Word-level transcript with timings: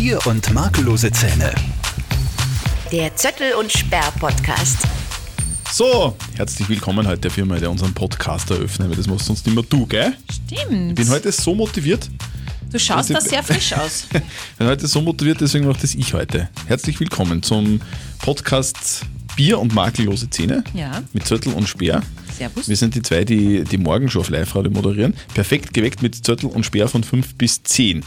Bier 0.00 0.26
und 0.26 0.50
makellose 0.54 1.10
Zähne. 1.12 1.54
Der 2.90 3.14
Zöttel 3.16 3.52
und 3.52 3.70
Sperr 3.70 4.10
Podcast. 4.18 4.78
So, 5.70 6.16
herzlich 6.36 6.70
willkommen 6.70 7.06
heute 7.06 7.20
der 7.20 7.30
Firma, 7.30 7.58
der 7.58 7.70
unseren 7.70 7.92
Podcast 7.92 8.50
eröffnen, 8.50 8.88
weil 8.88 8.96
das 8.96 9.06
machst 9.06 9.26
sonst 9.26 9.46
immer 9.46 9.62
du, 9.62 9.84
gell? 9.84 10.16
Stimmt. 10.32 10.88
Ich 10.88 10.94
bin 10.94 11.10
heute 11.10 11.30
so 11.30 11.54
motiviert. 11.54 12.08
du 12.72 12.78
schaust 12.78 13.10
da 13.10 13.20
sehr 13.20 13.42
frisch 13.42 13.72
aus. 13.76 14.06
Ich 14.14 14.56
bin 14.56 14.68
heute 14.68 14.86
so 14.86 15.02
motiviert, 15.02 15.38
deswegen 15.42 15.66
mache 15.66 15.82
das 15.82 15.94
ich 15.94 16.14
heute. 16.14 16.48
Herzlich 16.66 16.98
willkommen 16.98 17.42
zum 17.42 17.82
Podcast 18.20 19.02
Bier 19.40 19.58
und 19.58 19.74
makellose 19.74 20.28
Zähne 20.28 20.62
Ja. 20.74 21.02
mit 21.14 21.26
Zöttel 21.26 21.54
und 21.54 21.66
Speer. 21.66 22.02
Servus. 22.36 22.68
Wir 22.68 22.76
sind 22.76 22.94
die 22.94 23.00
zwei, 23.00 23.24
die 23.24 23.64
die 23.64 23.78
Morgenshow 23.78 24.20
auf 24.20 24.28
Live-Radio 24.28 24.70
moderieren. 24.70 25.14
Perfekt 25.32 25.72
geweckt 25.72 26.02
mit 26.02 26.14
Zöttel 26.14 26.50
und 26.50 26.66
Speer 26.66 26.88
von 26.88 27.02
5 27.02 27.36
bis 27.36 27.62
10. 27.62 28.00
Mhm. 28.00 28.04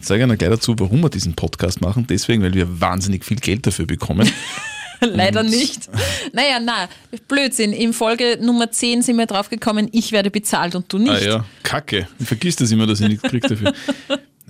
Ich 0.00 0.06
sage 0.06 0.22
Ihnen 0.22 0.38
gleich 0.38 0.50
dazu, 0.50 0.76
warum 0.78 1.00
wir 1.00 1.08
diesen 1.10 1.34
Podcast 1.34 1.80
machen. 1.80 2.06
Deswegen, 2.08 2.40
weil 2.44 2.54
wir 2.54 2.80
wahnsinnig 2.80 3.24
viel 3.24 3.38
Geld 3.38 3.66
dafür 3.66 3.84
bekommen. 3.84 4.30
Leider 5.00 5.42
nicht. 5.42 5.90
Naja, 6.32 6.60
na, 6.62 6.88
Blödsinn. 7.26 7.72
In 7.72 7.92
Folge 7.92 8.38
Nummer 8.40 8.70
10 8.70 9.02
sind 9.02 9.18
wir 9.18 9.26
drauf 9.26 9.50
gekommen, 9.50 9.88
ich 9.90 10.12
werde 10.12 10.30
bezahlt 10.30 10.76
und 10.76 10.92
du 10.92 10.98
nicht. 10.98 11.10
Ah 11.10 11.18
ja, 11.20 11.44
Kacke. 11.64 12.06
Ich 12.20 12.28
vergiss 12.28 12.54
das 12.54 12.70
immer, 12.70 12.86
dass 12.86 13.00
ich 13.00 13.08
nichts 13.08 13.28
kriege 13.28 13.48
dafür. 13.48 13.74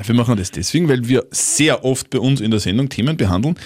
Wir 0.05 0.15
machen 0.15 0.37
das 0.37 0.51
deswegen, 0.51 0.91
weil 0.91 1.09
wir 1.09 1.25
sehr 1.31 1.83
oft 1.83 2.11
bei 2.11 2.19
uns 2.19 2.43
in 2.43 2.51
der 2.51 2.61
Sendung 2.61 2.91
Themen 2.91 3.17
behandeln, 3.17 3.57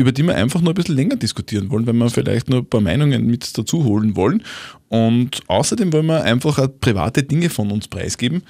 über 0.00 0.12
die 0.12 0.22
wir 0.22 0.34
einfach 0.34 0.62
nur 0.62 0.72
ein 0.72 0.74
bisschen 0.74 0.96
länger 0.96 1.16
diskutieren 1.16 1.70
wollen, 1.70 1.86
weil 1.86 1.92
wir 1.92 2.08
vielleicht 2.08 2.48
nur 2.48 2.60
ein 2.60 2.66
paar 2.66 2.80
Meinungen 2.80 3.26
mit 3.26 3.56
dazu 3.58 3.84
holen 3.84 4.16
wollen. 4.16 4.42
Und 4.88 5.42
außerdem 5.46 5.92
wollen 5.92 6.06
wir 6.06 6.22
einfach 6.22 6.58
auch 6.58 6.68
private 6.80 7.22
Dinge 7.22 7.50
von 7.50 7.70
uns 7.70 7.86
preisgeben, 7.86 8.42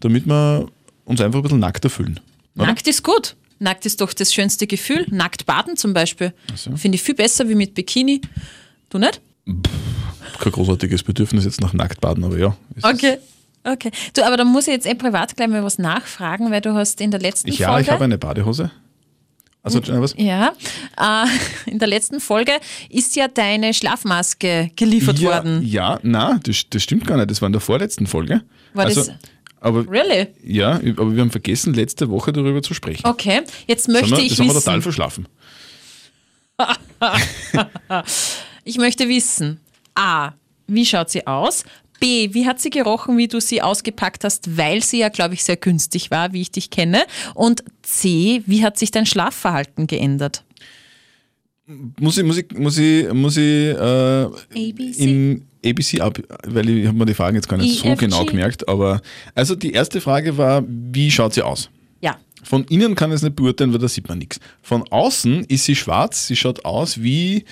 damit 0.00 0.26
wir 0.26 0.66
uns 1.04 1.20
einfach 1.20 1.38
ein 1.38 1.42
bisschen 1.42 1.60
nackter 1.60 1.90
fühlen. 1.90 2.18
Oder? 2.56 2.66
Nackt 2.66 2.88
ist 2.88 3.04
gut. 3.04 3.36
Nackt 3.60 3.86
ist 3.86 4.00
doch 4.00 4.12
das 4.12 4.34
schönste 4.34 4.66
Gefühl. 4.66 5.06
Nackt 5.10 5.46
baden 5.46 5.76
zum 5.76 5.94
Beispiel. 5.94 6.34
so. 6.56 6.76
Finde 6.76 6.96
ich 6.96 7.02
viel 7.02 7.14
besser 7.14 7.48
wie 7.48 7.54
mit 7.54 7.74
Bikini. 7.74 8.20
Du 8.90 8.98
nicht? 8.98 9.20
Kein 10.40 10.52
großartiges 10.52 11.04
Bedürfnis 11.04 11.44
jetzt 11.44 11.60
nach 11.60 11.72
Nacktbaden, 11.72 12.24
aber 12.24 12.36
ja. 12.36 12.56
Okay. 12.82 13.18
Okay. 13.62 13.92
Du, 14.12 14.24
aber 14.26 14.36
da 14.36 14.44
muss 14.44 14.66
ich 14.66 14.72
jetzt 14.74 14.86
eh 14.86 14.94
privat 14.94 15.36
gleich 15.36 15.48
mal 15.48 15.62
was 15.62 15.78
nachfragen, 15.78 16.50
weil 16.50 16.60
du 16.60 16.74
hast 16.74 17.00
in 17.00 17.12
der 17.12 17.20
letzten 17.20 17.48
Ich, 17.48 17.58
ja, 17.58 17.68
Folge. 17.68 17.82
ich 17.82 17.90
habe 17.90 18.04
eine 18.04 18.18
Badehose. 18.18 18.72
Also, 19.66 20.00
was? 20.00 20.14
Ja, 20.16 20.52
äh, 20.96 21.70
in 21.70 21.78
der 21.78 21.88
letzten 21.88 22.20
Folge 22.20 22.52
ist 22.88 23.16
ja 23.16 23.28
deine 23.28 23.74
Schlafmaske 23.74 24.70
geliefert 24.76 25.18
ja, 25.18 25.28
worden. 25.30 25.62
Ja, 25.66 25.98
na, 26.02 26.38
das, 26.42 26.64
das 26.70 26.82
stimmt 26.82 27.06
gar 27.06 27.16
nicht. 27.16 27.30
Das 27.30 27.42
war 27.42 27.46
in 27.48 27.52
der 27.52 27.60
vorletzten 27.60 28.06
Folge. 28.06 28.42
War 28.74 28.86
also, 28.86 29.04
das- 29.04 29.14
aber 29.60 29.88
Really? 29.90 30.28
Ja, 30.44 30.74
aber 30.74 31.14
wir 31.14 31.20
haben 31.20 31.30
vergessen, 31.30 31.74
letzte 31.74 32.08
Woche 32.10 32.32
darüber 32.32 32.62
zu 32.62 32.74
sprechen. 32.74 33.04
Okay, 33.04 33.40
jetzt 33.66 33.88
das 33.88 33.92
möchte 33.92 34.16
wir, 34.16 34.18
ich 34.22 34.28
das 34.30 34.38
haben 34.38 34.46
wir 34.46 34.54
wissen. 34.54 34.64
total 34.64 34.82
verschlafen. 34.82 35.28
Ich 38.68 38.78
möchte 38.78 39.08
wissen, 39.08 39.60
A, 39.94 40.32
wie 40.66 40.84
schaut 40.84 41.08
sie 41.08 41.24
aus? 41.24 41.62
B, 42.00 42.34
wie 42.34 42.46
hat 42.46 42.60
sie 42.60 42.70
gerochen, 42.70 43.16
wie 43.16 43.28
du 43.28 43.40
sie 43.40 43.62
ausgepackt 43.62 44.24
hast, 44.24 44.56
weil 44.56 44.82
sie 44.82 44.98
ja, 44.98 45.08
glaube 45.08 45.34
ich, 45.34 45.44
sehr 45.44 45.56
günstig 45.56 46.10
war, 46.10 46.32
wie 46.32 46.42
ich 46.42 46.50
dich 46.50 46.70
kenne? 46.70 47.04
Und 47.34 47.64
C, 47.82 48.42
wie 48.46 48.64
hat 48.64 48.78
sich 48.78 48.90
dein 48.90 49.06
Schlafverhalten 49.06 49.86
geändert? 49.86 50.44
Muss 51.66 52.16
ich, 52.16 52.24
muss 52.24 52.38
ich, 52.38 52.52
muss 52.52 52.78
ich, 52.78 53.12
muss 53.12 53.36
ich 53.36 53.44
äh, 53.44 54.24
ABC? 54.24 54.94
in 54.98 55.46
ABC 55.64 56.00
ab, 56.00 56.18
weil 56.46 56.68
ich 56.68 56.86
habe 56.86 56.96
mir 56.96 57.06
die 57.06 57.14
Fragen 57.14 57.34
jetzt 57.34 57.48
gar 57.48 57.56
nicht 57.56 57.80
so 57.80 57.88
EFG. 57.88 58.06
genau 58.06 58.24
gemerkt. 58.24 58.68
Aber 58.68 59.00
also 59.34 59.56
die 59.56 59.72
erste 59.72 60.00
Frage 60.00 60.38
war, 60.38 60.62
wie 60.68 61.10
schaut 61.10 61.34
sie 61.34 61.42
aus? 61.42 61.68
Ja, 62.00 62.18
Von 62.44 62.64
innen 62.64 62.94
kann 62.94 63.10
ich 63.10 63.16
es 63.16 63.22
nicht 63.22 63.34
beurteilen, 63.34 63.72
weil 63.72 63.80
da 63.80 63.88
sieht 63.88 64.08
man 64.08 64.18
nichts. 64.18 64.38
Von 64.62 64.84
außen 64.88 65.44
ist 65.44 65.64
sie 65.64 65.74
schwarz, 65.74 66.28
sie 66.28 66.36
schaut 66.36 66.64
aus 66.64 67.02
wie, 67.02 67.44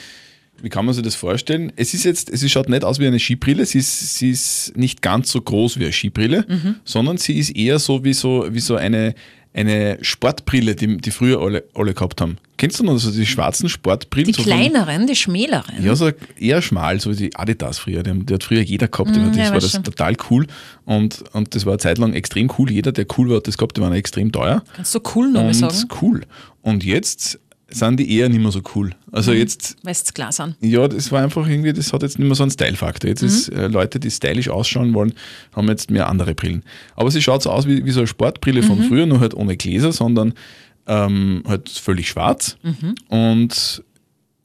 wie 0.62 0.68
kann 0.68 0.84
man 0.84 0.94
sich 0.94 1.04
das 1.04 1.14
vorstellen? 1.14 1.72
Es 1.76 1.92
ist 1.94 2.04
jetzt, 2.04 2.36
sie 2.36 2.48
schaut 2.48 2.68
nicht 2.68 2.84
aus 2.84 2.98
wie 2.98 3.06
eine 3.06 3.18
Skibrille, 3.18 3.66
sie 3.66 3.78
ist, 3.78 4.16
sie 4.18 4.30
ist 4.30 4.72
nicht 4.76 5.02
ganz 5.02 5.30
so 5.30 5.40
groß 5.40 5.78
wie 5.78 5.84
eine 5.84 5.92
Skibrille, 5.92 6.46
sondern 6.84 7.18
sie 7.18 7.38
ist 7.38 7.50
eher 7.50 7.78
so 7.78 8.02
wie 8.04 8.14
so, 8.14 8.46
wie 8.50 8.60
so 8.60 8.76
eine, 8.76 9.14
eine 9.52 9.98
Sportbrille, 10.00 10.74
die, 10.74 10.96
die 10.98 11.10
früher 11.10 11.40
alle, 11.40 11.64
alle 11.74 11.92
gehabt 11.94 12.20
haben. 12.20 12.38
Kennst 12.56 12.78
du 12.80 12.84
noch 12.84 12.96
so 12.98 13.10
die 13.10 13.26
schwarzen 13.26 13.68
Sportbrillen? 13.68 14.26
die 14.28 14.32
so 14.32 14.42
von- 14.42 14.52
kleineren, 14.52 15.06
die 15.06 15.16
schmäleren. 15.16 15.84
ja, 15.84 15.94
so 15.96 16.10
eher 16.38 16.62
schmal, 16.62 16.98
so 17.00 17.10
wie 17.12 17.16
die 17.16 17.36
Adidas 17.36 17.78
früher. 17.78 18.02
Die, 18.02 18.24
die 18.24 18.34
hat 18.34 18.42
früher 18.44 18.62
jeder 18.62 18.88
gehabt. 18.88 19.10
Mm, 19.10 19.28
das 19.28 19.36
ja, 19.36 19.50
war 19.50 19.60
das 19.60 19.72
schon. 19.72 19.84
total 19.84 20.14
cool. 20.30 20.46
Und, 20.84 21.24
und 21.32 21.54
das 21.54 21.66
war 21.66 21.72
eine 21.72 21.78
Zeit 21.78 21.98
lang 21.98 22.14
extrem 22.14 22.50
cool. 22.58 22.70
Jeder, 22.70 22.92
der 22.92 23.06
cool 23.18 23.28
war, 23.28 23.36
hat 23.38 23.48
das 23.48 23.58
gehabt, 23.58 23.76
die 23.76 23.80
waren 23.80 23.92
extrem 23.92 24.30
teuer. 24.32 24.62
Kannst 24.74 24.94
du 24.94 25.00
cool 25.14 25.26
noch 25.30 25.42
mal 25.42 25.48
Und 25.48 25.54
sagen? 25.54 25.88
cool. 26.00 26.22
Und 26.62 26.84
jetzt 26.84 27.38
sind 27.74 27.98
die 27.98 28.16
eher 28.16 28.28
nicht 28.28 28.40
mehr 28.40 28.50
so 28.52 28.62
cool. 28.74 28.92
Also 29.12 29.32
Mhm. 29.32 29.38
jetzt, 29.38 29.76
Weißt 29.82 30.08
du 30.08 30.12
Glas 30.14 30.40
an? 30.40 30.54
ja, 30.60 30.86
das 30.88 31.10
war 31.12 31.22
einfach 31.22 31.46
irgendwie, 31.48 31.72
das 31.72 31.92
hat 31.92 32.02
jetzt 32.02 32.18
nicht 32.18 32.26
mehr 32.26 32.34
so 32.34 32.42
einen 32.44 32.50
Style-Faktor. 32.50 33.08
Jetzt 33.10 33.22
ist 33.22 33.50
Mhm. 33.52 33.58
äh, 33.58 33.66
Leute, 33.68 33.98
die 34.00 34.10
stylisch 34.10 34.48
ausschauen 34.48 34.94
wollen, 34.94 35.12
haben 35.54 35.68
jetzt 35.68 35.90
mehr 35.90 36.08
andere 36.08 36.34
Brillen. 36.34 36.62
Aber 36.96 37.10
sie 37.10 37.20
schaut 37.22 37.42
so 37.42 37.50
aus 37.50 37.66
wie, 37.66 37.84
wie 37.84 37.90
so 37.90 38.00
eine 38.00 38.06
Sportbrille 38.06 38.62
von 38.62 38.78
Mhm. 38.78 38.84
früher, 38.84 39.06
nur 39.06 39.20
halt 39.20 39.34
ohne 39.34 39.56
Gläser, 39.56 39.92
sondern 39.92 40.34
ähm, 40.86 41.42
halt 41.48 41.68
völlig 41.70 42.08
schwarz. 42.10 42.56
Mhm. 42.62 42.94
Und 43.08 43.82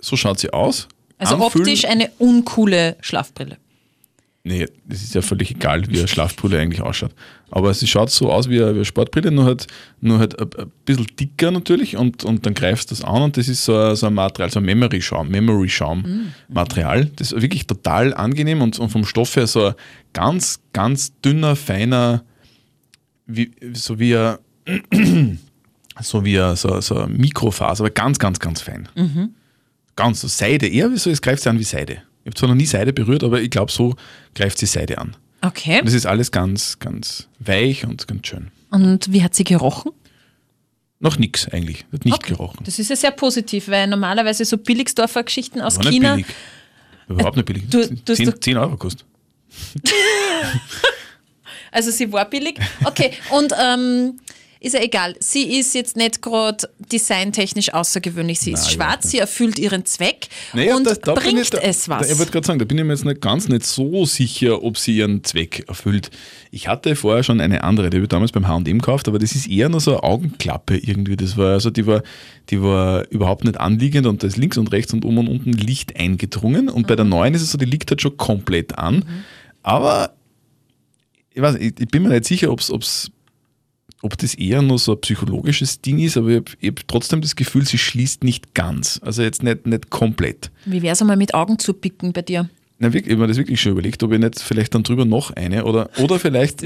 so 0.01 0.15
schaut 0.15 0.39
sie 0.39 0.51
aus. 0.53 0.87
Also 1.17 1.35
Anfühlen- 1.35 1.63
optisch 1.67 1.85
eine 1.85 2.09
uncoole 2.17 2.95
Schlafbrille. 3.01 3.57
Nee, 4.43 4.67
das 4.85 5.01
ist 5.01 5.13
ja 5.13 5.21
völlig 5.21 5.51
egal, 5.51 5.85
wie 5.89 5.99
eine 5.99 6.07
Schlafbrille 6.07 6.57
eigentlich 6.59 6.81
ausschaut. 6.81 7.11
Aber 7.51 7.73
sie 7.73 7.87
schaut 7.87 8.09
so 8.09 8.31
aus 8.31 8.49
wie 8.49 8.61
eine, 8.61 8.71
wie 8.71 8.77
eine 8.77 8.85
Sportbrille, 8.85 9.31
nur 9.31 9.43
halt, 9.43 9.67
nur 9.99 10.19
halt 10.19 10.39
ein, 10.39 10.47
ein 10.57 10.71
bisschen 10.85 11.07
dicker 11.19 11.51
natürlich 11.51 11.97
und, 11.97 12.23
und 12.23 12.45
dann 12.45 12.53
greifst 12.53 12.89
du 12.89 12.95
das 12.95 13.03
an 13.03 13.21
und 13.21 13.37
das 13.37 13.49
ist 13.49 13.65
so 13.65 13.77
ein, 13.77 13.95
so 13.97 14.07
ein 14.07 14.13
Material, 14.13 14.49
so 14.49 14.59
ein 14.59 14.65
Memory-Schaum, 14.65 15.27
Memory-Schaum-Material. 15.29 17.05
Das 17.17 17.33
ist 17.33 17.41
wirklich 17.41 17.67
total 17.67 18.13
angenehm 18.13 18.61
und, 18.61 18.79
und 18.79 18.89
vom 18.89 19.05
Stoff 19.05 19.35
her 19.35 19.45
so 19.45 19.65
ein 19.65 19.73
ganz, 20.13 20.61
ganz 20.71 21.19
dünner, 21.19 21.57
feiner, 21.57 22.23
wie, 23.25 23.51
so 23.73 23.99
wie 23.99 24.15
ein, 24.15 24.37
so 26.01 26.23
wie 26.23 26.39
ein, 26.39 26.55
so, 26.55 26.79
so 26.79 26.97
ein 26.97 27.17
Mikrofaser, 27.17 27.83
aber 27.83 27.91
ganz, 27.91 28.17
ganz, 28.19 28.39
ganz 28.39 28.61
fein. 28.61 28.87
Ganz 29.97 30.21
so 30.21 30.29
Seide, 30.29 30.67
eher 30.67 30.89
wie 30.91 30.97
so, 30.97 31.09
es 31.09 31.21
greift 31.21 31.43
sie 31.43 31.49
an 31.49 31.59
wie 31.59 31.63
Seide. 31.63 32.03
Ich 32.23 32.27
habe 32.31 32.35
zwar 32.35 32.49
noch 32.49 32.55
nie 32.55 32.65
Seide 32.65 32.93
berührt, 32.93 33.23
aber 33.23 33.41
ich 33.41 33.49
glaube, 33.49 33.71
so 33.71 33.95
greift 34.35 34.57
sie 34.57 34.65
Seide 34.65 34.97
an. 34.97 35.15
Okay. 35.41 35.79
Und 35.79 35.85
das 35.85 35.93
ist 35.93 36.05
alles 36.05 36.31
ganz, 36.31 36.79
ganz 36.79 37.27
weich 37.39 37.85
und 37.85 38.07
ganz 38.07 38.27
schön. 38.27 38.51
Und 38.71 39.11
wie 39.11 39.23
hat 39.23 39.33
sie 39.35 39.43
gerochen? 39.45 39.91
Noch 40.99 41.17
nichts 41.17 41.47
eigentlich, 41.47 41.85
hat 41.93 42.03
nicht 42.03 42.13
Okay. 42.15 42.33
gerochen. 42.33 42.59
Das 42.65 42.77
ist 42.77 42.89
ja 42.89 42.95
sehr 42.97 43.11
positiv, 43.11 43.69
weil 43.69 43.87
normalerweise 43.87 44.43
so 44.43 44.57
Billigsdorfer 44.57 45.23
Geschichten 45.23 45.61
aus 45.61 45.77
War 45.77 45.85
nicht 45.85 45.93
China. 45.93 46.15
billig. 46.15 46.27
Überhaupt 47.07 47.37
nicht 47.37 47.45
billig. 47.45 47.63
du- 47.69 47.87
du 47.87 48.11
hast 48.11 48.17
10, 48.17 48.25
doch- 48.29 48.39
10 48.39 48.57
Euro 48.57 48.75
kostet. 48.77 49.05
Also 51.71 51.91
sie 51.91 52.11
war 52.11 52.27
billig. 52.27 52.59
Okay, 52.83 53.11
und 53.29 53.53
ähm, 53.63 54.19
ist 54.61 54.73
ja 54.73 54.81
egal. 54.81 55.15
Sie 55.19 55.57
ist 55.57 55.73
jetzt 55.73 55.95
nicht 55.95 56.21
gerade 56.21 56.69
designtechnisch 56.91 57.73
außergewöhnlich. 57.73 58.39
Sie 58.41 58.51
ist 58.51 58.63
Nein, 58.65 58.71
schwarz, 58.73 59.09
sie 59.11 59.19
erfüllt 59.19 59.57
ihren 59.57 59.85
Zweck 59.85 60.27
Naja, 60.53 60.75
und 60.75 60.85
da- 60.85 60.95
da 60.95 61.13
bringt 61.13 61.39
ich, 61.39 61.49
da, 61.49 61.59
es 61.59 61.87
was. 61.87 62.09
Ich 62.11 62.17
wollte 62.19 62.31
gerade 62.33 62.45
sagen, 62.45 62.59
da 62.59 62.65
bin 62.65 62.77
ich 62.77 62.83
mir 62.83 62.91
jetzt 62.91 63.05
nicht 63.05 63.21
ganz 63.21 63.47
nicht 63.47 63.65
so 63.65 64.05
sicher, 64.05 64.61
ob 64.61 64.77
sie 64.77 64.97
ihren 64.97 65.23
Zweck 65.23 65.63
erfüllt. 65.69 66.11
Ich 66.51 66.67
hatte 66.67 66.95
vorher 66.97 67.23
schon 67.23 67.39
eine 67.39 67.63
andere, 67.63 67.89
die 67.89 67.97
habe 67.97 68.03
ich 68.03 68.09
damals 68.09 68.31
beim 68.33 68.47
H&M 68.49 68.63
gekauft, 68.79 69.07
aber 69.07 69.17
das 69.19 69.31
ist 69.33 69.47
eher 69.47 69.69
nur 69.69 69.79
so 69.79 69.91
eine 69.91 70.03
Augenklappe 70.03 70.77
irgendwie. 70.77 71.15
Das 71.15 71.37
war, 71.37 71.53
also 71.53 71.69
die 71.69 71.87
war, 71.87 72.03
die 72.49 72.61
war 72.61 73.07
überhaupt 73.11 73.45
nicht 73.45 73.57
anliegend 73.57 74.07
und 74.07 74.23
da 74.23 74.27
ist 74.27 74.35
links 74.37 74.57
und 74.57 74.71
rechts 74.73 74.91
und 74.93 75.05
oben 75.05 75.19
und 75.19 75.27
unten 75.29 75.53
Licht 75.53 75.95
eingedrungen 75.97 76.67
und 76.67 76.85
bei 76.87 76.95
der 76.97 77.05
Mhm. 77.05 77.11
neuen 77.11 77.33
ist 77.33 77.43
es 77.43 77.51
so, 77.51 77.57
die 77.57 77.65
liegt 77.65 77.89
halt 77.91 78.01
schon 78.01 78.17
komplett 78.17 78.77
an. 78.77 79.05
Aber 79.63 80.13
ich, 81.33 81.41
weiß, 81.41 81.55
ich, 81.55 81.79
ich 81.79 81.87
bin 81.87 82.03
mir 82.03 82.09
nicht 82.09 82.25
sicher, 82.25 82.51
ob's, 82.51 82.69
ob's, 82.71 83.11
ob 84.01 84.17
das 84.17 84.33
eher 84.35 84.61
nur 84.61 84.79
so 84.79 84.93
ein 84.93 85.01
psychologisches 85.01 85.81
Ding 85.81 85.99
ist, 85.99 86.17
aber 86.17 86.29
ich 86.29 86.37
habe 86.37 86.51
hab 86.67 86.87
trotzdem 86.87 87.21
das 87.21 87.35
Gefühl, 87.35 87.65
sie 87.65 87.77
schließt 87.77 88.23
nicht 88.23 88.53
ganz. 88.53 88.99
Also 89.03 89.21
jetzt 89.21 89.43
nicht, 89.43 89.65
nicht 89.65 89.89
komplett. 89.89 90.51
Wie 90.65 90.81
wäre 90.81 90.93
es 90.93 91.01
einmal 91.01 91.17
mit 91.17 91.33
Augen 91.33 91.59
zu 91.59 91.73
picken 91.73 92.13
bei 92.13 92.21
dir? 92.21 92.49
Na, 92.81 92.93
wirklich, 92.93 93.07
ich 93.07 93.11
habe 93.11 93.23
mir 93.23 93.27
das 93.27 93.35
wirklich 93.35 93.59
schon 93.59 93.73
überlegt, 93.73 94.01
ob 94.03 94.13
ich 94.13 94.19
nicht 94.19 94.39
vielleicht 94.39 94.73
dann 94.73 94.83
drüber 94.83 95.03
noch 95.03 95.31
eine 95.31 95.65
oder, 95.65 95.89
oder, 95.97 96.17
vielleicht, 96.19 96.63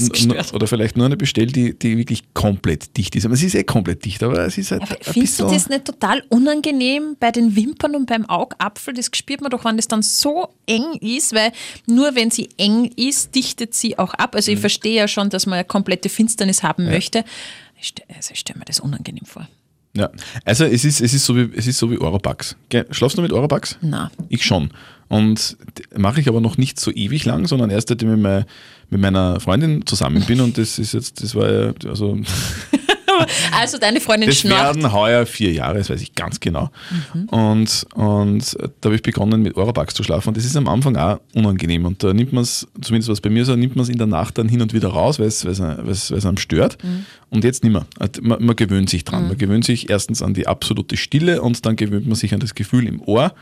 oder 0.54 0.68
vielleicht 0.68 0.96
nur 0.96 1.08
eine 1.08 1.18
bestelle, 1.18 1.48
die, 1.48 1.78
die 1.78 1.98
wirklich 1.98 2.24
komplett 2.36 2.96
dicht 2.96 3.16
ist. 3.16 3.26
Aber 3.26 3.36
sie 3.36 3.48
ist 3.48 3.56
eh 3.56 3.64
komplett 3.64 4.06
dicht, 4.06 4.22
aber 4.22 4.46
es 4.46 4.60
ist 4.60 4.72
halt 4.72 4.84
Aber 4.84 4.96
findest 5.02 5.40
du 5.40 5.46
das 5.46 5.70
nicht 5.70 5.86
total 5.86 6.24
unangenehm 6.30 7.18
bei 7.20 7.32
den 7.32 7.56
Wimpern 7.56 7.96
und 7.96 8.06
beim 8.06 8.30
Augapfel? 8.30 8.94
Das 8.94 9.10
spürt 9.12 9.42
man 9.42 9.50
doch, 9.50 9.66
wenn 9.66 9.76
das 9.76 9.88
dann 9.88 10.04
so 10.04 10.50
eng 10.68 10.94
ist, 11.02 11.34
weil 11.34 11.52
nur 11.88 12.14
wenn 12.14 12.30
sie 12.30 12.50
eng 12.58 12.92
ist, 12.96 13.34
dichtet 13.34 13.74
sie 13.74 13.98
auch 13.98 14.14
ab. 14.14 14.34
Mhm. 14.34 14.38
Also 14.38 14.52
ich 14.52 14.60
verstehe 14.60 14.96
ja 14.96 15.08
schon, 15.08 15.32
dass 15.32 15.48
man 15.48 15.56
eine 15.56 15.66
komplette 15.66 16.10
Finsternis 16.10 16.62
haben 16.62 16.86
möchte. 16.86 17.26
Ich 17.82 17.88
stelle 17.88 18.08
also 18.16 18.32
ich 18.34 18.40
stell 18.40 18.56
mir 18.58 18.66
das 18.66 18.80
unangenehm 18.80 19.26
vor. 19.26 19.48
Ja. 19.96 20.10
Also 20.46 20.66
es 20.66 20.86
ist, 20.86 21.02
es 21.02 21.14
ist 21.14 21.26
so 21.26 21.36
wie, 21.36 21.50
es 21.56 21.68
ist 21.68 21.78
so 21.78 21.90
wie 21.90 22.00
Oropax. 22.00 22.56
Schlafst 22.92 23.18
du 23.18 23.22
mit 23.22 23.32
Oropax? 23.32 23.78
Na. 23.82 24.12
Ich 24.30 24.44
schon. 24.44 24.72
Und 25.10 25.58
mache 25.96 26.20
ich 26.22 26.28
aber 26.28 26.42
noch 26.42 26.58
nicht 26.58 26.80
so 26.80 26.92
ewig 26.92 27.26
lang, 27.26 27.48
sondern 27.48 27.70
erst 27.70 27.90
seitdem 27.90 28.10
ich 28.10 28.16
mit, 28.16 28.24
mei- 28.24 28.46
mit 28.90 29.02
meiner 29.02 29.40
Freundin 29.40 29.86
zusammen 29.86 30.24
bin 30.26 30.42
und 30.42 30.58
das 30.58 30.80
ist 30.80 30.94
jetzt, 30.94 31.22
das 31.24 31.36
war 31.36 31.52
ja, 31.52 31.74
also 31.88 32.18
Also 33.58 33.78
deine 33.78 34.02
Freundin 34.02 34.30
Das 34.30 34.40
schnarcht. 34.40 34.76
werden 34.76 34.92
heuer 34.92 35.26
vier 35.28 35.52
Jahre, 35.54 35.78
das 35.78 35.90
weiß 35.90 36.02
ich 36.02 36.16
ganz 36.16 36.40
genau. 36.40 36.72
Mhm. 37.14 37.26
Und, 37.30 37.86
und 37.94 38.58
da 38.82 38.88
habe 38.88 38.96
ich 38.96 39.04
begonnen 39.04 39.44
mit 39.44 39.56
Oropax 39.56 39.94
zu 39.94 40.02
schlafen. 40.04 40.30
Und 40.30 40.38
das 40.38 40.46
ist 40.46 40.58
am 40.58 40.68
Anfang 40.68 40.96
auch 40.98 41.20
unangenehm. 41.36 41.86
Und 41.86 42.04
da 42.04 42.12
nimmt 42.12 42.34
man 42.34 42.42
es, 42.44 42.68
zumindest 42.82 43.10
was 43.10 43.22
bei 43.22 43.30
mir 43.30 43.46
so, 43.46 43.56
nimmt 43.56 43.76
man 43.76 43.84
es 43.84 43.90
in 43.90 44.00
der 44.00 44.08
Nacht 44.08 44.40
dann 44.40 44.50
hin 44.50 44.62
und 44.62 44.74
wieder 44.74 44.90
raus, 44.90 45.20
weil 45.20 45.28
es, 45.28 45.46
einem 45.46 46.38
stört. 46.38 46.84
Mhm. 46.84 47.06
Und 47.30 47.44
jetzt 47.44 47.64
nicht 47.64 47.72
mehr. 47.74 47.86
Man, 48.22 48.44
man 48.44 48.56
gewöhnt 48.56 48.90
sich 48.90 49.04
dran. 49.06 49.28
Man 49.28 49.38
gewöhnt 49.38 49.64
sich 49.64 49.92
erstens 49.92 50.24
an 50.24 50.34
die 50.34 50.48
absolute 50.48 50.98
Stille 50.98 51.42
und 51.44 51.66
dann 51.68 51.76
gewöhnt 51.76 52.08
man 52.08 52.16
sich 52.16 52.34
an 52.34 52.40
das 52.40 52.56
Gefühl 52.56 52.88
im 52.88 53.00
Ohr. 53.00 53.34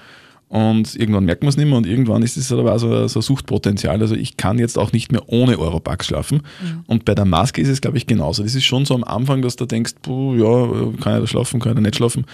Und 0.51 0.97
irgendwann 0.97 1.23
merkt 1.23 1.43
man 1.43 1.47
es 1.47 1.55
nicht 1.55 1.67
mehr 1.67 1.77
und 1.77 1.87
irgendwann 1.87 2.23
ist 2.23 2.35
es 2.35 2.51
aber 2.51 2.75
auch 2.75 2.77
so, 2.77 3.07
so 3.07 3.21
Suchtpotenzial. 3.21 4.01
Also 4.01 4.15
ich 4.15 4.35
kann 4.35 4.59
jetzt 4.59 4.77
auch 4.77 4.91
nicht 4.91 5.09
mehr 5.09 5.23
ohne 5.27 5.57
Europax 5.57 6.07
schlafen. 6.07 6.41
Und 6.87 7.05
bei 7.05 7.15
der 7.15 7.23
Maske 7.23 7.61
ist 7.61 7.69
es, 7.69 7.79
glaube 7.79 7.97
ich, 7.97 8.05
genauso. 8.05 8.43
Das 8.43 8.53
ist 8.53 8.65
schon 8.65 8.83
so 8.83 8.93
am 8.93 9.05
Anfang, 9.05 9.41
dass 9.41 9.55
du 9.55 9.65
denkst, 9.65 9.93
puh, 10.01 10.35
ja, 10.35 10.91
kann 11.01 11.15
ich 11.15 11.21
da 11.21 11.27
schlafen, 11.27 11.61
kann 11.61 11.71
ich 11.71 11.75
da 11.75 11.81
nicht 11.81 11.95
schlafen. 11.95 12.25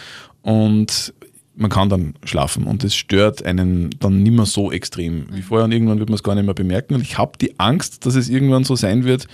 Und 0.42 1.14
man 1.56 1.70
kann 1.70 1.90
dann 1.90 2.16
schlafen 2.24 2.64
und 2.64 2.84
es 2.84 2.96
stört 2.96 3.46
einen 3.46 3.92
dann 4.00 4.24
nicht 4.24 4.34
mehr 4.34 4.46
so 4.48 4.72
extrem 4.72 5.26
wie 5.32 5.44
vorher 5.44 5.66
und 5.66 5.72
irgendwann 5.72 6.00
wird 6.00 6.10
man 6.10 6.16
es 6.16 6.24
gar 6.24 6.34
nicht 6.34 6.46
mehr 6.46 6.56
bemerken. 6.56 6.96
Und 6.96 7.02
ich 7.02 7.20
habe 7.20 7.38
die 7.40 7.60
Angst, 7.60 8.08
dass 8.08 8.16
es 8.16 8.30
irgendwann 8.30 8.64
so 8.64 8.76
sein 8.76 9.04
wird, 9.04 9.28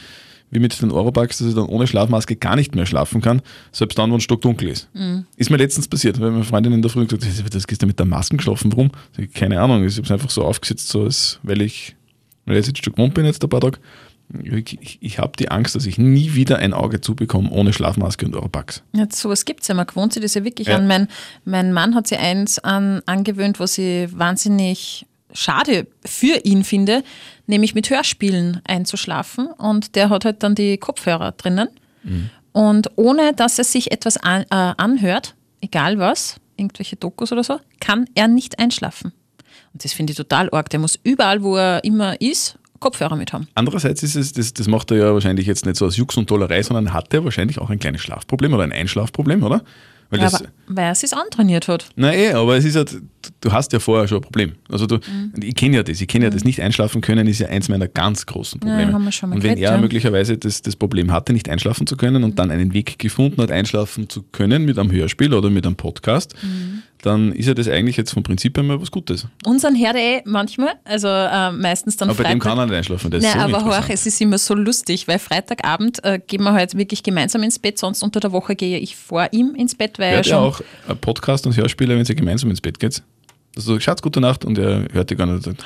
wie 0.54 0.60
mit 0.60 0.80
den 0.82 0.92
Oropax, 0.92 1.38
dass 1.40 1.48
ich 1.48 1.56
dann 1.56 1.66
ohne 1.66 1.88
Schlafmaske 1.88 2.36
gar 2.36 2.56
nicht 2.56 2.76
mehr 2.76 2.86
schlafen 2.86 3.22
kann, 3.22 3.42
selbst 3.72 3.98
dann, 3.98 4.10
wenn 4.12 4.18
es 4.18 4.24
stockdunkel 4.24 4.70
ist. 4.70 4.90
Ist 5.38 5.50
mir 5.50 5.58
letztens 5.58 5.88
passiert, 5.88 6.20
weil 6.20 6.32
meine 6.32 6.44
Freundin 6.44 6.74
in 6.74 6.82
der 6.82 6.92
Früh 6.92 7.06
gesagt 7.06 7.24
hat, 7.44 7.56
das 7.56 7.68
gehst 7.68 7.82
du 7.82 7.88
mit 7.88 8.00
der 8.00 8.06
Maske 8.06 8.38
geschlafen, 8.38 8.72
warum? 8.72 8.92
Ich, 9.18 9.34
Keine 9.34 9.60
Ahnung, 9.62 9.86
ich 9.86 9.94
habe 9.96 10.06
es 10.06 10.12
einfach 10.12 10.30
so 10.30 10.44
aufgesetzt, 10.44 10.90
so 10.90 11.04
als, 11.04 11.40
weil 11.44 11.62
ich, 11.62 11.96
weil 12.46 12.58
ich 12.58 12.68
jetzt 12.68 12.84
schon 12.84 12.94
gewohnt 12.94 13.14
bin 13.14 13.26
jetzt 13.26 13.44
ein 13.44 13.50
paar 13.50 13.62
Tage. 13.62 13.80
Ich, 14.42 14.80
ich, 14.82 14.98
ich 15.02 15.20
habe 15.20 15.34
die 15.38 15.52
Angst, 15.52 15.76
dass 15.76 15.86
ich 15.86 15.98
nie 15.98 16.34
wieder 16.34 16.58
ein 16.58 16.74
Auge 16.74 17.02
zubekomme 17.02 17.50
ohne 17.52 17.72
Schlafmaske 17.74 18.26
und 18.26 18.36
Oropax. 18.36 18.82
Ja, 18.94 19.06
sowas 19.12 19.46
gibt 19.46 19.62
es 19.62 19.68
ja. 19.68 19.76
Man 19.76 19.86
gewohnt 19.86 20.14
sich 20.14 20.24
das 20.24 20.34
ja 20.34 20.44
wirklich 20.44 20.70
Ja. 20.70 20.78
an. 20.78 20.88
Mein, 20.88 21.08
mein 21.46 21.74
Mann 21.74 21.94
hat 21.94 22.08
sich 22.08 22.18
eins 22.18 22.58
an, 22.58 23.02
angewöhnt, 23.06 23.60
was 23.60 23.78
ich 23.78 24.18
wahnsinnig 24.18 25.06
schade 25.34 25.88
für 26.06 26.46
ihn 26.46 26.64
finde, 26.64 27.04
nämlich 27.48 27.76
mit 27.76 27.90
Hörspielen 27.90 28.62
einzuschlafen. 28.66 29.48
Und 29.48 29.96
der 29.96 30.10
hat 30.10 30.26
halt 30.26 30.44
dann 30.44 30.56
die 30.56 30.78
Kopfhörer 30.78 31.34
drinnen. 31.34 31.70
Und 32.52 32.92
ohne 32.96 33.34
dass 33.34 33.58
er 33.58 33.64
sich 33.64 33.92
etwas 33.92 34.18
an, 34.18 34.44
äh, 34.44 34.74
anhört, 34.78 35.36
egal 35.62 35.98
was, 35.98 36.38
irgendwelche 36.58 36.96
Dokus 36.96 37.32
oder 37.32 37.44
so, 37.44 37.60
kann 37.80 38.06
er 38.14 38.28
nicht 38.28 38.60
einschlafen. 38.60 39.12
Und 39.74 39.84
das 39.84 39.94
finde 39.94 40.12
ich 40.12 40.18
total 40.18 40.50
arg. 40.52 40.70
Der 40.70 40.80
muss 40.80 41.00
überall, 41.04 41.42
wo 41.42 41.56
er 41.58 41.84
immer 41.84 42.20
ist, 42.22 42.60
Kopfhörer 42.80 43.16
mit 43.16 43.32
haben. 43.32 43.48
Andererseits 43.56 44.04
ist 44.04 44.16
es, 44.16 44.34
das, 44.34 44.54
das 44.54 44.68
macht 44.68 44.92
er 44.92 44.98
ja 44.98 45.14
wahrscheinlich 45.14 45.48
jetzt 45.48 45.66
nicht 45.66 45.78
so 45.78 45.86
aus 45.86 45.96
Jux 45.96 46.18
und 46.18 46.28
Tollerei, 46.28 46.62
sondern 46.62 46.94
hat 46.94 47.14
er 47.14 47.24
wahrscheinlich 47.24 47.60
auch 47.60 47.70
ein 47.70 47.80
kleines 47.80 48.02
Schlafproblem 48.02 48.54
oder 48.54 48.64
ein 48.64 48.74
Einschlafproblem, 48.74 49.42
oder? 49.42 49.64
Weil 50.10 50.20
Ja, 50.20 50.26
das, 50.26 50.42
aber, 50.42 50.50
weil 50.68 50.86
er 50.86 50.92
es 50.92 51.00
sich 51.00 51.14
antrainiert 51.14 51.68
hat. 51.70 51.90
na 51.96 52.14
eh, 52.14 52.34
aber 52.34 52.58
es 52.58 52.66
ist 52.66 52.76
halt, 52.76 52.98
du 53.42 53.52
hast 53.52 53.74
ja 53.74 53.80
vorher 53.80 54.08
schon 54.08 54.18
ein 54.20 54.22
Problem. 54.22 54.54
Also 54.70 54.86
du, 54.88 54.96
Mhm. 54.96 55.34
ich 55.42 55.56
kenne 55.56 55.78
ja 55.78 55.84
das, 55.84 56.00
ich 56.02 56.08
kenne 56.08 56.26
ja 56.26 56.30
das 56.32 56.44
nicht 56.44 56.60
einschlafen 56.62 57.02
können, 57.02 57.28
ist 57.28 57.40
ja 57.40 57.48
eins 57.48 57.70
meiner 57.70 57.88
ganz 57.88 58.26
großen 58.26 58.60
Probleme. 58.60 59.12
schon 59.12 59.30
mal 59.30 59.36
und 59.36 59.44
wenn 59.44 59.50
geredet, 59.56 59.64
er 59.64 59.72
ja. 59.76 59.78
möglicherweise 59.82 60.38
das, 60.38 60.62
das 60.62 60.76
Problem 60.76 61.12
hatte, 61.12 61.34
nicht 61.34 61.50
einschlafen 61.50 61.88
zu 61.88 61.96
können 61.98 62.24
und 62.24 62.40
dann 62.40 62.52
einen 62.52 62.74
Weg 62.74 62.98
gefunden 63.00 63.42
hat, 63.42 63.52
einschlafen 63.52 64.10
zu 64.10 64.24
können 64.24 64.66
mit 64.66 64.78
einem 64.80 64.92
Hörspiel 64.92 65.34
oder 65.34 65.50
mit 65.50 65.66
einem 65.66 65.76
Podcast, 65.76 66.36
Mhm. 66.44 66.84
dann 67.02 67.32
ist 67.34 67.48
ja 67.48 67.54
das 67.54 67.68
eigentlich 67.68 67.98
jetzt 67.98 68.12
vom 68.14 68.24
Prinzip 68.24 68.56
her 68.58 68.64
mal 68.64 68.80
was 68.80 68.90
Gutes. 68.92 69.28
Unseren 69.46 69.76
Herde 69.76 70.00
eh 70.00 70.22
manchmal, 70.26 70.74
also 70.86 71.08
äh, 71.10 71.52
meistens 71.52 71.98
dann 71.98 72.10
Aber 72.10 72.18
bei 72.24 72.30
dem 72.30 72.40
Freitag. 72.42 72.44
kann 72.44 72.58
er 72.60 72.66
nicht 72.68 72.76
einschlafen, 72.76 73.12
das 73.12 73.24
Nein, 73.24 73.34
so 73.34 73.40
aber 73.58 73.66
horch, 73.66 73.90
es 73.90 74.06
ist 74.06 74.22
immer 74.22 74.38
so 74.38 74.54
lustig, 74.56 75.08
weil 75.08 75.20
Freitagabend 75.20 76.04
äh, 76.06 76.20
gehen 76.26 76.44
wir 76.44 76.54
halt 76.54 76.76
wirklich 76.78 77.04
gemeinsam 77.04 77.44
ins 77.44 77.60
Bett, 77.60 77.78
sonst 77.78 78.04
unter 78.04 78.20
der 78.22 78.32
Woche 78.32 78.56
gehe 78.56 78.78
ich 78.80 78.96
vor 78.96 79.28
ihm 79.32 79.54
ins 79.56 79.76
Bett, 79.76 80.00
weil 80.00 80.10
er 80.12 80.16
Hört 80.18 80.28
schon. 80.28 80.36
ihr 80.38 80.42
auch 80.42 80.62
ein 80.88 80.98
Podcast 80.98 81.46
und 81.46 81.58
Hörspiele, 81.58 81.98
wenn 81.98 82.06
ihr 82.06 82.16
gemeinsam 82.16 82.50
ins 82.50 82.62
Bett 82.62 82.80
geht? 82.80 83.04
Also, 83.56 83.80
Schatz, 83.80 84.02
gute 84.02 84.20
Nacht 84.20 84.46
und 84.46 84.58
er 84.58 84.88
hört 84.92 85.10
dir 85.10 85.16
gar 85.16 85.28
nicht. 85.28 85.46
und 85.48 85.64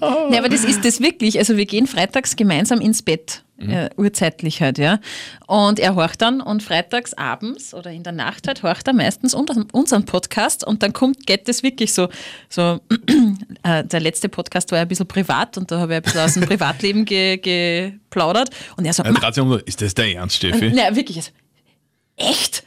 Nein, 0.00 0.38
aber 0.38 0.48
das 0.48 0.64
ist 0.64 0.84
das 0.84 1.00
wirklich. 1.00 1.38
Also 1.38 1.56
wir 1.56 1.66
gehen 1.66 1.86
freitags 1.86 2.36
gemeinsam 2.36 2.80
ins 2.80 3.02
Bett, 3.02 3.42
Mhm. 3.60 3.70
äh, 3.70 3.90
urzeitlich 3.96 4.62
halt, 4.62 4.78
ja. 4.78 5.00
Und 5.48 5.80
er 5.80 5.96
horcht 5.96 6.22
dann 6.22 6.40
und 6.40 6.62
freitags 6.62 7.12
abends 7.14 7.74
oder 7.74 7.90
in 7.90 8.04
der 8.04 8.12
Nacht 8.12 8.46
halt 8.46 8.62
horcht 8.62 8.86
er 8.86 8.94
meistens 8.94 9.34
unseren, 9.34 9.64
unseren 9.72 10.04
Podcast 10.04 10.64
und 10.64 10.82
dann 10.84 10.92
kommt, 10.92 11.26
geht 11.26 11.48
das 11.48 11.64
wirklich 11.64 11.92
so, 11.92 12.08
so 12.48 12.78
äh, 13.64 13.82
der 13.84 13.98
letzte 14.00 14.28
Podcast 14.28 14.70
war 14.70 14.78
ja 14.78 14.82
ein 14.82 14.88
bisschen 14.88 15.08
privat 15.08 15.58
und 15.58 15.72
da 15.72 15.80
habe 15.80 15.94
ich 15.94 15.96
ein 15.96 16.02
bisschen 16.02 16.20
aus 16.20 16.34
dem 16.34 16.44
Privatleben 16.46 17.04
ge, 17.04 17.36
geplaudert 17.38 18.50
und 18.76 18.84
er 18.84 18.92
so, 18.92 19.02
um, 19.02 19.58
ist 19.66 19.82
das 19.82 19.92
der 19.92 20.14
Ernst, 20.14 20.36
Steffi? 20.36 20.70
Na, 20.72 20.94
wirklich. 20.94 21.16
also, 21.16 21.30
Echt? 22.16 22.62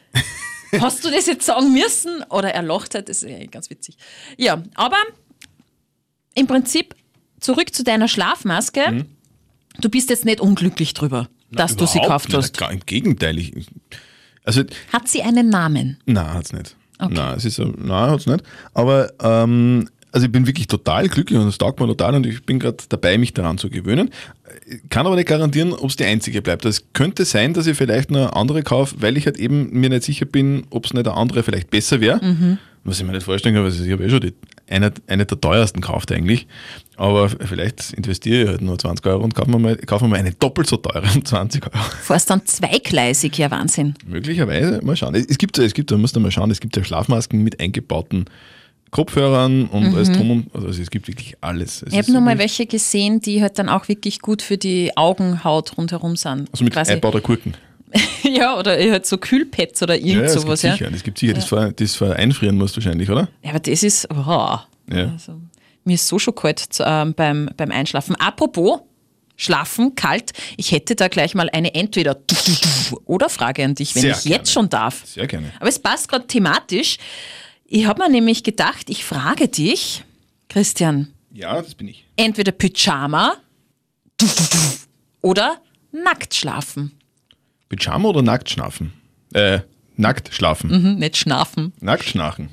Hast 0.80 1.04
du 1.04 1.12
das 1.12 1.26
jetzt 1.26 1.46
sagen 1.46 1.74
müssen? 1.74 2.24
Oder 2.30 2.54
er 2.54 2.62
lacht 2.62 2.96
halt, 2.96 3.10
das 3.10 3.24
ist 3.24 3.52
ganz 3.52 3.70
witzig. 3.70 3.98
Ja, 4.38 4.64
aber 4.76 4.98
im 6.34 6.48
Prinzip 6.48 6.96
zurück 7.40 7.74
zu 7.74 7.84
deiner 7.84 8.08
Schlafmaske. 8.08 9.06
Du 9.80 9.90
bist 9.90 10.10
jetzt 10.10 10.26
nicht 10.26 10.40
unglücklich 10.40 10.94
drüber, 10.94 11.30
dass 11.52 11.76
du 11.76 11.86
sie 11.86 12.00
gekauft 12.00 12.30
nicht, 12.30 12.38
hast. 12.38 12.58
Gar, 12.58 12.72
Im 12.72 12.82
Gegenteil. 12.86 13.38
Ich, 13.38 13.54
also, 14.44 14.64
Hat 14.92 15.08
sie 15.08 15.22
einen 15.24 15.50
Namen? 15.50 15.98
nein, 16.06 16.34
hat 16.34 16.46
es 16.46 16.54
nicht. 16.54 16.76
Okay. 17.00 17.14
Nein, 17.16 17.38
es 17.38 17.46
ist 17.46 17.58
nein, 17.58 18.12
hat's 18.12 18.28
nicht. 18.28 18.44
Aber 18.74 19.12
ähm, 19.22 19.90
also 20.12 20.26
ich 20.26 20.32
bin 20.32 20.46
wirklich 20.46 20.68
total 20.68 21.08
glücklich 21.08 21.40
und 21.40 21.48
es 21.48 21.58
taugt 21.58 21.80
mir 21.80 21.88
total 21.88 22.16
und 22.16 22.26
ich 22.26 22.44
bin 22.44 22.60
gerade 22.60 22.78
dabei, 22.90 23.18
mich 23.18 23.34
daran 23.34 23.58
zu 23.58 23.70
gewöhnen. 23.70 24.10
Kann 24.90 25.08
aber 25.08 25.16
nicht 25.16 25.30
garantieren, 25.30 25.74
ob 25.74 25.90
es 25.90 25.96
die 25.96 26.06
einzige 26.06 26.42
bleibt. 26.42 26.66
Es 26.66 26.92
könnte 26.94 27.24
sein, 27.24 27.54
dass 27.54 27.68
ich 27.68 27.78
vielleicht 27.78 28.12
noch 28.12 28.20
eine 28.20 28.36
andere 28.36 28.64
kaufe, 28.64 28.96
weil 29.00 29.16
ich 29.18 29.26
halt 29.26 29.38
eben 29.38 29.72
mir 29.72 29.90
nicht 29.90 30.04
sicher 30.04 30.26
bin, 30.26 30.64
ob 30.70 30.86
es 30.86 30.94
nicht 30.94 31.08
eine 31.08 31.16
andere 31.16 31.44
vielleicht 31.44 31.70
besser 31.70 32.02
wäre. 32.02 32.24
Mhm. 32.24 32.58
Was 32.84 33.00
ich 33.00 33.06
mir 33.06 33.14
nicht 33.14 33.24
vorstellen 33.24 33.54
kann, 33.56 33.64
weil 33.64 33.72
ich 33.72 33.92
habe 33.92 34.04
eh 34.04 34.10
schon 34.10 34.22
die, 34.22 34.34
eine, 34.68 34.92
eine 35.08 35.26
der 35.26 35.40
teuersten 35.40 35.82
gekauft 35.82 36.12
eigentlich. 36.12 36.48
Aber 36.98 37.30
vielleicht 37.30 37.94
investiere 37.94 38.44
ich 38.44 38.50
halt 38.50 38.62
nur 38.62 38.78
20 38.78 39.06
Euro 39.06 39.24
und 39.24 39.36
kaufe 39.36 39.52
mir 39.52 39.60
mal, 39.60 39.78
kaufe 39.78 40.06
mir 40.06 40.10
mal 40.10 40.20
eine 40.20 40.34
doppelt 40.34 40.68
so 40.68 40.78
teure 40.78 41.08
um 41.14 41.24
20 41.24 41.64
Euro. 41.68 41.84
Fährst 42.02 42.30
dann 42.30 42.46
zweigleisig, 42.46 43.38
ja 43.38 43.52
Wahnsinn. 43.52 43.94
Möglicherweise, 44.06 44.82
mal 44.84 44.96
schauen. 44.96 45.14
Es 45.16 45.38
gibt, 45.38 45.58
es 45.60 45.74
gibt, 45.74 45.92
da 45.92 45.98
musst 45.98 46.16
du 46.16 46.20
mal 46.20 46.32
schauen, 46.32 46.50
es 46.50 46.60
gibt 46.60 46.76
ja 46.76 46.84
Schlafmasken 46.84 47.44
mit 47.44 47.60
eingebauten 47.60 48.26
Kopfhörern 48.92 49.66
und 49.68 49.96
alles 49.96 50.12
drum 50.12 50.32
und 50.32 50.56
also 50.56 50.68
es 50.68 50.90
gibt 50.90 51.08
wirklich 51.08 51.36
alles. 51.42 51.78
Es 51.78 51.82
Mhm. 51.84 51.88
Ich 51.92 51.98
habe 51.98 52.12
nur 52.12 52.22
mal 52.22 52.38
welche 52.38 52.66
gesehen, 52.66 53.22
die 53.22 53.42
halt 53.42 53.58
dann 53.58 53.70
auch 53.70 53.88
wirklich 53.88 54.20
gut 54.20 54.42
für 54.42 54.58
die 54.58 54.96
Augenhaut 54.98 55.78
rundherum 55.78 56.16
sind. 56.18 56.50
Also 56.52 56.64
mit 56.66 56.74
Quasi. 56.74 56.92
einbauter 56.94 57.22
Gurken. 57.22 57.56
Ja, 58.24 58.58
oder 58.58 58.78
halt 58.78 59.06
so 59.06 59.18
Kühlpads 59.18 59.84
oder 59.84 59.98
irgend 59.98 60.24
es 60.24 60.34
sowas. 60.34 60.62
gibt 60.62 60.64
Ja. 60.64 60.78
sicher. 60.78 60.92
Das 60.92 61.04
gibt 61.04 61.18
sicher, 61.20 61.34
das, 61.34 61.46
vor, 61.46 61.72
das 61.74 61.96
vor 61.96 62.14
einfrieren 62.16 62.58
musst 62.58 62.78
wahrscheinlich, 62.78 63.10
oder? 63.10 63.28
Ja, 63.44 63.50
aber 63.50 63.60
das 63.60 63.84
ist. 63.84 64.08
Wow. 64.10 64.62
Ja. 64.90 65.12
Also, 65.12 65.42
mir 65.84 65.96
ist 65.96 66.08
so 66.08 66.18
schon 66.20 66.34
kalt 66.36 66.68
ähm, 66.80 67.14
beim, 67.14 67.50
beim 67.58 67.72
Einschlafen. 67.72 68.16
Apropos 68.16 68.80
Schlafen, 69.36 69.96
kalt. 69.96 70.32
Ich 70.56 70.72
hätte 70.72 70.96
da 70.96 71.08
gleich 71.08 71.34
mal 71.34 71.50
eine 71.50 71.74
entweder 71.74 72.18
oder 73.06 73.28
Frage 73.28 73.66
an 73.66 73.74
dich, 73.76 73.96
wenn 73.96 74.04
Sehr 74.04 74.12
ich 74.12 74.22
gerne. 74.24 74.36
jetzt 74.36 74.52
schon 74.52 74.70
darf. 74.70 75.02
Sehr 75.06 75.26
gerne. 75.28 75.52
Aber 75.60 75.68
es 75.68 75.80
passt 75.80 76.08
gerade 76.08 76.28
thematisch. 76.28 76.98
Ich 77.74 77.86
habe 77.86 78.04
mir 78.04 78.10
nämlich 78.10 78.44
gedacht, 78.44 78.90
ich 78.90 79.06
frage 79.06 79.48
dich, 79.48 80.04
Christian, 80.50 81.08
Ja, 81.32 81.62
das 81.62 81.74
bin 81.74 81.88
ich. 81.88 82.06
entweder 82.18 82.52
Pyjama 82.52 83.36
oder 85.22 85.62
nackt 85.94 86.36
schlafen. 86.36 86.92
Pyjama 87.70 88.10
oder 88.10 88.22
nackt 88.24 88.50
schlafen? 88.50 88.92
Äh, 89.34 89.60
nackt 89.96 90.34
schlafen. 90.34 90.70
Hm, 90.70 90.96
nicht 91.00 91.16
schlafen. 91.16 91.72
Nackt 91.80 92.04
schnarchen. 92.04 92.50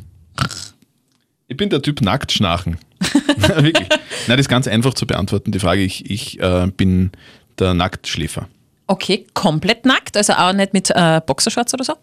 Ich 1.49 1.57
bin 1.57 1.69
der 1.69 1.83
Typ 1.83 2.01
nackt 2.01 2.31
schnarchen. 2.31 2.79
Wirklich. 3.39 3.89
Nein, 3.89 3.99
das 4.29 4.41
ist 4.43 4.49
ganz 4.49 4.69
einfach 4.69 4.95
zu 4.95 5.05
beantworten, 5.05 5.51
die 5.51 5.59
Frage. 5.59 5.83
Ich, 5.83 6.09
ich 6.09 6.39
äh, 6.39 6.69
bin 6.77 7.11
der 7.59 7.75
Nacktschläfer. 7.75 8.49
Okay, 8.87 9.27
komplett 9.35 9.85
nackt, 9.85 10.17
also 10.17 10.35
auch 10.35 10.53
nicht 10.53 10.73
mit 10.75 10.91
äh, 10.95 11.21
Boxershorts 11.27 11.75
oder 11.75 11.83
so? 11.83 11.95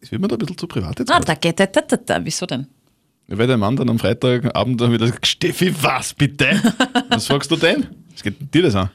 Das 0.00 0.10
wird 0.10 0.20
mir 0.22 0.28
da 0.28 0.36
ein 0.36 0.38
bisschen 0.38 0.56
zu 0.58 0.66
privat 0.66 0.98
jetzt. 0.98 1.10
Ah, 1.12 1.20
da 1.20 1.34
geht 1.34 1.60
da, 1.60 1.66
da, 1.66 1.80
da, 1.82 1.96
da. 1.96 2.20
Wieso 2.24 2.46
denn? 2.46 2.66
Weil 3.28 3.46
der 3.46 3.56
Mann 3.58 3.76
dann 3.76 3.88
am 3.90 3.98
Freitagabend 3.98 4.80
dann 4.80 4.92
wieder 4.92 5.06
sagt, 5.06 5.26
Steffi, 5.26 5.72
was 5.82 6.14
bitte? 6.14 6.46
Was 7.10 7.26
fragst 7.26 7.50
du 7.50 7.56
denn? 7.56 7.86
Was 8.12 8.22
geht 8.22 8.52
dir 8.54 8.62
das 8.62 8.74
an? 8.74 8.90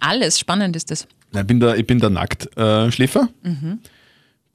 Alles 0.00 0.38
spannend 0.40 0.74
ist 0.74 0.90
das. 0.90 1.06
Nein, 1.32 1.42
Ich 1.42 1.46
bin 1.46 1.60
der, 1.60 1.76
ich 1.76 1.86
bin 1.86 2.00
der 2.00 2.10
Nacktschläfer. 2.10 3.28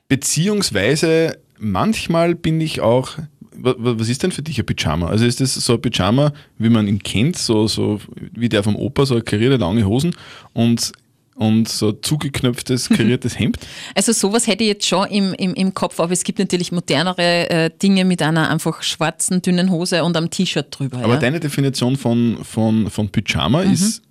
Beziehungsweise 0.10 1.38
manchmal 1.58 2.36
bin 2.36 2.60
ich 2.60 2.82
auch. 2.82 3.18
wa- 3.56 3.76
wa- 3.78 3.96
Was 3.98 4.10
ist 4.10 4.24
denn 4.24 4.32
für 4.32 4.42
dich 4.42 4.60
ein 4.60 4.66
Pyjama? 4.66 5.08
Also 5.08 5.26
ist 5.26 5.40
das 5.40 5.54
so 5.56 5.74
ein 5.74 5.82
Pyjama, 5.82 6.34
wie 6.58 6.70
man 6.70 6.88
ihn 6.88 7.00
kennt, 7.00 7.38
so, 7.38 7.68
so 7.68 8.02
wie 8.34 8.50
der 8.50 8.64
vom 8.64 8.76
Opa, 8.76 9.06
so 9.06 9.22
karierte 9.22 9.58
lange 9.58 9.86
Hosen 9.86 10.16
und, 10.54 10.92
und 11.36 11.68
so 11.68 11.92
zugeknöpftes, 11.92 12.90
kariertes 12.98 13.38
Hemd? 13.38 13.58
Also 13.96 14.12
sowas 14.12 14.48
hätte 14.48 14.63
ich 14.63 14.70
jetzt 14.70 14.88
schon 14.88 15.08
im, 15.08 15.34
im, 15.34 15.54
im 15.54 15.74
Kopf, 15.74 16.00
aber 16.00 16.13
es 16.13 16.24
gibt 16.24 16.40
natürlich 16.40 16.72
modernere 16.72 17.50
äh, 17.50 17.70
Dinge 17.82 18.06
mit 18.06 18.22
einer 18.22 18.50
einfach 18.50 18.84
schwarzen, 18.84 19.42
dünnen 19.42 19.72
Hose 19.72 20.04
und 20.04 20.16
einem 20.18 20.30
T-Shirt 20.30 20.68
drüber. 20.72 20.98
Aber 20.98 21.16
ja? 21.16 21.20
deine 21.20 21.40
Definition 21.40 21.98
von, 21.98 22.38
von, 22.44 22.90
von 22.90 23.10
Pyjama 23.10 23.62
ist 23.63 24.02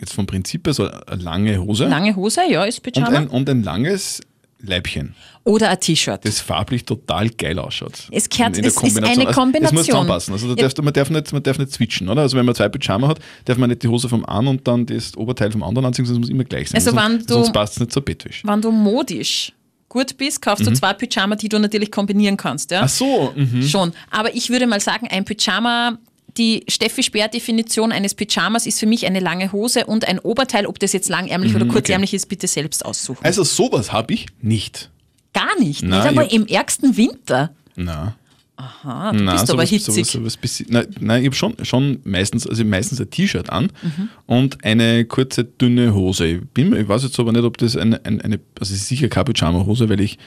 jetzt 0.00 0.12
vom 0.12 0.26
Prinzip 0.26 0.66
her 0.66 0.74
so 0.74 0.88
eine 0.88 1.22
lange 1.22 1.58
Hose 1.58 1.86
Lange 1.86 2.14
Hose, 2.14 2.42
ja, 2.48 2.64
ist 2.64 2.84
und 2.86 2.92
Pyjama. 2.92 3.18
ein, 3.18 3.28
und 3.28 3.48
ein 3.48 3.62
langes 3.62 4.20
Leibchen, 4.60 5.14
Oder 5.44 5.70
ein 5.70 5.78
T-Shirt. 5.78 6.24
das 6.24 6.40
farblich 6.40 6.84
total 6.84 7.30
geil 7.30 7.58
ausschaut. 7.60 8.08
Es 8.10 8.28
gehört- 8.28 8.50
In- 8.56 8.56
in 8.56 8.62
der 8.62 8.70
es 8.72 8.76
ist 8.82 8.96
eine 8.98 9.06
Also, 9.06 9.20
das 9.20 9.26
muss 9.26 9.34
Kombination. 9.36 9.84
zusammenpassen. 9.84 10.34
Also 10.34 10.48
da 10.48 10.54
darfst, 10.62 10.78
du- 10.78 10.82
man, 10.82 10.92
darf 10.92 11.10
nicht, 11.10 11.32
man 11.32 11.42
darf 11.42 11.58
nicht 11.58 11.72
switchen, 11.72 12.08
oder? 12.08 12.22
Also 12.22 12.36
wenn 12.36 12.44
man 12.44 12.54
zwei 12.56 12.68
Pyjama 12.68 13.06
hat, 13.08 13.20
darf 13.44 13.56
man 13.56 13.70
nicht 13.70 13.82
die 13.84 13.88
Hose 13.88 14.08
vom 14.08 14.24
einen 14.24 14.48
und 14.48 14.66
dann 14.66 14.84
das 14.86 15.16
Oberteil 15.16 15.52
vom 15.52 15.62
anderen 15.62 15.86
anziehen, 15.86 16.04
sondern 16.06 16.22
es 16.24 16.28
muss 16.28 16.34
immer 16.34 16.44
gleich 16.44 16.68
sein. 16.70 16.78
Also 16.80 16.90
sonst, 16.90 17.02
wenn 17.04 17.18
du- 17.26 17.34
sonst 17.34 17.52
passt 17.52 17.74
es 17.74 17.80
nicht 17.80 17.92
zur 17.92 18.02
Bettwäsche. 18.04 18.46
Wenn 18.48 18.60
du 18.60 18.72
modisch 18.72 19.52
gut 19.88 20.16
bist, 20.18 20.42
kaufst 20.42 20.66
du 20.66 20.72
zwei 20.72 20.92
Pyjama, 20.92 21.36
die 21.36 21.48
du 21.48 21.58
natürlich 21.58 21.90
kombinieren 21.92 22.36
kannst. 22.36 22.70
Ja? 22.72 22.80
Mhm. 22.80 22.84
Ach 22.84 22.88
so, 22.88 23.32
mhm. 23.36 23.62
Schon. 23.62 23.92
Aber 24.10 24.34
ich 24.34 24.50
würde 24.50 24.66
mal 24.66 24.80
sagen, 24.80 25.06
ein 25.08 25.24
Pyjama, 25.24 25.98
die 26.38 26.64
Steffi 26.68 27.02
Speer-Definition 27.02 27.92
eines 27.92 28.14
Pyjamas 28.14 28.66
ist 28.66 28.80
für 28.80 28.86
mich 28.86 29.06
eine 29.06 29.20
lange 29.20 29.52
Hose 29.52 29.84
und 29.86 30.06
ein 30.08 30.18
Oberteil. 30.18 30.66
Ob 30.66 30.78
das 30.78 30.92
jetzt 30.92 31.08
langärmlich 31.08 31.54
oder 31.54 31.66
kurzärmlich 31.66 32.14
ist, 32.14 32.28
bitte 32.28 32.46
selbst 32.46 32.84
aussuchen. 32.84 33.24
Also 33.24 33.44
sowas 33.44 33.92
habe 33.92 34.14
ich 34.14 34.26
nicht. 34.40 34.90
Gar 35.34 35.58
nicht. 35.60 35.82
Nein, 35.82 35.90
nicht 35.98 36.08
einmal 36.08 36.26
im 36.32 36.46
ärgsten 36.46 36.96
Winter. 36.96 37.50
Na. 37.76 38.14
Ah, 38.56 39.12
du 39.12 39.22
Nein, 39.22 39.36
bist 39.36 39.50
aber 39.50 39.64
sowas- 39.66 39.68
hitzig. 39.70 40.06
Sowas, 40.06 40.32
sowas 40.42 40.64
nein, 40.68 40.86
nein, 40.98 41.20
ich 41.22 41.26
habe 41.26 41.36
schon, 41.36 41.54
schon 41.64 42.00
meistens, 42.02 42.44
also 42.44 42.64
meistens 42.64 43.00
ein 43.00 43.08
T-Shirt 43.08 43.50
an 43.50 43.70
Mhm. 43.82 44.08
und 44.26 44.64
eine 44.64 45.04
kurze, 45.04 45.44
dünne 45.44 45.94
Hose. 45.94 46.26
Ich, 46.26 46.40
bin, 46.54 46.74
ich 46.74 46.88
weiß 46.88 47.04
jetzt 47.04 47.20
aber 47.20 47.30
nicht, 47.32 47.44
ob 47.44 47.56
das 47.58 47.76
eine, 47.76 48.04
eine, 48.04 48.24
eine 48.24 48.40
also 48.58 48.74
es 48.74 48.80
ist 48.80 48.88
sicher 48.88 49.06
keine 49.08 49.26
Pyjama-Hose, 49.26 49.88
weil 49.88 50.00
ich 50.00 50.18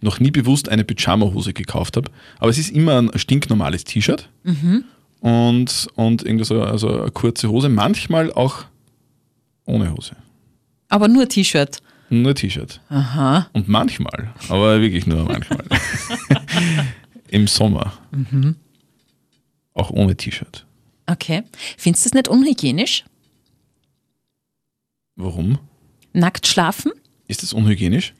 noch 0.00 0.18
nie 0.18 0.30
bewusst 0.30 0.70
eine 0.70 0.84
Pyjama-Hose 0.84 1.52
gekauft 1.52 1.98
habe. 1.98 2.10
Aber 2.38 2.48
es 2.50 2.56
ist 2.56 2.70
immer 2.70 2.98
ein 3.02 3.10
stinknormales 3.16 3.84
T-Shirt 3.84 4.30
Mhm. 4.44 4.84
Und, 5.24 5.88
und 5.94 6.22
irgendwie 6.22 6.44
so 6.44 6.62
also 6.62 7.00
eine 7.00 7.10
kurze 7.10 7.48
Hose, 7.48 7.70
manchmal 7.70 8.30
auch 8.30 8.66
ohne 9.64 9.90
Hose. 9.90 10.16
aber 10.90 11.08
nur 11.08 11.26
T-Shirt. 11.26 11.78
Nur 12.10 12.34
T-Shirt. 12.34 12.82
Aha. 12.90 13.48
Und 13.54 13.66
manchmal, 13.66 14.34
aber 14.50 14.82
wirklich 14.82 15.06
nur 15.06 15.24
manchmal. 15.24 15.64
Im 17.30 17.46
Sommer. 17.46 17.94
Mhm. 18.10 18.56
Auch 19.72 19.88
ohne 19.90 20.14
T-Shirt. 20.14 20.66
Okay. 21.06 21.42
Findest 21.78 22.04
du 22.04 22.10
das 22.10 22.14
nicht 22.14 22.28
unhygienisch? 22.28 23.04
Warum? 25.16 25.58
Nackt 26.12 26.46
schlafen? 26.46 26.92
Ist 27.28 27.42
das 27.42 27.54
unhygienisch? 27.54 28.12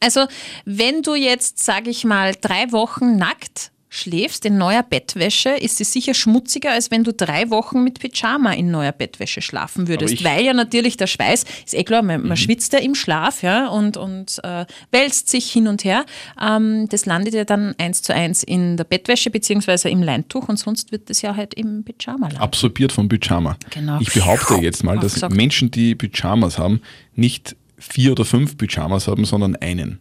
Also, 0.00 0.26
wenn 0.66 1.00
du 1.02 1.14
jetzt, 1.14 1.58
sage 1.64 1.88
ich 1.88 2.04
mal, 2.04 2.34
drei 2.38 2.70
Wochen 2.70 3.16
nackt 3.16 3.72
schläfst 3.94 4.44
in 4.44 4.58
neuer 4.58 4.82
Bettwäsche, 4.82 5.50
ist 5.50 5.80
es 5.80 5.92
sicher 5.92 6.14
schmutziger, 6.14 6.72
als 6.72 6.90
wenn 6.90 7.04
du 7.04 7.12
drei 7.12 7.48
Wochen 7.50 7.84
mit 7.84 8.00
Pyjama 8.00 8.52
in 8.52 8.72
neuer 8.72 8.90
Bettwäsche 8.90 9.40
schlafen 9.40 9.86
würdest. 9.86 10.20
Mhm. 10.20 10.24
Weil 10.24 10.44
ja 10.44 10.52
natürlich 10.52 10.96
der 10.96 11.06
Schweiß, 11.06 11.44
ist 11.64 11.74
eh 11.74 11.84
klar, 11.84 12.02
man, 12.02 12.26
man 12.26 12.36
schwitzt 12.36 12.72
ja 12.72 12.80
im 12.80 12.96
Schlaf 12.96 13.44
ja, 13.44 13.68
und, 13.68 13.96
und 13.96 14.40
äh, 14.42 14.66
wälzt 14.90 15.28
sich 15.28 15.52
hin 15.52 15.68
und 15.68 15.84
her. 15.84 16.04
Ähm, 16.40 16.88
das 16.88 17.06
landet 17.06 17.34
ja 17.34 17.44
dann 17.44 17.76
eins 17.78 18.02
zu 18.02 18.12
eins 18.12 18.42
in 18.42 18.76
der 18.76 18.82
Bettwäsche 18.82 19.30
beziehungsweise 19.30 19.88
im 19.88 20.02
Leintuch 20.02 20.48
und 20.48 20.58
sonst 20.58 20.90
wird 20.90 21.08
das 21.08 21.22
ja 21.22 21.36
halt 21.36 21.54
im 21.54 21.84
Pyjama 21.84 22.26
landen. 22.26 22.42
Absorbiert 22.42 22.90
vom 22.90 23.08
Pyjama. 23.08 23.56
Genau. 23.70 24.00
Ich 24.00 24.12
behaupte 24.12 24.54
jetzt 24.54 24.82
mal, 24.82 24.96
dass 24.96 25.12
Aufgesaugt. 25.12 25.36
Menschen, 25.36 25.70
die 25.70 25.94
Pyjamas 25.94 26.58
haben, 26.58 26.80
nicht 27.14 27.54
vier 27.78 28.10
oder 28.10 28.24
fünf 28.24 28.56
Pyjamas 28.58 29.06
haben, 29.06 29.24
sondern 29.24 29.54
einen. 29.54 30.00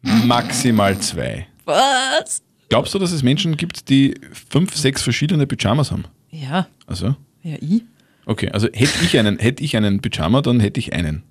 Maximal 0.00 0.98
zwei. 1.00 1.46
Was? 1.66 2.40
Glaubst 2.68 2.94
du, 2.94 2.98
dass 2.98 3.12
es 3.12 3.22
Menschen 3.22 3.56
gibt, 3.56 3.88
die 3.88 4.14
fünf, 4.50 4.74
sechs 4.74 5.02
verschiedene 5.02 5.46
Pyjamas 5.46 5.90
haben? 5.92 6.04
Ja, 6.30 6.66
Also, 6.86 7.14
ja, 7.42 7.56
ich. 7.60 7.82
okay, 8.26 8.50
also 8.50 8.68
hätte 8.72 9.04
ich 9.04 9.18
einen, 9.18 9.38
hätte 9.38 9.62
ich 9.62 9.76
einen 9.76 10.00
Pyjama, 10.00 10.42
dann 10.42 10.60
hätte 10.60 10.80
ich 10.80 10.92
einen. 10.92 11.22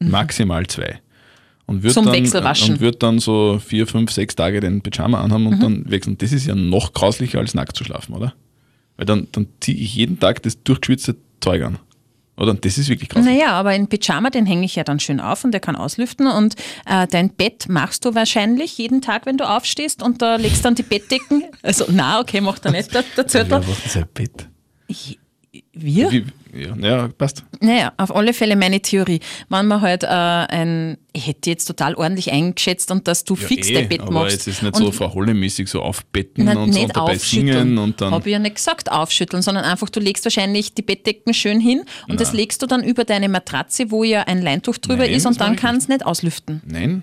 Maximal 0.00 0.66
zwei. 0.66 1.00
Und 1.66 1.82
würde 1.82 1.88
Mhm. 1.90 1.92
Zum 1.92 2.04
dann. 2.06 2.14
Und 2.74 2.80
würde 2.80 2.98
dann 2.98 3.18
so 3.20 3.60
vier, 3.64 3.86
fünf, 3.86 4.10
sechs 4.10 4.34
Tage 4.34 4.60
den 4.60 4.80
Pyjama 4.82 5.20
anhaben 5.20 5.44
Mhm. 5.44 5.48
und 5.52 5.62
dann 5.62 5.90
wechseln. 5.90 6.18
Das 6.18 6.32
ist 6.32 6.46
ja 6.46 6.54
noch 6.54 6.92
grauslicher 6.92 7.38
als 7.38 7.54
nackt 7.54 7.76
zu 7.76 7.84
schlafen, 7.84 8.14
oder? 8.14 8.34
Weil 8.96 9.06
dann, 9.06 9.28
dann 9.32 9.46
ziehe 9.60 9.78
ich 9.78 9.94
jeden 9.94 10.18
Tag 10.18 10.42
das 10.42 10.62
durchgeschwitzte 10.62 11.16
Zeug 11.40 11.62
an. 11.62 11.78
Oder? 12.40 12.52
Und 12.52 12.64
das 12.64 12.78
ist 12.78 12.88
wirklich 12.88 13.10
grauslich. 13.10 13.34
Naja, 13.34 13.52
aber 13.52 13.74
in 13.74 13.86
Pyjama, 13.86 14.30
den 14.30 14.46
hänge 14.46 14.64
ich 14.64 14.74
ja 14.74 14.82
dann 14.82 14.98
schön 14.98 15.20
auf 15.20 15.44
und 15.44 15.52
der 15.52 15.60
kann 15.60 15.76
auslüften. 15.76 16.26
Und 16.26 16.54
äh, 16.86 17.06
dein 17.06 17.28
Bett 17.28 17.68
machst 17.68 18.06
du 18.06 18.14
wahrscheinlich 18.14 18.78
jeden 18.78 19.02
Tag, 19.02 19.26
wenn 19.26 19.36
du 19.36 19.48
aufstehst 19.48 20.02
und 20.02 20.22
da 20.22 20.36
legst 20.36 20.64
dann 20.64 20.74
die 20.74 20.82
Bettdecken. 20.82 21.44
Also, 21.62 21.84
na, 21.90 22.20
okay, 22.20 22.40
macht 22.40 22.64
er 22.64 22.72
nicht, 22.72 22.94
der, 22.94 23.04
der 23.16 23.26
Zettel. 23.26 23.60
Ja, 23.60 23.68
was 23.68 23.84
ist 23.84 23.96
ein 23.96 24.06
Bett? 24.14 24.48
Wir? 25.72 26.10
Wie, 26.10 26.24
ja, 26.54 26.76
ja, 26.76 27.08
passt. 27.08 27.44
Naja, 27.60 27.92
auf 27.96 28.14
alle 28.14 28.32
Fälle 28.32 28.56
meine 28.56 28.80
Theorie. 28.80 29.20
Wenn 29.48 29.66
man 29.66 29.80
halt 29.80 30.02
äh, 30.02 30.06
ein, 30.06 30.98
ich 31.12 31.26
hätte 31.26 31.50
jetzt 31.50 31.66
total 31.66 31.94
ordentlich 31.94 32.32
eingeschätzt 32.32 32.90
und 32.90 33.06
dass 33.08 33.24
du 33.24 33.36
fix 33.36 33.68
ja, 33.68 33.76
dein 33.76 33.84
eh, 33.84 33.88
Bett 33.88 34.00
aber 34.02 34.12
machst. 34.12 34.32
jetzt 34.32 34.48
ist 34.48 34.62
nicht 34.62 34.76
und 34.76 34.84
so 34.84 34.92
Frau 34.92 35.12
Holle-mäßig 35.14 35.68
so 35.68 35.82
aufbetten 35.82 36.44
Na, 36.44 36.60
und, 36.60 36.72
so 36.72 36.80
und 36.80 36.96
dabei 36.96 37.16
singen 37.16 37.78
und 37.78 38.00
dann. 38.00 38.12
Habe 38.12 38.28
ich 38.28 38.32
ja 38.32 38.38
nicht 38.38 38.56
gesagt 38.56 38.90
aufschütteln, 38.90 39.42
sondern 39.42 39.64
einfach, 39.64 39.88
du 39.88 40.00
legst 40.00 40.24
wahrscheinlich 40.24 40.74
die 40.74 40.82
Bettdecken 40.82 41.34
schön 41.34 41.60
hin 41.60 41.84
und 42.08 42.20
das 42.20 42.32
legst 42.32 42.62
du 42.62 42.66
dann 42.66 42.82
über 42.82 43.04
deine 43.04 43.28
Matratze, 43.28 43.90
wo 43.90 44.04
ja 44.04 44.22
ein 44.22 44.42
Leintuch 44.42 44.78
drüber 44.78 45.04
Nein, 45.04 45.14
ist 45.14 45.26
und 45.26 45.40
dann 45.40 45.56
kann 45.56 45.76
es 45.76 45.88
nicht 45.88 46.04
auslüften. 46.04 46.62
Nein, 46.66 47.02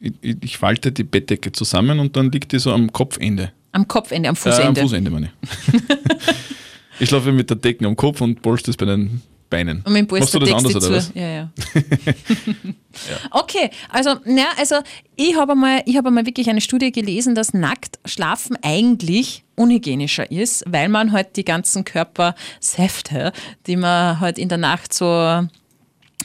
ich, 0.00 0.12
ich 0.20 0.36
ich 0.42 0.58
falte 0.58 0.92
die 0.92 1.04
Bettdecke 1.04 1.52
zusammen 1.52 1.98
und 1.98 2.16
dann 2.16 2.30
liegt 2.30 2.52
die 2.52 2.58
so 2.58 2.72
am 2.72 2.92
Kopfende. 2.92 3.52
Am 3.72 3.88
Kopfende, 3.88 4.28
am 4.28 4.36
Äh, 4.36 4.38
am 4.38 4.52
Fußende. 4.52 4.80
Fußende, 4.82 5.10
meine 5.10 5.32
ich. 5.42 5.82
ich 7.00 7.08
schlafe 7.08 7.32
mit 7.32 7.50
der 7.50 7.56
Decke 7.56 7.86
am 7.86 7.96
Kopf 7.96 8.20
und 8.20 8.42
polst 8.42 8.68
das 8.68 8.76
bei 8.76 8.86
den 8.86 9.22
Beinen. 9.50 9.82
Und 9.84 9.92
mit 9.92 10.10
dem 10.10 10.18
Machst 10.18 10.34
du 10.34 10.38
das 10.38 10.52
anders 10.52 10.76
oder 10.76 10.90
was? 10.90 11.12
Ja, 11.14 11.28
ja. 11.28 11.50
Okay, 13.30 13.70
also, 13.88 14.10
ja, 14.26 14.46
also 14.56 14.76
ich 15.16 15.36
habe 15.36 15.52
einmal, 15.52 15.82
ich 15.86 15.96
habe 15.96 16.08
einmal 16.08 16.26
wirklich 16.26 16.48
eine 16.48 16.60
Studie 16.60 16.92
gelesen, 16.92 17.34
dass 17.34 17.54
nackt 17.54 17.98
schlafen 18.04 18.56
eigentlich 18.62 19.44
unhygienischer 19.56 20.30
ist, 20.30 20.64
weil 20.66 20.88
man 20.88 21.12
halt 21.12 21.36
die 21.36 21.44
ganzen 21.44 21.84
Körpersäfte, 21.84 23.32
die 23.66 23.76
man 23.76 24.20
halt 24.20 24.38
in 24.38 24.48
der 24.48 24.58
Nacht 24.58 24.92
so 24.92 25.42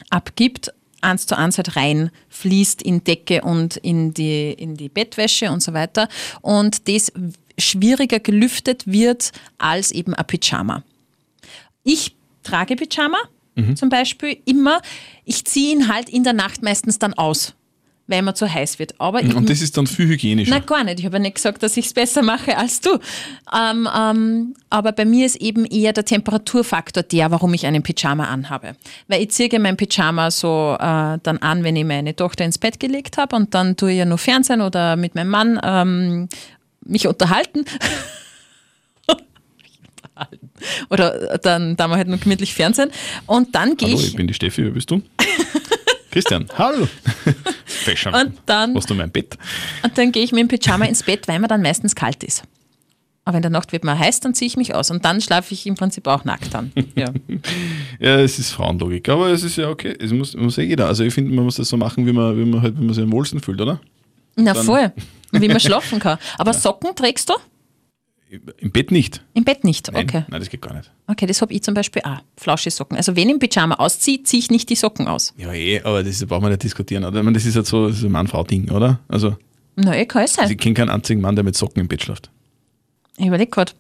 abgibt, 0.10 0.74
eins 1.02 1.26
zu 1.26 1.38
eins 1.38 1.58
halt 1.58 1.76
reinfließt 1.76 2.82
in 2.82 3.04
Decke 3.04 3.42
und 3.42 3.78
in 3.78 4.14
die, 4.14 4.52
in 4.52 4.76
die 4.76 4.90
Bettwäsche 4.90 5.52
und 5.52 5.62
so 5.62 5.74
weiter. 5.74 6.10
Und 6.42 6.88
das 6.88 7.12
schwieriger 7.60 8.20
gelüftet 8.20 8.84
wird 8.86 9.32
als 9.58 9.92
eben 9.92 10.14
ein 10.14 10.26
Pyjama. 10.26 10.84
Ich 11.84 12.16
trage 12.44 12.76
Pyjama 12.76 13.18
zum 13.76 13.90
Beispiel 13.90 14.38
immer. 14.46 14.82
Ich 15.26 15.44
ziehe 15.44 15.74
ihn 15.74 15.94
halt 15.94 16.08
in 16.08 16.24
der 16.24 16.32
Nacht 16.32 16.64
meistens 16.64 16.98
dann 16.98 17.14
aus, 17.14 17.54
weil 18.08 18.22
mir 18.22 18.34
zu 18.34 18.48
heiß 18.52 18.80
wird. 18.80 18.96
Aber 19.00 19.22
ich, 19.22 19.36
Und 19.36 19.50
das 19.50 19.62
ist 19.62 19.76
dann 19.76 19.86
viel 19.86 20.08
hygienischer. 20.08 20.52
na 20.52 20.60
gar 20.60 20.86
nicht. 20.86 21.00
Ich 21.00 21.06
habe 21.06 21.18
ja 21.18 21.24
nicht 21.24 21.36
gesagt, 21.36 21.62
dass 21.62 21.76
ich 21.76 21.88
es 21.88 21.94
besser 21.94 22.22
mache 22.22 22.58
als 22.58 22.80
du. 22.80 22.98
Ähm, 23.54 23.88
ähm, 23.94 24.54
aber 24.70 24.94
bei 24.94 25.04
mir 25.04 25.26
ist 25.26 25.36
eben 25.38 25.66
eher 25.66 25.92
der 25.92 26.06
Temperaturfaktor 26.06 27.04
der, 27.04 27.32
warum 27.32 27.54
ich 27.54 27.66
einen 27.66 27.84
Pyjama 27.84 28.26
anhabe. 28.26 28.78
Weil 29.10 29.24
ich 29.24 29.32
ziehe 29.32 29.60
mein 29.60 29.76
Pyjama 29.76 30.32
so 30.32 30.78
äh, 30.80 31.18
dann 31.22 31.38
an, 31.42 31.64
wenn 31.66 31.76
ich 31.76 31.86
meine 31.86 32.16
Tochter 32.16 32.46
ins 32.46 32.60
Bett 32.60 32.80
gelegt 32.80 33.18
habe 33.18 33.36
und 33.36 33.54
dann 33.54 33.76
tue 33.76 33.92
ich 33.92 33.98
ja 33.98 34.06
nur 34.06 34.18
Fernsehen 34.18 34.62
oder 34.62 34.96
mit 34.96 35.16
meinem 35.16 35.30
Mann 35.30 35.60
ähm, 35.62 36.30
mich 36.86 37.08
unterhalten. 37.08 37.66
Oder 40.90 41.38
dann, 41.38 41.76
dann 41.78 41.90
mal 41.90 41.98
halt 41.98 42.08
nur 42.08 42.18
gemütlich 42.18 42.54
Fernsehen. 42.54 42.92
Und 43.26 43.56
dann 43.56 43.78
gehe 43.78 43.90
Hallo, 43.90 44.00
ich 44.00 44.08
ich 44.08 44.16
bin 44.16 44.28
die 44.28 44.34
Steffi, 44.34 44.64
wer 44.66 44.72
bist 44.72 44.92
du? 44.92 45.02
Christian. 46.12 46.48
Hallo. 46.58 46.88
Fashion. 47.66 48.14
Und 48.14 48.34
dann- 48.46 48.76
Hast 48.76 48.90
du 48.90 48.96
mein 48.96 49.12
Bett? 49.12 49.38
Und 49.84 49.98
dann 49.98 50.12
gehe 50.12 50.24
ich 50.24 50.32
mit 50.32 50.42
dem 50.42 50.48
Pyjama 50.48 50.86
ins 50.86 51.04
Bett, 51.04 51.28
weil 51.28 51.40
mir 51.40 51.48
dann 51.48 51.62
meistens 51.62 51.96
kalt 51.96 52.24
ist. 52.24 52.44
Aber 53.26 53.38
in 53.38 53.44
der 53.44 53.52
Nacht 53.52 53.72
wird 53.72 53.84
mir 53.84 53.98
heiß, 53.98 54.22
dann 54.22 54.34
ziehe 54.34 54.48
ich 54.48 54.58
mich 54.58 54.74
aus. 54.74 54.90
Und 54.90 55.06
dann 55.06 55.22
schlafe 55.22 55.54
ich 55.54 55.68
im 55.68 55.76
Prinzip 55.76 56.08
auch 56.08 56.26
nackt 56.26 56.56
an. 56.56 56.72
Ja. 56.96 57.10
Ja, 58.00 58.20
es 58.20 58.40
ist 58.40 58.52
Frauenlogik, 58.52 59.08
aber 59.08 59.28
es 59.30 59.44
ist 59.44 59.56
ja 59.56 59.70
okay. 59.70 59.96
Es 60.00 60.12
muss, 60.12 60.36
muss 60.36 60.56
ja 60.58 60.64
jeder. 60.64 60.88
Also 60.88 61.04
ich 61.04 61.14
finde, 61.14 61.32
man 61.36 61.46
muss 61.46 61.56
das 61.58 61.70
so 61.70 61.78
machen, 61.78 62.08
wie 62.08 62.12
man, 62.12 62.36
wie 62.38 62.46
man, 62.46 62.62
halt, 62.64 62.80
wie 62.80 62.84
man 62.84 62.94
sich 62.96 63.04
am 63.04 63.12
wohlsten 63.12 63.40
fühlt, 63.40 63.62
oder? 63.62 63.80
Na 64.44 64.54
voll. 64.54 64.92
Wie 65.32 65.48
man 65.48 65.60
schlafen 65.60 66.00
kann. 66.00 66.18
Aber 66.38 66.54
Socken 66.66 66.96
trägst 66.96 67.30
du? 67.30 67.34
Im 68.58 68.72
Bett 68.72 68.92
nicht. 68.92 69.24
Im 69.34 69.44
Bett 69.44 69.64
nicht. 69.64 69.92
Nein, 69.92 70.06
Okay. 70.06 70.24
Nein, 70.28 70.40
das 70.40 70.50
geht 70.50 70.62
gar 70.62 70.74
nicht. 70.76 70.92
Okay, 71.08 71.26
das 71.26 71.42
habe 71.42 71.52
ich 71.52 71.64
zum 71.64 71.74
Beispiel 71.74 72.04
auch. 72.06 72.20
Flausche-Socken. 72.38 72.96
Also 72.96 73.16
wenn 73.16 73.28
ich 73.28 73.34
im 73.34 73.40
Pyjama 73.40 73.76
ausziehe, 73.76 74.22
ziehe 74.24 74.40
ich 74.40 74.52
nicht 74.52 74.70
die 74.70 74.76
Socken 74.76 75.08
aus. 75.08 75.34
Ja, 75.38 75.52
eh, 75.52 75.82
aber 75.82 76.04
das 76.04 76.24
braucht 76.26 76.42
man 76.44 76.52
nicht 76.52 76.62
diskutieren. 76.64 77.04
Oder? 77.06 77.20
Ich 77.20 77.24
meine, 77.26 77.36
das 77.38 77.46
ist 77.46 77.56
halt 77.56 77.66
so, 77.66 77.88
das 77.88 77.98
ist 77.98 78.04
ein 78.04 78.12
Mann-Frau-Ding, 78.12 78.70
oder? 78.70 79.00
Also, 79.08 79.36
Na, 79.76 79.96
eh, 79.96 80.06
kann 80.06 80.24
es 80.24 80.32
ich 80.32 80.36
sein. 80.38 80.58
kenne 80.58 80.76
keinen 80.76 80.90
einzigen 80.90 81.22
Mann, 81.22 81.36
der 81.36 81.44
mit 81.44 81.56
Socken 81.56 81.80
im 81.82 81.88
Bett 81.88 82.04
schläft. 82.04 82.30
Ich 83.18 83.26
überlege 83.26 83.50
gerade. 83.50 83.72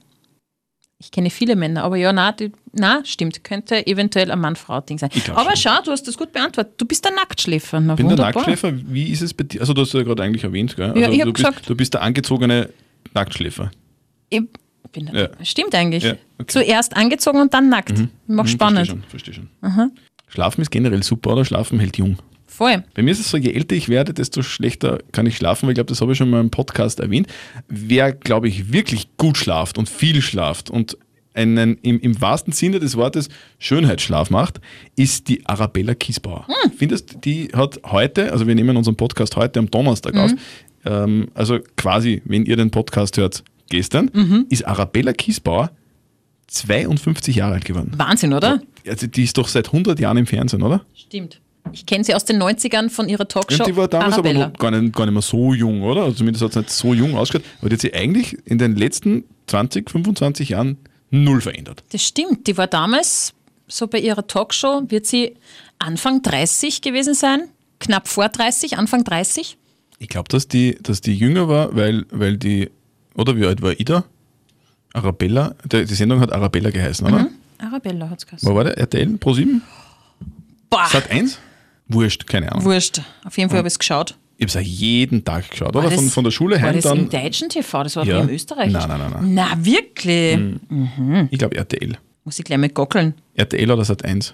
Ich 0.97 1.11
kenne 1.11 1.29
viele 1.29 1.55
Männer, 1.55 1.83
aber 1.83 1.97
ja, 1.97 2.11
na, 2.11 2.31
die, 2.31 2.51
na, 2.73 3.01
stimmt, 3.05 3.43
könnte 3.43 3.85
eventuell 3.87 4.29
ein 4.31 4.39
Mann-Frau-Ding 4.39 4.97
sein. 4.97 5.09
Ich 5.13 5.29
Aber 5.31 5.55
schon. 5.55 5.71
schau, 5.73 5.81
du 5.85 5.91
hast 5.91 6.07
das 6.07 6.17
gut 6.17 6.31
beantwortet. 6.31 6.73
Du 6.77 6.85
bist 6.85 7.03
der 7.05 7.11
Nacktschläfer. 7.13 7.79
Na, 7.79 7.93
Ich 7.93 7.97
bin 7.97 8.05
wunderbar. 8.09 8.31
der 8.31 8.41
Nacktschläfer. 8.41 8.73
Wie 8.87 9.09
ist 9.11 9.21
es 9.21 9.33
bei 9.33 9.43
dir? 9.43 9.61
Also, 9.61 9.73
du 9.73 9.81
hast 9.81 9.93
ja 9.93 10.03
gerade 10.03 10.23
eigentlich 10.23 10.43
erwähnt, 10.43 10.75
gell? 10.75 10.93
Ja, 10.95 11.07
Also, 11.07 11.11
ich 11.11 11.19
hab 11.21 11.25
du, 11.27 11.33
bist, 11.33 11.45
gesagt- 11.45 11.69
du 11.69 11.75
bist 11.75 11.93
der 11.93 12.01
angezogene 12.01 12.69
Nacktschläfer. 13.13 13.71
Ich 14.29 14.41
bin 14.91 15.09
Ja. 15.13 15.29
Stimmt 15.43 15.73
eigentlich. 15.75 16.03
Ja, 16.03 16.13
okay. 16.37 16.45
Zuerst 16.47 16.95
angezogen 16.95 17.41
und 17.41 17.53
dann 17.53 17.69
nackt. 17.69 17.93
Mach 18.27 18.45
Hm, 18.45 18.49
spannend. 18.51 18.87
Verstehe 19.07 19.33
schon, 19.33 19.47
verstehe 19.61 19.73
schon. 19.81 19.91
Schlafen 20.27 20.61
ist 20.61 20.69
generell 20.71 21.03
super, 21.03 21.33
oder? 21.33 21.45
Schlafen 21.45 21.79
hält 21.79 21.97
jung. 21.97 22.17
Voll. 22.47 22.83
Bei 22.93 23.01
mir 23.03 23.11
ist 23.11 23.19
es 23.19 23.29
so, 23.29 23.37
je 23.37 23.51
älter 23.53 23.75
ich 23.75 23.87
werde, 23.89 24.13
desto 24.13 24.41
schlechter 24.41 24.99
kann 25.11 25.25
ich 25.25 25.37
schlafen, 25.37 25.65
weil 25.67 25.71
ich 25.71 25.75
glaube, 25.75 25.87
das 25.89 26.01
habe 26.01 26.11
ich 26.11 26.17
schon 26.17 26.29
mal 26.29 26.41
im 26.41 26.49
Podcast 26.49 26.99
erwähnt. 26.99 27.27
Wer, 27.67 28.11
glaube 28.11 28.47
ich, 28.47 28.73
wirklich 28.73 29.07
gut 29.17 29.37
schlaft 29.37 29.77
und 29.77 29.87
viel 29.87 30.21
schlaft 30.21 30.69
und 30.69 30.97
einen 31.39 31.77
im, 31.81 31.99
im 31.99 32.19
wahrsten 32.21 32.53
Sinne 32.53 32.79
des 32.79 32.95
Wortes 32.97 33.29
Schönheitsschlaf 33.59 34.29
macht, 34.29 34.59
ist 34.95 35.27
die 35.29 35.45
Arabella 35.45 35.95
Kiesbauer. 35.95 36.45
Hm. 36.47 36.71
Findest 36.77 37.25
die 37.25 37.49
hat 37.55 37.79
heute, 37.85 38.31
also 38.31 38.45
wir 38.47 38.55
nehmen 38.55 38.75
unseren 38.77 38.95
Podcast 38.95 39.35
heute 39.35 39.59
am 39.59 39.71
Donnerstag 39.71 40.13
Mhm. 40.15 40.19
auf, 40.19 40.31
ähm, 40.85 41.27
also 41.33 41.59
quasi, 41.77 42.21
wenn 42.25 42.45
ihr 42.45 42.55
den 42.57 42.71
Podcast 42.71 43.17
hört, 43.17 43.43
gestern, 43.69 44.09
Mhm. 44.13 44.45
ist 44.49 44.67
Arabella 44.67 45.13
Kiesbauer 45.13 45.71
52 46.47 47.35
Jahre 47.35 47.53
alt 47.55 47.65
geworden. 47.65 47.91
Wahnsinn, 47.95 48.33
oder? 48.33 48.61
Also 48.87 49.07
die 49.07 49.23
ist 49.23 49.37
doch 49.37 49.47
seit 49.47 49.71
100 49.71 49.99
Jahren 49.99 50.17
im 50.17 50.25
Fernsehen, 50.25 50.63
oder? 50.63 50.81
Stimmt. 50.95 51.39
Ich 51.71 51.85
kenne 51.85 52.03
sie 52.03 52.15
aus 52.15 52.25
den 52.25 52.41
90ern 52.41 52.89
von 52.89 53.07
ihrer 53.09 53.27
Talkshow. 53.27 53.61
Und 53.63 53.67
die 53.69 53.75
war 53.75 53.87
damals 53.87 54.13
Arabella. 54.13 54.45
aber 54.45 54.51
noch 54.53 54.57
gar 54.59 54.71
nicht, 54.71 54.95
gar 54.95 55.05
nicht 55.05 55.13
mehr 55.13 55.21
so 55.21 55.53
jung, 55.53 55.83
oder? 55.83 56.01
Also 56.03 56.15
zumindest 56.17 56.43
hat 56.43 56.51
es 56.51 56.55
nicht 56.55 56.69
so 56.71 56.93
jung 56.95 57.15
ausgeschaut. 57.15 57.45
Aber 57.59 57.69
die 57.69 57.75
hat 57.75 57.81
sich 57.81 57.95
eigentlich 57.95 58.37
in 58.45 58.57
den 58.57 58.75
letzten 58.75 59.25
20, 59.45 59.89
25 59.91 60.49
Jahren 60.49 60.77
null 61.11 61.41
verändert. 61.41 61.83
Das 61.91 62.03
stimmt. 62.03 62.47
Die 62.47 62.57
war 62.57 62.67
damals, 62.67 63.33
so 63.67 63.87
bei 63.87 63.99
ihrer 63.99 64.25
Talkshow, 64.27 64.83
wird 64.87 65.05
sie 65.05 65.35
Anfang 65.79 66.21
30 66.21 66.81
gewesen 66.81 67.13
sein. 67.13 67.49
Knapp 67.79 68.07
vor 68.07 68.27
30, 68.29 68.77
Anfang 68.77 69.03
30. 69.03 69.57
Ich 69.99 70.09
glaube, 70.09 70.27
dass 70.29 70.47
die, 70.47 70.77
dass 70.81 71.01
die 71.01 71.15
jünger 71.15 71.47
war, 71.47 71.75
weil, 71.75 72.05
weil 72.11 72.37
die, 72.37 72.69
oder 73.15 73.35
wie 73.37 73.45
alt 73.45 73.61
war 73.61 73.79
Ida? 73.79 74.03
Arabella, 74.93 75.55
die, 75.65 75.85
die 75.85 75.93
Sendung 75.93 76.19
hat 76.19 76.31
Arabella 76.31 76.69
geheißen, 76.71 77.05
oder? 77.07 77.27
Arabella 77.59 78.09
hat 78.09 78.19
es 78.19 78.25
geheißen. 78.25 78.49
Wo 78.49 78.55
war 78.55 78.63
der? 78.63 78.77
RTL 78.77 79.17
Pro 79.17 79.33
7? 79.33 79.61
Boah, 80.69 80.87
Sat 80.91 81.09
1? 81.11 81.37
Wurscht, 81.87 82.27
keine 82.27 82.51
Ahnung. 82.51 82.65
wurscht. 82.65 83.01
Auf 83.25 83.37
jeden 83.37 83.49
Fall 83.49 83.59
habe 83.59 83.67
ich 83.67 83.73
es 83.73 83.79
geschaut. 83.79 84.15
Ich 84.41 84.47
habe 84.55 84.61
es 84.61 84.67
jeden 84.79 85.25
Tag 85.25 85.49
geschaut, 85.51 85.75
oder? 85.75 85.83
War 85.83 85.91
Von, 85.91 86.05
das- 86.05 86.13
von 86.13 86.23
der 86.23 86.31
Schule 86.31 86.55
War 86.55 86.61
heim 86.69 86.75
das 86.75 86.85
im 86.85 87.09
dann. 87.09 87.23
deutschen 87.23 87.49
TV? 87.49 87.83
Das 87.83 87.95
war 87.97 88.05
Ja. 88.05 88.21
im 88.21 88.29
Österreich. 88.29 88.71
Nein, 88.71 88.87
nein, 88.87 88.99
nein, 88.99 89.11
nein. 89.11 89.33
Na, 89.33 89.57
wirklich? 89.65 90.39
Ich 91.29 91.37
glaube 91.39 91.57
RTL. 91.57 91.97
Muss 92.23 92.39
ich 92.39 92.45
gleich 92.45 92.57
mal 92.57 92.69
gockeln. 92.69 93.15
RTL 93.35 93.69
oder 93.69 93.83
Sat 93.83 94.05
1. 94.05 94.33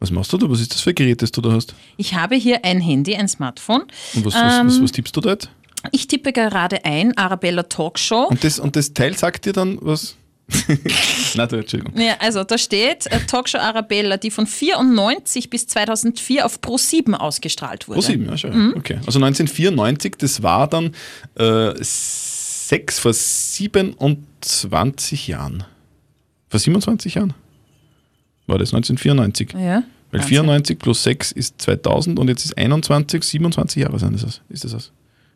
Was 0.00 0.10
machst 0.10 0.32
du 0.32 0.38
da? 0.38 0.48
Was 0.48 0.60
ist 0.60 0.72
das 0.72 0.80
für 0.80 0.90
ein 0.90 0.94
Gerät, 0.94 1.20
das 1.20 1.30
du 1.32 1.40
da 1.42 1.52
hast? 1.52 1.74
Ich 1.98 2.14
habe 2.14 2.36
hier 2.36 2.64
ein 2.64 2.80
Handy, 2.80 3.16
ein 3.16 3.28
Smartphone. 3.28 3.82
Und 4.14 4.24
was, 4.24 4.34
was, 4.34 4.60
Ähm. 4.60 4.66
was, 4.68 4.82
was 4.82 4.92
tippst 4.92 5.14
du 5.16 5.20
jetzt? 5.28 5.50
Ich 5.92 6.06
tippe 6.08 6.32
gerade 6.32 6.84
ein, 6.86 7.16
Arabella 7.18 7.64
Talkshow. 7.64 8.28
Und 8.30 8.42
das, 8.44 8.58
und 8.58 8.76
das 8.76 8.94
Teil 8.94 9.16
sagt 9.16 9.44
dir 9.44 9.52
dann 9.52 9.76
was? 9.82 10.16
Nein, 11.34 11.48
Entschuldigung. 11.50 11.92
Ja, 12.00 12.14
also 12.20 12.42
da 12.42 12.56
steht 12.56 13.06
äh, 13.06 13.20
Talkshow 13.26 13.58
Arabella, 13.58 14.16
die 14.16 14.30
von 14.30 14.46
94 14.46 15.50
bis 15.50 15.66
2004 15.66 16.46
auf 16.46 16.60
Pro7 16.60 17.12
ausgestrahlt 17.14 17.86
wurde. 17.88 18.00
Pro 18.00 18.06
7, 18.06 18.26
ja, 18.26 18.38
schon. 18.38 18.56
Mhm. 18.56 18.74
Okay. 18.76 18.94
Also 19.06 19.18
1994, 19.18 20.14
das 20.18 20.42
war 20.42 20.68
dann 20.68 20.94
äh, 21.34 21.74
sechs 21.80 22.98
vor 22.98 23.12
27 23.12 25.28
Jahren. 25.28 25.64
Vor 26.48 26.60
27 26.60 27.14
Jahren? 27.14 27.34
War 28.46 28.58
das 28.58 28.72
1994? 28.72 29.52
Ja. 29.52 29.82
Weil 30.10 30.20
Wahnsinn. 30.20 30.28
94 30.28 30.78
plus 30.78 31.02
6 31.02 31.32
ist 31.32 31.60
2000 31.60 32.18
und 32.18 32.28
jetzt 32.28 32.46
ist 32.46 32.56
21, 32.56 33.22
27 33.22 33.82
Jahre 33.82 33.98
sind 33.98 34.22
das. 34.22 34.40
Ist 34.48 34.64
das 34.64 34.72
was? 34.72 34.90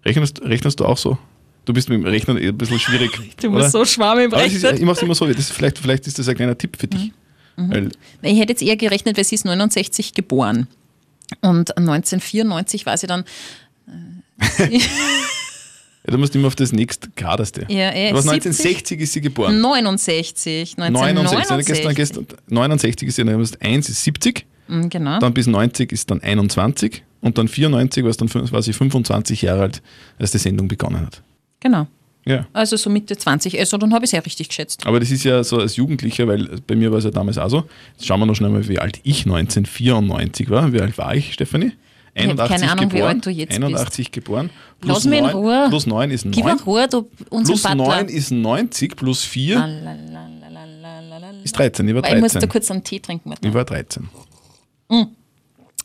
Rechnest, 0.04 0.40
rechnest 0.42 0.80
du 0.80 0.86
auch 0.86 0.96
so? 0.96 1.18
Du 1.64 1.72
bist 1.72 1.88
mit 1.88 1.98
dem 1.98 2.04
Rechnen 2.04 2.38
eh 2.38 2.48
ein 2.48 2.58
bisschen 2.58 2.78
schwierig. 2.78 3.10
Du 3.40 3.48
oder? 3.48 3.58
musst 3.60 3.72
so 3.72 3.84
schwammig 3.84 4.26
Aber 4.32 4.42
das 4.42 4.52
ist, 4.52 4.64
rechnen. 4.64 4.80
ich 4.80 4.84
mache 4.86 4.96
es 4.96 5.02
immer 5.02 5.14
so, 5.14 5.26
ist, 5.26 5.52
vielleicht, 5.52 5.78
vielleicht 5.78 6.06
ist 6.06 6.18
das 6.18 6.28
ein 6.28 6.34
kleiner 6.34 6.56
Tipp 6.58 6.76
für 6.78 6.88
dich. 6.88 7.12
Mhm. 7.56 7.70
Weil 7.70 7.88
Ich 8.22 8.38
hätte 8.38 8.52
jetzt 8.52 8.62
eher 8.62 8.76
gerechnet, 8.76 9.16
weil 9.16 9.24
sie 9.24 9.34
ist 9.36 9.44
69 9.44 10.14
geboren. 10.14 10.66
Und 11.40 11.76
1994 11.76 12.84
war 12.86 12.96
sie 12.96 13.06
dann. 13.06 13.24
ja, 14.58 14.78
du 16.06 16.18
musst 16.18 16.34
immer 16.34 16.48
auf 16.48 16.56
das 16.56 16.72
nächstgradeste. 16.72 17.66
Ja, 17.68 17.90
70? 17.92 18.08
1960 18.10 19.00
ist 19.00 19.12
sie 19.12 19.20
geboren. 19.20 19.60
69. 19.60 20.76
69, 20.76 21.18
1969. 21.18 21.66
gestern, 21.66 21.94
gestern, 21.94 22.26
69 22.48 23.08
ist 23.08 23.18
ja, 23.18 23.24
dann 23.24 23.40
hast 23.40 23.62
1 23.62 23.88
ist 23.88 24.02
70, 24.04 24.46
Mm, 24.68 24.88
Genau. 24.88 25.18
dann 25.18 25.34
bis 25.34 25.48
90 25.48 25.90
ist 25.90 26.08
dann 26.10 26.20
21 26.22 27.02
und 27.20 27.36
dann 27.36 27.48
94 27.48 28.04
war, 28.04 28.10
es 28.10 28.16
dann, 28.16 28.28
fün- 28.28 28.50
war 28.52 28.62
sie 28.62 28.72
25 28.72 29.42
Jahre 29.42 29.62
alt, 29.62 29.82
als 30.20 30.30
die 30.30 30.38
Sendung 30.38 30.68
begonnen 30.68 31.00
hat. 31.00 31.20
Genau. 31.62 31.86
Ja. 32.24 32.46
Also 32.52 32.76
so 32.76 32.88
Mitte 32.90 33.16
20. 33.16 33.58
Also 33.58 33.78
dann 33.78 33.92
habe 33.92 34.04
ich 34.04 34.08
es 34.08 34.12
ja 34.12 34.20
richtig 34.20 34.48
geschätzt. 34.48 34.86
Aber 34.86 35.00
das 35.00 35.10
ist 35.10 35.24
ja 35.24 35.42
so 35.42 35.58
als 35.58 35.76
Jugendlicher, 35.76 36.28
weil 36.28 36.60
bei 36.66 36.76
mir 36.76 36.90
war 36.92 36.98
es 36.98 37.04
ja 37.04 37.10
damals 37.10 37.38
auch 37.38 37.48
so. 37.48 37.64
Jetzt 37.94 38.06
schauen 38.06 38.20
wir 38.20 38.26
noch 38.26 38.36
schnell 38.36 38.50
mal, 38.50 38.68
wie 38.68 38.78
alt 38.78 39.00
ich 39.02 39.24
1994 39.26 40.50
war. 40.50 40.72
Wie 40.72 40.80
alt 40.80 40.96
war 40.98 41.14
ich, 41.14 41.32
Stefanie? 41.32 41.72
Ich 42.14 42.28
hab 42.28 42.48
keine 42.48 42.70
Ahnung, 42.70 42.92
wie 42.92 42.96
geboren. 42.96 43.16
alt 43.16 43.26
du 43.26 43.30
jetzt 43.30 43.54
81 43.54 44.12
geboren. 44.12 44.50
Lass 44.82 45.04
mich 45.04 45.18
in 45.18 45.24
Ruhe. 45.24 45.66
Plus 45.70 45.86
9 45.86 46.10
ist 46.10 46.24
9. 46.26 46.32
Gib 46.32 46.44
mir 46.44 46.60
Ruhe, 46.62 46.86
du 46.88 47.08
unser 47.30 47.54
plus 47.54 47.62
Butler. 47.62 47.86
9 48.02 48.08
ist 48.08 48.30
90, 48.30 48.96
plus 48.96 49.24
4 49.24 49.56
Lalalala. 49.56 51.30
ist 51.42 51.58
13. 51.58 51.88
Ich 51.88 51.94
war 51.94 52.02
Weil 52.02 52.16
Ich 52.16 52.20
muss 52.20 52.32
da 52.32 52.40
13. 52.40 52.50
kurz 52.50 52.70
einen 52.70 52.84
Tee 52.84 53.00
trinken. 53.00 53.34
Ich 53.40 53.54
war 53.54 53.64
13. 53.64 54.08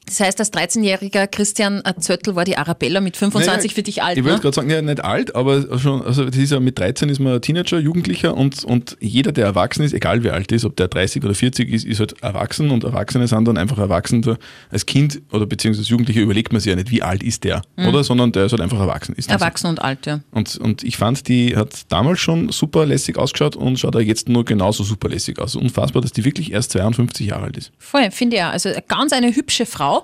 Das 0.08 0.20
heißt, 0.22 0.40
als 0.40 0.54
13-jähriger 0.54 1.28
Christian 1.28 1.84
Zöttl 2.00 2.36
war 2.36 2.46
die 2.46 2.58
Arabella 2.58 3.02
mit 3.02 3.18
25 3.18 3.72
Naja, 3.72 3.76
für 3.76 3.84
dich 3.84 4.02
alt. 4.02 4.18
Ich 4.18 4.24
wollte 4.24 4.38
Ne? 4.38 4.42
gerade 4.42 4.56
sagen, 4.56 4.70
ja, 4.70 4.82
nicht 4.82 5.04
alt, 5.04 5.36
aber 5.36 5.78
schon, 5.80 6.02
also 6.02 6.24
das 6.26 6.36
ist 6.38 6.52
ja 6.52 6.60
mit 6.60 6.80
13 6.80 7.10
ist 7.10 7.20
man 7.20 7.42
Teenager, 7.42 7.78
Jugendlicher 7.80 8.36
und, 8.36 8.64
und 8.64 8.98
jeder, 9.02 9.32
der 9.32 9.46
erwachsen 9.46 9.84
ist, 9.84 9.94
egal 9.94 10.24
wie 10.24 10.30
alt 10.30 10.52
ist, 10.52 10.64
ob 10.66 10.76
der 10.78 10.88
30 10.88 11.24
oder 11.24 11.34
40 11.36 11.70
ist, 11.72 11.86
ist 11.86 12.00
halt 12.00 12.16
erwachsen 12.24 12.72
und 12.72 12.84
Erwachsene 12.86 13.28
sind 13.28 13.46
dann 13.46 13.58
einfach 13.58 13.78
erwachsen. 13.78 14.22
Da- 14.22 14.38
Als 14.70 14.86
Kind 14.86 15.22
oder 15.32 15.46
beziehungsweise 15.46 15.88
Jugendlicher 15.90 16.22
überlegt 16.22 16.52
man 16.54 16.62
sich 16.62 16.70
ja 16.70 16.76
nicht, 16.76 16.90
wie 16.90 17.02
alt 17.04 17.22
ist 17.22 17.44
der, 17.44 17.62
oder? 17.78 18.04
Sondern 18.04 18.32
der 18.32 18.46
ist 18.46 18.54
halt 18.54 18.62
einfach 18.62 18.80
erwachsen. 18.80 19.14
Ist 19.16 19.30
dann 19.30 19.40
so. 19.40 19.44
Erwachsen 19.46 19.68
und 19.68 19.82
alt, 19.82 20.06
ja. 20.06 20.22
Und, 20.32 20.56
und 20.58 20.84
ich 20.84 20.96
fand, 20.98 21.28
die 21.28 21.56
hat 21.58 21.82
damals 21.90 22.20
schon 22.20 22.50
super 22.50 22.86
lässig 22.86 23.18
ausgeschaut 23.18 23.56
und 23.56 23.78
schaut 23.78 23.96
auch 23.96 24.00
jetzt 24.00 24.30
nur 24.30 24.46
genauso 24.46 24.84
super 24.84 25.10
lässig 25.10 25.40
aus. 25.40 25.56
Unfassbar, 25.56 26.02
dass 26.02 26.12
die 26.14 26.24
wirklich 26.24 26.52
erst 26.54 26.72
52 26.72 27.28
Jahre 27.28 27.44
alt 27.46 27.58
ist. 27.58 27.72
Voll, 27.78 28.10
finde 28.12 28.38
ich 28.38 28.44
auch. 28.44 28.48
Also 28.52 28.70
ganz 28.88 29.12
eine 29.12 29.36
hübsche 29.36 29.66
Frau 29.66 29.97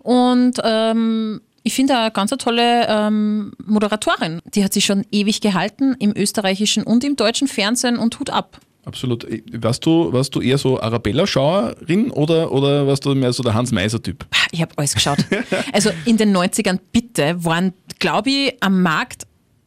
und 0.00 0.58
ähm, 0.64 1.40
ich 1.64 1.74
finde 1.74 1.96
eine 1.96 2.10
ganz 2.10 2.30
tolle 2.30 2.86
ähm, 2.88 3.52
Moderatorin. 3.64 4.40
Die 4.54 4.64
hat 4.64 4.72
sich 4.72 4.84
schon 4.84 5.04
ewig 5.12 5.40
gehalten 5.40 5.94
im 6.00 6.12
österreichischen 6.16 6.82
und 6.82 7.04
im 7.04 7.14
deutschen 7.16 7.46
Fernsehen 7.46 7.98
und 7.98 8.18
Hut 8.18 8.30
ab. 8.30 8.58
Absolut. 8.84 9.24
Warst 9.52 9.86
du, 9.86 10.12
warst 10.12 10.34
du 10.34 10.40
eher 10.40 10.58
so 10.58 10.80
Arabella-Schauerin 10.80 12.10
oder, 12.10 12.50
oder 12.50 12.84
warst 12.88 13.04
du 13.04 13.14
mehr 13.14 13.32
so 13.32 13.44
der 13.44 13.54
Hans-Meiser-Typ? 13.54 14.26
Ich 14.50 14.60
habe 14.60 14.72
alles 14.76 14.94
geschaut. 14.94 15.18
Also 15.72 15.90
in 16.04 16.16
den 16.16 16.36
90ern 16.36 16.80
bitte 16.90 17.44
waren, 17.44 17.74
glaube 18.00 18.30
ich, 18.30 18.56
am 18.60 18.82
Markt 18.82 19.22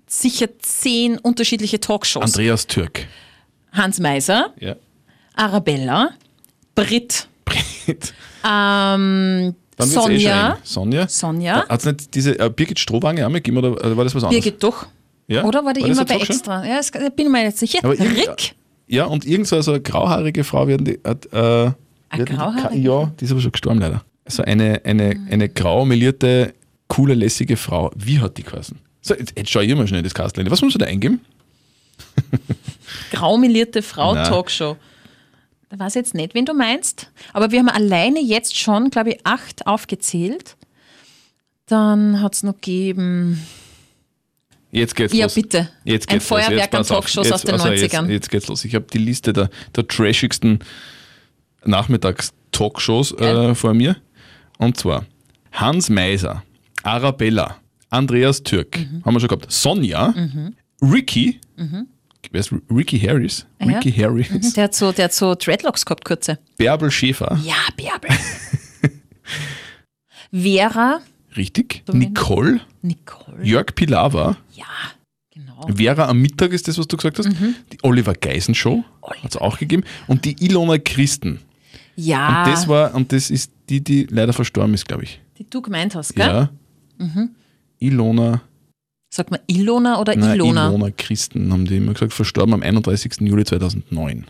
sicher 0.05 0.47
zehn 0.59 1.17
unterschiedliche 1.17 1.79
Talkshows. 1.79 2.23
Andreas 2.23 2.67
Türk. 2.67 3.07
Hans 3.71 3.99
Meiser, 4.01 4.53
Ja. 4.59 4.75
Arabella, 5.35 6.09
Brit, 6.75 7.27
Brit. 7.45 8.13
ähm, 8.49 9.55
Dann 9.77 9.91
wird's 9.91 10.07
eh 10.07 10.11
Sonja. 10.19 10.57
Sonja. 10.63 11.07
Sonja, 11.07 11.67
Hat 11.67 11.79
es 11.81 11.85
nicht 11.85 12.15
diese 12.15 12.39
äh, 12.39 12.49
Birgit 12.49 12.79
Strohwange 12.79 13.25
auch 13.25 13.29
mal 13.29 13.39
gegeben 13.39 13.57
oder 13.57 13.69
äh, 13.83 13.95
war 13.97 14.03
das 14.05 14.15
was 14.15 14.23
anderes? 14.23 14.43
Birgit 14.43 14.63
doch. 14.63 14.85
Ja? 15.27 15.43
Oder 15.43 15.65
war 15.65 15.73
die 15.73 15.81
War 15.81 15.89
immer 15.89 15.99
eine 16.01 16.05
bei? 16.05 16.15
Extra? 16.17 16.65
Ja, 16.65 16.77
das 16.77 16.91
bin 16.91 17.11
ich 17.17 17.29
mir 17.29 17.45
nicht 17.45 17.57
sicher. 17.57 17.79
Aber 17.83 17.93
Rick? 17.99 18.55
Ja, 18.87 19.05
und 19.05 19.25
irgend 19.25 19.47
so 19.47 19.57
eine 19.57 19.81
grauhaarige 19.81 20.43
Frau 20.43 20.67
werden 20.67 20.85
die. 20.85 20.99
Hat, 21.03 21.25
äh, 21.27 21.31
werden 21.33 21.73
die- 22.19 22.23
grauhaarige? 22.25 22.79
Ja, 22.79 23.11
die 23.19 23.25
ist 23.25 23.31
aber 23.31 23.41
schon 23.41 23.51
gestorben 23.51 23.79
leider. 23.79 24.03
Also 24.23 24.43
eine, 24.43 24.81
eine, 24.85 25.15
eine 25.29 25.49
grau 25.49 25.83
melierte, 25.85 26.53
coole, 26.87 27.13
lässige 27.15 27.57
Frau. 27.57 27.91
Wie 27.95 28.19
hat 28.19 28.37
die 28.37 28.43
geheißen? 28.43 28.77
So, 29.01 29.13
jetzt, 29.15 29.33
jetzt 29.37 29.49
schau 29.49 29.59
ich 29.59 29.75
mal 29.75 29.87
schnell 29.87 30.03
das 30.03 30.13
Kastel. 30.13 30.49
Was 30.49 30.61
muss 30.61 30.73
man 30.75 30.79
da 30.79 30.85
eingeben? 30.85 31.19
Graumelierte 33.11 33.81
Frau 33.81 34.13
Nein. 34.15 34.25
Talkshow. 34.27 34.77
Da 35.69 35.79
weiß 35.79 35.95
ich 35.95 35.99
jetzt 35.99 36.13
nicht, 36.13 36.35
wen 36.35 36.45
du 36.45 36.53
meinst. 36.53 37.11
Aber 37.33 37.51
wir 37.51 37.59
haben 37.59 37.69
alleine 37.69 38.21
jetzt 38.21 38.57
schon, 38.57 38.89
glaube 38.91 39.11
ich, 39.11 39.19
acht 39.25 39.65
aufgezählt. 39.67 40.55
Dann 41.65 42.21
hat 42.21 42.35
es 42.35 42.43
noch 42.43 42.53
gegeben. 42.55 43.41
Jetzt 44.71 44.95
geht's 44.95 45.13
Ja, 45.13 45.25
los. 45.25 45.33
bitte. 45.35 45.69
Jetzt 45.83 46.09
Ein 46.09 46.19
geht's 46.19 46.29
los. 46.29 46.39
Feuerwerk 46.39 46.73
Jetzt 46.73 46.75
an. 46.75 46.83
Talkshows 46.85 47.25
Jetzt- 47.25 47.33
aus 47.33 47.41
den 47.43 47.53
also 47.53 47.67
90ern. 47.67 48.01
Jetzt, 48.03 48.09
jetzt 48.11 48.29
geht's 48.29 48.47
los. 48.47 48.65
Ich 48.65 48.75
habe 48.75 48.85
die 48.91 48.97
Liste 48.99 49.33
der, 49.33 49.49
der 49.75 49.87
trashigsten 49.87 50.59
Nachmittags-Talkshows 51.63 53.13
äh, 53.13 53.55
vor 53.55 53.73
mir. 53.73 53.95
Und 54.57 54.77
zwar 54.77 55.05
Hans 55.51 55.89
Meiser, 55.89 56.43
Arabella, 56.83 57.57
Andreas 57.89 58.43
Türk, 58.43 58.77
Mhm. 58.79 59.03
haben 59.05 59.13
wir 59.15 59.19
schon 59.19 59.29
gehabt, 59.29 59.51
Sonja, 59.51 60.13
Ricky, 60.81 61.39
wer 62.31 62.39
ist 62.41 62.51
Ricky 62.69 62.99
Harris? 62.99 63.45
Ja. 63.59 63.67
Ricky 63.77 63.91
Harris, 63.91 64.53
Der 64.53 64.65
hat 64.65 64.75
so, 64.75 64.91
der 64.91 65.05
hat 65.05 65.13
so 65.13 65.35
Dreadlocks 65.35 65.85
gehabt, 65.85 66.05
kurze. 66.05 66.39
Bärbel 66.57 66.91
Schäfer, 66.91 67.39
Ja, 67.43 67.55
Bärbel. 67.75 68.09
Vera, 70.31 70.99
richtig, 71.37 71.83
Nicole, 71.91 72.59
Nicole. 72.81 73.43
Jörg 73.43 73.73
Pilawa, 73.75 74.37
Ja, 74.53 74.65
genau. 75.31 75.67
Vera 75.75 76.07
am 76.09 76.19
Mittag 76.21 76.51
ist 76.51 76.67
das, 76.67 76.77
was 76.77 76.87
du 76.87 76.97
gesagt 76.97 77.19
hast, 77.19 77.27
Mhm. 77.29 77.55
die 77.71 77.77
Oliver 77.83 78.13
Geisen 78.13 78.55
Show 78.55 78.83
hat 79.23 79.31
es 79.31 79.37
auch 79.37 79.57
gegeben 79.57 79.83
und 80.07 80.25
die 80.25 80.35
Ilona 80.45 80.77
Christen. 80.77 81.39
Ja, 81.95 82.43
Und 82.43 82.51
das 82.51 82.67
war, 82.67 82.93
und 82.93 83.11
das 83.13 83.29
ist 83.29 83.51
die, 83.69 83.81
die 83.81 84.05
leider 84.09 84.33
verstorben 84.33 84.73
ist, 84.73 84.87
glaube 84.87 85.03
ich. 85.03 85.21
die 85.37 85.45
du 85.49 85.61
gemeint 85.61 85.95
hast, 85.95 86.15
gell? 86.15 86.27
Ja. 86.27 86.49
Ilona, 87.79 88.41
Sagt 89.15 89.31
man 89.31 89.39
Ilona 89.47 90.01
oder 90.01 90.13
nein, 90.13 90.35
Ilona? 90.35 90.67
Ilona 90.67 90.91
Christen, 90.91 91.53
haben 91.53 91.63
die 91.63 91.77
immer 91.77 91.93
gesagt, 91.93 92.11
verstorben 92.11 92.53
am 92.53 92.61
31. 92.61 93.21
Juli 93.21 93.45
2009. 93.45 94.25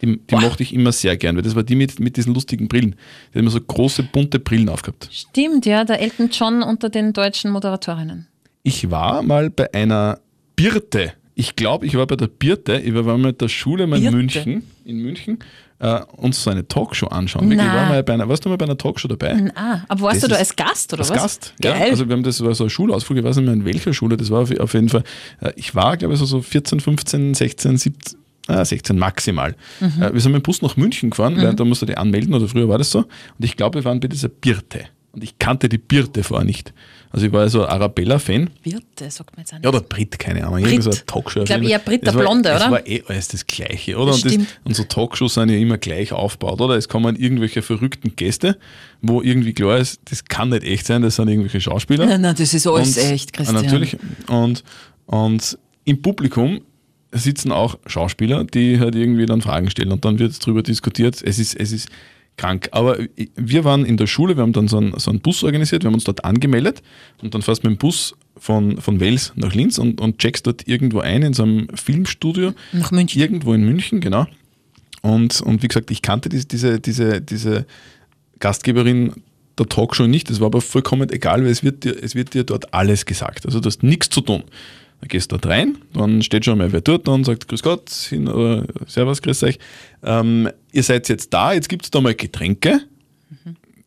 Die, 0.00 0.06
die 0.06 0.16
Boah. 0.28 0.40
mochte 0.40 0.62
ich 0.62 0.72
immer 0.72 0.92
sehr 0.92 1.18
gern, 1.18 1.36
weil 1.36 1.42
das 1.42 1.54
war 1.54 1.62
die 1.62 1.74
mit, 1.74 2.00
mit 2.00 2.16
diesen 2.16 2.32
lustigen 2.32 2.68
Brillen. 2.68 2.92
Die 2.92 3.34
hat 3.34 3.42
immer 3.42 3.50
so 3.50 3.60
große, 3.60 4.02
bunte 4.04 4.38
Brillen 4.38 4.70
aufgehabt. 4.70 5.10
Stimmt, 5.12 5.66
ja, 5.66 5.84
der 5.84 6.00
Elton 6.00 6.30
John 6.32 6.62
unter 6.62 6.88
den 6.88 7.12
deutschen 7.12 7.50
Moderatorinnen. 7.50 8.28
Ich 8.62 8.90
war 8.90 9.22
mal 9.22 9.50
bei 9.50 9.74
einer 9.74 10.20
Birte. 10.56 11.12
Ich 11.34 11.54
glaube, 11.54 11.84
ich 11.84 11.96
war 11.96 12.06
bei 12.06 12.16
der 12.16 12.28
Birte. 12.28 12.78
Ich 12.78 12.94
war 12.94 13.02
mal 13.02 13.18
mit 13.18 13.42
der 13.42 13.48
Schule 13.48 13.86
mal 13.86 13.96
in 13.96 14.04
Birte? 14.04 14.16
München, 14.16 14.62
in 14.86 15.02
München 15.02 15.38
äh, 15.84 16.00
uns 16.16 16.42
so 16.42 16.50
eine 16.50 16.66
Talkshow 16.66 17.06
anschauen. 17.08 17.50
Wirklich, 17.50 17.66
Na. 17.66 17.74
war 17.74 17.88
mal 17.88 18.02
bei 18.02 18.14
einer, 18.14 18.28
warst 18.28 18.44
du 18.44 18.48
mal 18.48 18.56
bei 18.56 18.64
einer 18.64 18.78
Talkshow 18.78 19.08
dabei? 19.08 19.50
Ah, 19.54 19.80
aber 19.88 20.00
warst 20.02 20.16
Das 20.16 20.22
du 20.22 20.28
da 20.28 20.36
als 20.36 20.56
Gast 20.56 20.92
oder 20.92 21.00
Als 21.02 21.10
was? 21.10 21.16
Gast, 21.22 21.54
Geil. 21.60 21.78
ja. 21.80 21.86
Also 21.90 22.08
wir 22.08 22.14
haben 22.16 22.22
das 22.22 22.42
war 22.42 22.54
so 22.54 22.64
ein 22.64 22.70
Schulausflug, 22.70 23.18
ich 23.18 23.24
weiß 23.24 23.36
nicht 23.36 23.44
mehr 23.44 23.54
in 23.54 23.64
welcher 23.64 23.92
Schule, 23.92 24.16
das 24.16 24.30
war 24.30 24.42
auf, 24.42 24.58
auf 24.58 24.74
jeden 24.74 24.88
Fall. 24.88 25.04
äh, 25.40 25.52
Ich 25.56 25.74
war, 25.74 25.96
glaube 25.96 26.14
ich, 26.14 26.20
so, 26.20 26.26
so 26.26 26.40
14, 26.40 26.80
15, 26.80 27.34
16, 27.34 27.76
17, 27.76 28.18
ah, 28.48 28.64
16 28.64 28.98
maximal. 28.98 29.54
Mhm. 29.80 30.02
Äh, 30.02 30.14
Wir 30.14 30.20
sind 30.20 30.32
mit 30.32 30.40
dem 30.40 30.44
Bus 30.44 30.62
nach 30.62 30.76
München 30.76 31.10
gefahren, 31.10 31.36
weil 31.36 31.54
da 31.54 31.64
musst 31.64 31.82
du 31.82 31.86
dich 31.86 31.98
anmelden, 31.98 32.32
oder 32.34 32.48
früher 32.48 32.68
war 32.68 32.78
das 32.78 32.90
so. 32.90 33.00
Und 33.00 33.08
ich 33.44 33.56
glaube, 33.56 33.80
wir 33.80 33.84
waren 33.84 34.00
bei 34.00 34.08
dieser 34.08 34.28
Birte. 34.28 34.86
Und 35.12 35.22
ich 35.22 35.38
kannte 35.38 35.68
die 35.68 35.78
Birte 35.78 36.24
vorher 36.24 36.44
nicht. 36.44 36.72
Also 37.14 37.26
ich 37.26 37.32
war 37.32 37.48
so 37.48 37.64
Arabella-Fan. 37.64 38.50
Birte, 38.60 39.08
sagt 39.08 39.36
man 39.36 39.42
jetzt 39.44 39.52
auch 39.52 39.58
nicht. 39.58 39.64
Ja, 39.64 39.68
oder 39.68 39.82
Brit, 39.82 40.18
keine 40.18 40.44
Ahnung. 40.44 40.60
Brit. 40.62 40.82
So 40.82 40.90
Talkshow. 40.90 41.42
Ich 41.42 41.46
glaub 41.46 41.58
auf 41.58 41.62
jeden 41.62 41.70
eher. 41.70 41.78
Brit 41.78 42.04
der 42.04 42.12
war- 42.12 42.22
Blonde, 42.22 42.48
Es 42.48 42.60
oder? 42.60 42.70
war 42.72 42.86
eh 42.88 43.04
alles 43.06 43.28
das 43.28 43.46
Gleiche, 43.46 43.96
oder? 43.96 44.06
Das 44.10 44.24
und, 44.24 44.30
stimmt. 44.30 44.48
und 44.64 44.74
so 44.74 44.82
Talkshows 44.82 45.34
sind 45.34 45.48
ja 45.48 45.56
immer 45.56 45.78
gleich 45.78 46.10
aufgebaut, 46.12 46.60
oder? 46.60 46.74
Es 46.74 46.88
kommen 46.88 47.14
irgendwelche 47.14 47.62
verrückten 47.62 48.16
Gäste, 48.16 48.58
wo 49.00 49.22
irgendwie 49.22 49.52
klar 49.52 49.78
ist, 49.78 50.00
das 50.06 50.24
kann 50.24 50.48
nicht 50.48 50.64
echt 50.64 50.86
sein, 50.86 51.02
das 51.02 51.14
sind 51.14 51.28
irgendwelche 51.28 51.60
Schauspieler. 51.60 52.04
Nein, 52.06 52.20
nein, 52.22 52.34
das 52.36 52.52
ist 52.52 52.66
alles 52.66 52.96
Und- 52.98 53.04
echt, 53.04 53.32
Christian. 53.32 53.58
Ah, 53.58 53.62
Natürlich. 53.62 53.96
Und, 54.26 54.64
und 55.06 55.56
im 55.84 56.02
Publikum 56.02 56.62
sitzen 57.12 57.52
auch 57.52 57.78
Schauspieler, 57.86 58.42
die 58.42 58.80
halt 58.80 58.96
irgendwie 58.96 59.26
dann 59.26 59.40
Fragen 59.40 59.70
stellen 59.70 59.92
und 59.92 60.04
dann 60.04 60.18
wird 60.18 60.36
darüber 60.42 60.64
diskutiert. 60.64 61.22
Es 61.22 61.38
ist, 61.38 61.54
es 61.54 61.70
ist 61.70 61.88
krank. 62.36 62.68
Aber 62.72 62.98
wir 63.36 63.64
waren 63.64 63.84
in 63.84 63.96
der 63.96 64.06
Schule, 64.06 64.36
wir 64.36 64.42
haben 64.42 64.52
dann 64.52 64.68
so 64.68 64.78
einen, 64.78 64.98
so 64.98 65.10
einen 65.10 65.20
Bus 65.20 65.44
organisiert, 65.44 65.82
wir 65.82 65.88
haben 65.88 65.94
uns 65.94 66.04
dort 66.04 66.24
angemeldet 66.24 66.82
und 67.22 67.34
dann 67.34 67.42
fährst 67.42 67.62
du 67.62 67.68
mit 67.68 67.78
dem 67.78 67.80
Bus 67.80 68.14
von, 68.36 68.80
von 68.80 69.00
Wels 69.00 69.32
nach 69.36 69.54
Linz 69.54 69.78
und, 69.78 70.00
und 70.00 70.18
checkst 70.18 70.46
dort 70.46 70.66
irgendwo 70.66 71.00
ein 71.00 71.22
in 71.22 71.34
so 71.34 71.44
einem 71.44 71.68
Filmstudio. 71.74 72.52
Nach 72.72 72.90
München. 72.90 73.20
Irgendwo 73.20 73.54
in 73.54 73.64
München, 73.64 74.00
genau. 74.00 74.26
Und, 75.02 75.40
und 75.42 75.62
wie 75.62 75.68
gesagt, 75.68 75.90
ich 75.90 76.02
kannte 76.02 76.28
diese, 76.28 76.46
diese, 76.46 76.80
diese, 76.80 77.20
diese 77.20 77.66
Gastgeberin 78.40 79.12
der 79.58 79.66
Talkshow 79.66 80.06
nicht, 80.06 80.30
das 80.30 80.40
war 80.40 80.46
aber 80.46 80.60
vollkommen 80.60 81.10
egal, 81.10 81.44
weil 81.44 81.50
es 81.50 81.62
wird 81.62 81.84
dir, 81.84 81.96
es 82.02 82.14
wird 82.14 82.34
dir 82.34 82.44
dort 82.44 82.74
alles 82.74 83.06
gesagt. 83.06 83.46
Also 83.46 83.60
du 83.60 83.66
hast 83.66 83.82
nichts 83.82 84.08
zu 84.08 84.20
tun. 84.20 84.42
Dann 85.00 85.08
gehst 85.08 85.30
du 85.30 85.36
dort 85.36 85.52
rein, 85.52 85.76
dann 85.92 86.22
steht 86.22 86.44
schon 86.44 86.58
mal 86.58 86.72
wer 86.72 86.80
dort 86.80 87.06
und 87.08 87.24
sagt, 87.24 87.46
Grüß 87.48 87.62
Gott, 87.62 87.90
hin, 87.90 88.28
oder 88.28 88.64
Servus, 88.86 89.20
grüß 89.20 89.42
euch. 89.42 89.58
Ähm, 90.02 90.48
ihr 90.72 90.82
seid 90.82 91.08
jetzt 91.08 91.32
da, 91.34 91.52
jetzt 91.52 91.68
gibt 91.68 91.84
es 91.84 91.90
da 91.90 92.00
mal 92.00 92.14
Getränke. 92.14 92.80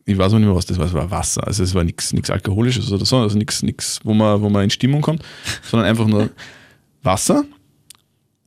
Ich 0.04 0.16
weiß 0.16 0.32
auch 0.32 0.38
nicht 0.38 0.46
mehr, 0.46 0.56
was 0.56 0.64
das 0.64 0.78
war, 0.78 0.86
es 0.86 0.94
war 0.94 1.10
Wasser. 1.10 1.46
Also 1.46 1.62
es 1.62 1.74
war 1.74 1.84
nichts 1.84 2.30
Alkoholisches 2.30 2.90
oder 2.90 3.04
so, 3.04 3.18
also 3.18 3.36
nichts, 3.36 4.00
wo 4.04 4.14
man, 4.14 4.40
wo 4.40 4.48
man 4.48 4.64
in 4.64 4.70
Stimmung 4.70 5.02
kommt, 5.02 5.22
sondern 5.62 5.86
einfach 5.86 6.06
nur 6.06 6.30
Wasser. 7.02 7.44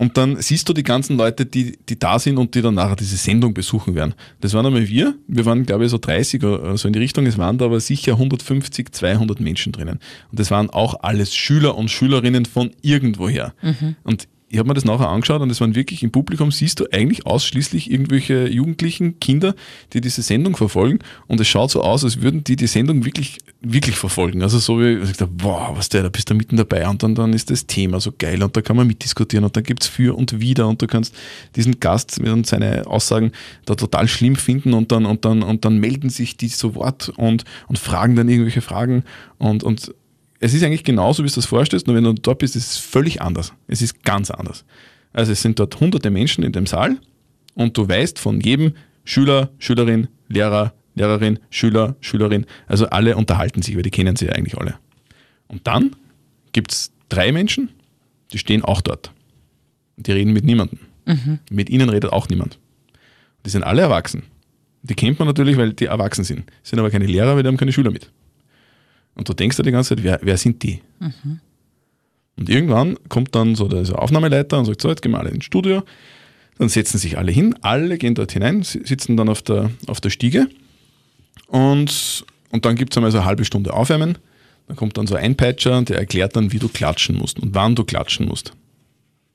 Und 0.02 0.18
dann 0.18 0.42
siehst 0.42 0.68
du 0.68 0.74
die 0.74 0.82
ganzen 0.82 1.16
Leute, 1.16 1.46
die, 1.46 1.78
die 1.88 2.00
da 2.00 2.18
sind 2.18 2.40
und 2.40 2.56
die 2.56 2.64
dann 2.64 2.74
nachher 2.74 2.96
diese 2.96 3.18
Sendung 3.18 3.54
besuchen 3.54 3.94
werden. 3.94 4.16
Das 4.40 4.52
waren 4.56 4.66
einmal 4.66 4.88
wir. 4.88 5.14
Wir 5.28 5.46
waren, 5.46 5.64
glaube 5.64 5.86
ich, 5.86 5.92
so 5.92 6.00
30 6.00 6.44
oder 6.44 6.76
so 6.76 6.88
in 6.88 6.94
die 6.94 6.98
Richtung. 7.00 7.28
Es 7.28 7.38
waren 7.38 7.60
da 7.60 7.66
aber 7.66 7.80
sicher 7.80 8.14
150, 8.14 8.92
200 8.92 9.40
Menschen 9.40 9.72
drinnen. 9.72 10.00
Und 10.32 10.40
das 10.40 10.50
waren 10.50 10.72
auch 10.72 11.04
alles 11.04 11.36
Schüler 11.36 11.78
und 11.78 11.92
Schülerinnen 11.92 12.46
von 12.46 12.72
irgendwoher. 12.82 13.54
Und 14.02 14.28
ich 14.52 14.60
habe 14.60 14.68
mir 14.68 14.74
das 14.74 14.84
nachher 14.84 15.08
angeschaut 15.08 15.42
und 15.42 15.50
es 15.50 15.62
waren 15.62 15.76
wirklich 15.76 16.04
im 16.04 16.12
Publikum, 16.12 16.52
siehst 16.52 16.82
du 16.82 16.86
eigentlich 16.92 17.26
ausschließlich 17.26 17.90
irgendwelche 17.90 18.50
jugendlichen 18.50 19.18
Kinder, 19.20 19.56
die 19.94 20.02
diese 20.02 20.22
Sendung 20.22 20.58
verfolgen 20.58 21.00
und 21.28 21.40
es 21.40 21.48
schaut 21.48 21.72
so 21.72 21.82
aus, 21.82 22.04
als 22.04 22.22
würden 22.22 22.44
die 22.44 22.58
die 22.58 22.68
Sendung 22.68 23.06
wirklich, 23.06 23.38
wirklich 23.62 23.96
verfolgen. 23.96 24.44
Also 24.44 24.60
so 24.60 24.82
wie, 24.82 24.94
ich 24.96 25.00
gesagt 25.00 25.22
habe, 25.22 25.32
wow, 25.38 25.78
was 25.78 25.88
der, 25.88 26.04
da 26.04 26.10
bist 26.10 26.30
du 26.30 26.34
mitten 26.34 26.58
dabei 26.58 26.86
und 26.90 27.02
dann, 27.02 27.16
dann 27.16 27.32
ist 27.32 27.50
das 27.50 27.66
Thema 27.66 28.02
so 28.02 28.12
geil 28.12 28.44
und 28.44 28.58
da 28.58 28.62
kann 28.62 28.76
man 28.76 28.88
mitdiskutieren 28.88 29.46
und 29.46 29.56
dann 29.56 29.64
gibt 29.64 29.84
es 29.84 29.88
für 29.88 30.18
und 30.18 30.42
wider 30.42 30.68
und 30.68 30.82
du 30.82 30.88
kannst 30.88 31.16
diesen 31.56 31.80
Gast 31.80 32.20
und 32.20 32.46
seine 32.46 32.86
Aussagen 32.88 33.32
da 33.66 33.76
total 33.76 34.10
schlimm 34.10 34.36
finden 34.36 34.74
und 34.74 34.92
dann, 34.92 35.06
und 35.06 35.24
dann, 35.24 35.44
und 35.44 35.64
dann 35.64 35.78
melden 35.78 36.10
sich 36.10 36.36
die 36.36 36.50
so 36.50 36.76
Wort 36.76 37.08
und, 37.16 37.46
und 37.70 37.80
fragen 37.80 38.18
dann 38.18 38.28
irgendwelche 38.28 38.62
Fragen 38.62 39.06
und, 39.38 39.64
und 39.64 39.94
es 40.42 40.56
ist 40.56 40.64
eigentlich 40.64 40.84
genauso, 40.84 41.24
wie 41.24 41.28
du 41.28 41.36
das 41.36 41.46
vorstellst, 41.46 41.86
nur 41.86 41.96
wenn 41.96 42.04
du 42.04 42.14
dort 42.14 42.40
bist, 42.40 42.56
ist 42.56 42.72
es 42.72 42.78
völlig 42.78 43.22
anders. 43.22 43.54
Es 43.68 43.82
ist 43.82 44.04
ganz 44.04 44.32
anders. 44.32 44.66
Also 45.14 45.32
es 45.32 45.42
sind 45.42 45.60
dort 45.60 45.80
hunderte 45.80 46.10
Menschen 46.10 46.44
in 46.44 46.52
dem 46.52 46.66
Saal 46.66 46.98
und 47.54 47.78
du 47.78 47.88
weißt 47.88 48.18
von 48.18 48.42
jedem 48.42 48.74
Schüler, 49.06 49.52
Schülerin, 49.60 50.08
Lehrer, 50.30 50.74
Lehrerin, 50.96 51.38
Schüler, 51.52 51.96
Schülerin, 52.02 52.48
also 52.68 52.88
alle 52.88 53.16
unterhalten 53.16 53.62
sich, 53.62 53.76
weil 53.76 53.84
die 53.84 53.92
kennen 53.92 54.16
sie 54.16 54.26
ja 54.26 54.34
eigentlich 54.34 54.58
alle. 54.58 54.76
Und 55.48 55.68
dann 55.68 55.96
gibt 56.54 56.72
es 56.72 56.92
drei 57.10 57.32
Menschen, 57.32 57.70
die 58.34 58.40
stehen 58.40 58.64
auch 58.64 58.82
dort. 58.82 59.12
Und 59.96 60.08
die 60.08 60.12
reden 60.12 60.34
mit 60.34 60.44
niemandem. 60.44 60.80
Mit 61.52 61.70
ihnen 61.70 61.90
redet 61.90 62.12
auch 62.12 62.30
niemand. 62.30 62.58
Die 63.46 63.50
sind 63.52 63.64
alle 63.64 63.84
erwachsen. 63.84 64.24
Die 64.82 64.96
kennt 64.96 65.20
man 65.20 65.28
natürlich, 65.28 65.58
weil 65.58 65.74
die 65.74 65.86
erwachsen 65.86 66.24
sind. 66.24 66.46
Sind 66.64 66.80
aber 66.80 66.90
keine 66.90 67.06
Lehrer, 67.06 67.36
weil 67.36 67.44
die 67.44 67.48
haben 67.48 67.58
keine 67.58 67.74
Schüler 67.74 67.92
mit. 67.92 68.10
Und 69.16 69.28
du 69.28 69.34
denkst 69.34 69.58
dir 69.58 69.64
die 69.64 69.72
ganze 69.72 69.96
Zeit, 69.96 70.04
wer, 70.04 70.20
wer 70.22 70.38
sind 70.38 70.64
die? 70.64 70.82
Und 72.38 72.50
irgendwann 72.50 72.98
kommt 73.10 73.36
dann 73.36 73.56
so 73.56 73.68
der 73.68 74.00
Aufnahmeleiter 74.02 74.58
und 74.58 74.66
sagt, 74.66 74.82
so, 74.82 74.90
jetzt 74.90 75.02
gehen 75.02 75.12
wir 75.12 75.20
alle 75.20 75.30
ins 75.30 75.46
Studio. 75.46 75.84
Dann 76.58 76.70
setzen 76.70 76.98
sich 76.98 77.18
alle 77.18 77.32
hin, 77.32 77.56
alle 77.62 77.98
gehen 77.98 78.16
dort 78.16 78.32
hinein, 78.32 78.64
si- 78.64 78.82
sitzen 78.86 79.18
dann 79.18 79.30
auf 79.30 79.42
der, 79.42 79.72
auf 79.88 80.00
der 80.00 80.10
Stiege 80.12 80.48
und, 81.48 82.24
und 82.52 82.66
dann 82.66 82.76
gibt 82.76 82.94
es 82.94 82.98
einmal 82.98 83.12
so 83.12 83.18
eine 83.18 83.26
halbe 83.26 83.46
Stunde 83.46 83.74
Aufwärmen. 83.74 84.18
Dann 84.68 84.76
kommt 84.78 84.98
dann 84.98 85.08
so 85.08 85.16
ein 85.16 85.36
Patcher, 85.36 85.82
der 85.82 85.98
erklärt 85.98 86.36
dann, 86.36 86.52
wie 86.52 86.60
du 86.60 86.68
klatschen 86.70 87.18
musst 87.18 87.40
und 87.40 87.56
wann 87.56 87.76
du 87.76 87.84
klatschen 87.84 88.28
musst. 88.28 88.54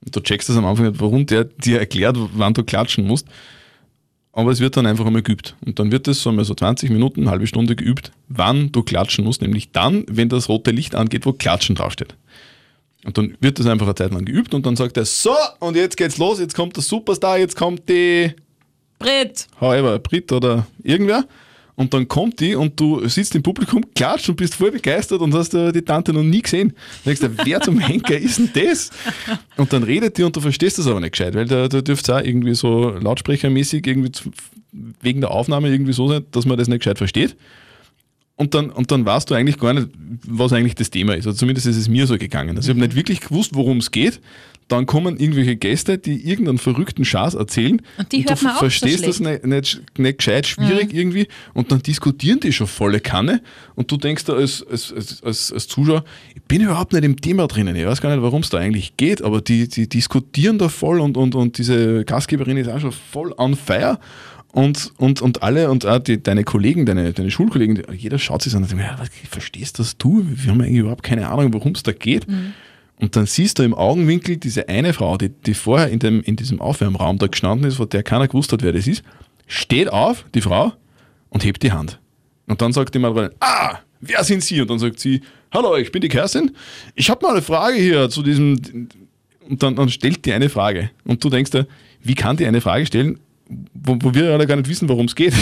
Und 0.05 0.15
du 0.15 0.21
checkst 0.21 0.47
das 0.47 0.55
am 0.57 0.65
Anfang 0.65 0.87
nicht, 0.87 1.01
warum 1.01 1.25
der 1.25 1.43
dir 1.43 1.79
erklärt, 1.79 2.17
wann 2.33 2.53
du 2.53 2.63
klatschen 2.63 3.05
musst. 3.05 3.27
Aber 4.37 4.51
es 4.51 4.59
wird 4.59 4.77
dann 4.77 4.85
einfach 4.85 5.07
einmal 5.07 5.23
geübt. 5.23 5.55
Und 5.65 5.79
dann 5.79 5.91
wird 5.91 6.07
es 6.07 6.21
so 6.21 6.29
einmal 6.29 6.45
so 6.45 6.53
20 6.53 6.91
Minuten, 6.91 7.21
eine 7.21 7.31
halbe 7.31 7.47
Stunde 7.47 7.75
geübt, 7.75 8.11
wann 8.27 8.71
du 8.71 8.83
klatschen 8.83 9.25
musst, 9.25 9.41
nämlich 9.41 9.71
dann, 9.71 10.05
wenn 10.07 10.29
das 10.29 10.47
rote 10.47 10.69
Licht 10.69 10.93
angeht, 10.93 11.25
wo 11.25 11.33
Klatschen 11.33 11.73
draufsteht. 11.73 12.13
Und 13.03 13.17
dann 13.17 13.35
wird 13.39 13.57
das 13.57 13.65
einfach 13.65 13.87
eine 13.87 13.95
Zeit 13.95 14.13
lang 14.13 14.25
geübt 14.25 14.53
und 14.53 14.63
dann 14.63 14.75
sagt 14.75 14.95
er, 14.95 15.05
so, 15.05 15.33
und 15.57 15.75
jetzt 15.75 15.97
geht's 15.97 16.19
los, 16.19 16.39
jetzt 16.39 16.53
kommt 16.53 16.75
der 16.75 16.83
Superstar, 16.83 17.39
jetzt 17.39 17.55
kommt 17.55 17.89
die, 17.89 18.31
Brit, 18.99 19.47
however, 19.59 19.97
Brit 19.97 20.31
oder 20.31 20.67
irgendwer. 20.83 21.25
Und 21.79 21.93
dann 21.93 22.07
kommt 22.07 22.39
die 22.39 22.55
und 22.55 22.79
du 22.79 23.07
sitzt 23.07 23.35
im 23.35 23.43
Publikum, 23.43 23.85
klatscht 23.93 24.27
und 24.29 24.35
bist 24.35 24.55
voll 24.55 24.71
begeistert 24.71 25.21
und 25.21 25.31
hast 25.35 25.53
äh, 25.53 25.71
die 25.71 25.83
Tante 25.83 26.11
noch 26.11 26.23
nie 26.23 26.41
gesehen. 26.41 26.73
Dann 27.05 27.15
denkst 27.15 27.21
du, 27.21 27.45
wer 27.45 27.61
zum 27.61 27.77
Henker 27.77 28.17
ist 28.17 28.39
denn 28.39 28.49
das? 28.55 28.89
Und 29.57 29.71
dann 29.71 29.83
redet 29.83 30.17
die 30.17 30.23
und 30.23 30.35
du 30.35 30.41
verstehst 30.41 30.79
das 30.79 30.87
aber 30.87 30.99
nicht 30.99 31.11
gescheit, 31.11 31.35
weil 31.35 31.45
da, 31.45 31.67
da 31.67 31.81
dürfte 31.81 32.11
es 32.11 32.17
auch 32.17 32.25
irgendwie 32.25 32.55
so 32.55 32.89
lautsprechermäßig 32.89 33.85
irgendwie 33.85 34.11
wegen 35.01 35.21
der 35.21 35.29
Aufnahme 35.29 35.69
irgendwie 35.69 35.93
so 35.93 36.07
sein, 36.07 36.25
dass 36.31 36.47
man 36.47 36.57
das 36.57 36.67
nicht 36.67 36.79
gescheit 36.79 36.97
versteht. 36.97 37.35
Und 38.37 38.55
dann, 38.55 38.71
und 38.71 38.89
dann 38.91 39.05
weißt 39.05 39.29
du 39.29 39.35
eigentlich 39.35 39.59
gar 39.59 39.73
nicht, 39.73 39.89
was 40.25 40.53
eigentlich 40.53 40.75
das 40.75 40.89
Thema 40.89 41.15
ist. 41.15 41.27
Also 41.27 41.37
zumindest 41.37 41.67
ist 41.67 41.77
es 41.77 41.87
mir 41.87 42.07
so 42.07 42.17
gegangen. 42.17 42.57
Also 42.57 42.71
ich 42.71 42.75
habe 42.75 42.79
nicht 42.79 42.95
wirklich 42.95 43.21
gewusst, 43.21 43.51
worum 43.53 43.77
es 43.77 43.91
geht. 43.91 44.19
Dann 44.67 44.85
kommen 44.85 45.17
irgendwelche 45.17 45.55
Gäste, 45.55 45.97
die 45.97 46.27
irgendeinen 46.27 46.57
verrückten 46.57 47.05
Schatz 47.05 47.33
erzählen. 47.35 47.81
Und 47.97 48.11
die 48.11 48.23
du 48.23 48.29
hört 48.29 48.41
man 48.43 48.51
auch 48.51 48.55
so 48.55 48.59
verstehst 48.61 49.07
das 49.07 49.17
schlecht. 49.17 49.45
nicht, 49.45 49.77
nicht, 49.77 49.99
nicht 49.99 50.17
gescheit, 50.17 50.45
schwierig 50.45 50.93
irgendwie. 50.93 51.27
Und 51.53 51.71
dann 51.71 51.81
diskutieren 51.81 52.39
die 52.41 52.51
schon 52.51 52.67
volle 52.67 52.99
Kanne. 52.99 53.41
Und 53.75 53.91
du 53.91 53.97
denkst 53.97 54.25
da 54.25 54.33
als, 54.33 54.65
als, 54.69 55.21
als, 55.23 55.53
als, 55.53 55.67
Zuschauer, 55.67 56.03
ich 56.35 56.41
bin 56.43 56.61
überhaupt 56.61 56.91
nicht 56.91 57.05
im 57.05 57.19
Thema 57.21 57.47
drinnen. 57.47 57.75
Ich 57.75 57.85
weiß 57.85 58.01
gar 58.01 58.13
nicht, 58.13 58.21
worum 58.21 58.41
es 58.41 58.49
da 58.49 58.57
eigentlich 58.57 58.97
geht. 58.97 59.21
Aber 59.21 59.39
die, 59.39 59.69
die 59.69 59.87
diskutieren 59.87 60.57
da 60.57 60.67
voll 60.67 60.99
und, 60.99 61.15
und, 61.15 61.35
und 61.35 61.57
diese 61.57 62.03
Gastgeberin 62.03 62.57
ist 62.57 62.69
auch 62.69 62.79
schon 62.81 62.91
voll 62.91 63.33
on 63.37 63.55
fire. 63.55 63.99
Und, 64.51 64.91
und, 64.97 65.21
und 65.21 65.43
alle 65.43 65.69
und 65.69 65.85
auch 65.85 65.99
die, 65.99 66.21
deine 66.21 66.43
Kollegen, 66.43 66.85
deine, 66.85 67.13
deine 67.13 67.29
Schulkollegen, 67.31 67.83
jeder 67.95 68.17
schaut 68.17 68.41
sich 68.41 68.55
an 68.55 68.63
und 68.63 68.71
denkt, 68.71 68.83
ja, 68.83 68.97
was, 68.97 69.09
verstehst 69.29 69.77
das 69.79 69.97
du? 69.97 70.25
Wir 70.25 70.51
haben 70.51 70.61
eigentlich 70.61 70.79
überhaupt 70.79 71.03
keine 71.03 71.29
Ahnung, 71.29 71.53
worum 71.53 71.73
es 71.73 71.83
da 71.83 71.91
geht. 71.91 72.25
Und 72.99 73.15
dann 73.15 73.27
siehst 73.27 73.59
du 73.59 73.63
im 73.63 73.75
Augenwinkel 73.75 74.37
diese 74.37 74.67
eine 74.69 74.93
Frau, 74.93 75.17
die, 75.17 75.29
die 75.29 75.53
vorher 75.53 75.89
in, 75.89 75.99
dem, 75.99 76.21
in 76.21 76.35
diesem 76.35 76.59
Aufwärmraum 76.59 77.19
da 77.19 77.27
gestanden 77.27 77.67
ist, 77.67 77.75
von 77.75 77.87
der 77.89 78.03
keiner 78.03 78.27
gewusst 78.27 78.51
hat, 78.51 78.63
wer 78.63 78.73
das 78.73 78.87
ist, 78.87 79.03
steht 79.45 79.89
auf, 79.89 80.25
die 80.33 80.41
Frau, 80.41 80.73
und 81.29 81.43
hebt 81.43 81.61
die 81.61 81.71
Hand. 81.71 81.99
Und 82.47 82.61
dann 82.61 82.73
sagt 82.73 82.95
die 82.95 82.99
Moderatorin, 82.99 83.37
ah, 83.39 83.79
wer 84.01 84.23
sind 84.23 84.43
Sie? 84.43 84.61
Und 84.61 84.69
dann 84.69 84.79
sagt 84.79 84.99
sie, 84.99 85.21
hallo, 85.51 85.75
ich 85.75 85.91
bin 85.91 86.01
die 86.01 86.07
Kerstin. 86.07 86.55
Ich 86.95 87.09
habe 87.09 87.25
mal 87.25 87.33
eine 87.33 87.41
Frage 87.41 87.77
hier 87.77 88.09
zu 88.09 88.23
diesem... 88.23 88.89
Und 89.47 89.63
dann, 89.63 89.75
dann 89.75 89.89
stellt 89.89 90.25
die 90.25 90.33
eine 90.33 90.49
Frage. 90.49 90.89
Und 91.05 91.23
du 91.23 91.29
denkst 91.29 91.51
dir, 91.51 91.67
wie 92.01 92.15
kann 92.15 92.35
die 92.35 92.45
eine 92.45 92.59
Frage 92.61 92.85
stellen, 92.85 93.19
wo, 93.73 93.97
wo 94.01 94.13
wir 94.13 94.33
alle 94.33 94.45
gar 94.45 94.57
nicht 94.57 94.67
wissen, 94.67 94.89
worum 94.89 95.05
es 95.05 95.15
geht? 95.15 95.33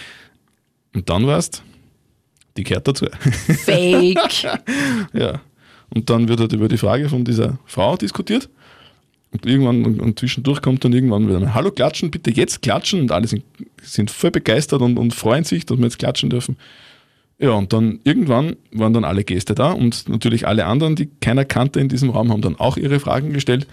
und 0.94 1.08
dann 1.08 1.26
weißt 1.26 1.62
Die 2.56 2.64
gehört 2.64 2.86
dazu. 2.86 3.06
Fake. 3.64 4.42
ja. 5.14 5.40
Und 5.94 6.10
dann 6.10 6.28
wird 6.28 6.40
halt 6.40 6.52
über 6.52 6.68
die 6.68 6.78
Frage 6.78 7.08
von 7.08 7.24
dieser 7.24 7.58
Frau 7.66 7.96
diskutiert. 7.96 8.48
Und 9.30 9.46
irgendwann 9.46 9.84
und, 9.84 10.00
und 10.00 10.18
zwischendurch 10.18 10.62
kommt 10.62 10.84
dann 10.84 10.92
irgendwann 10.92 11.28
wieder 11.28 11.40
mal, 11.40 11.54
hallo 11.54 11.70
klatschen, 11.70 12.10
bitte 12.10 12.30
jetzt 12.30 12.62
klatschen. 12.62 13.00
Und 13.00 13.12
alle 13.12 13.26
sind, 13.26 13.44
sind 13.82 14.10
voll 14.10 14.30
begeistert 14.30 14.82
und, 14.82 14.98
und 14.98 15.14
freuen 15.14 15.44
sich, 15.44 15.66
dass 15.66 15.78
wir 15.78 15.84
jetzt 15.84 15.98
klatschen 15.98 16.30
dürfen. 16.30 16.56
Ja, 17.38 17.50
und 17.50 17.72
dann 17.72 18.00
irgendwann 18.04 18.56
waren 18.72 18.92
dann 18.92 19.04
alle 19.04 19.24
Gäste 19.24 19.54
da 19.54 19.72
und 19.72 20.08
natürlich 20.08 20.46
alle 20.46 20.66
anderen, 20.66 20.94
die 20.94 21.10
keiner 21.20 21.44
kannte 21.44 21.80
in 21.80 21.88
diesem 21.88 22.10
Raum, 22.10 22.30
haben 22.30 22.42
dann 22.42 22.56
auch 22.56 22.76
ihre 22.76 23.00
Fragen 23.00 23.32
gestellt. 23.32 23.66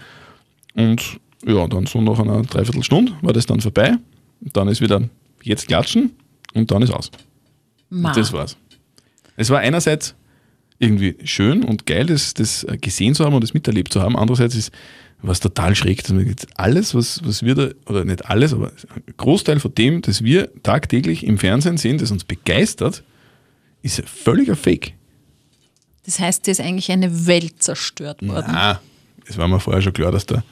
Und 0.74 1.20
ja, 1.46 1.66
dann 1.68 1.86
so 1.86 2.00
nach 2.00 2.18
einer 2.18 2.42
Dreiviertelstunde 2.42 3.12
war 3.22 3.32
das 3.32 3.46
dann 3.46 3.60
vorbei. 3.60 3.94
Und 4.40 4.56
dann 4.56 4.68
ist 4.68 4.80
wieder 4.80 5.08
jetzt 5.42 5.68
klatschen 5.68 6.10
und 6.54 6.70
dann 6.70 6.82
ist 6.82 6.90
aus. 6.92 7.10
Ma. 7.88 8.08
Und 8.08 8.16
das 8.16 8.32
war's. 8.32 8.56
Es 9.36 9.50
war 9.50 9.60
einerseits 9.60 10.14
irgendwie 10.78 11.16
schön 11.24 11.64
und 11.64 11.86
geil, 11.86 12.06
das, 12.06 12.34
das 12.34 12.66
gesehen 12.80 13.14
zu 13.14 13.24
haben 13.24 13.34
und 13.34 13.42
das 13.42 13.54
miterlebt 13.54 13.92
zu 13.92 14.00
haben. 14.00 14.16
Andererseits 14.16 14.54
ist 14.54 14.72
was 15.22 15.38
total 15.40 15.74
schräg, 15.76 16.02
dass 16.02 16.12
man 16.12 16.26
jetzt 16.26 16.48
alles, 16.56 16.94
was, 16.94 17.20
was 17.24 17.42
wir 17.44 17.54
da, 17.54 17.68
oder 17.86 18.04
nicht 18.04 18.26
alles, 18.26 18.52
aber 18.52 18.72
ein 18.94 19.14
Großteil 19.16 19.60
von 19.60 19.74
dem, 19.74 20.02
das 20.02 20.24
wir 20.24 20.50
tagtäglich 20.62 21.24
im 21.24 21.38
Fernsehen 21.38 21.78
sehen, 21.78 21.98
das 21.98 22.10
uns 22.10 22.24
begeistert, 22.24 23.04
ist 23.82 24.02
völliger 24.08 24.56
Fake. 24.56 24.94
Das 26.04 26.18
heißt, 26.18 26.46
dir 26.46 26.50
ist 26.50 26.60
eigentlich 26.60 26.90
eine 26.90 27.26
Welt 27.26 27.62
zerstört 27.62 28.26
worden. 28.26 28.50
Ah, 28.50 28.80
es 29.26 29.38
war 29.38 29.46
mir 29.46 29.60
vorher 29.60 29.80
schon 29.80 29.92
klar, 29.92 30.10
dass, 30.10 30.26
da, 30.26 30.42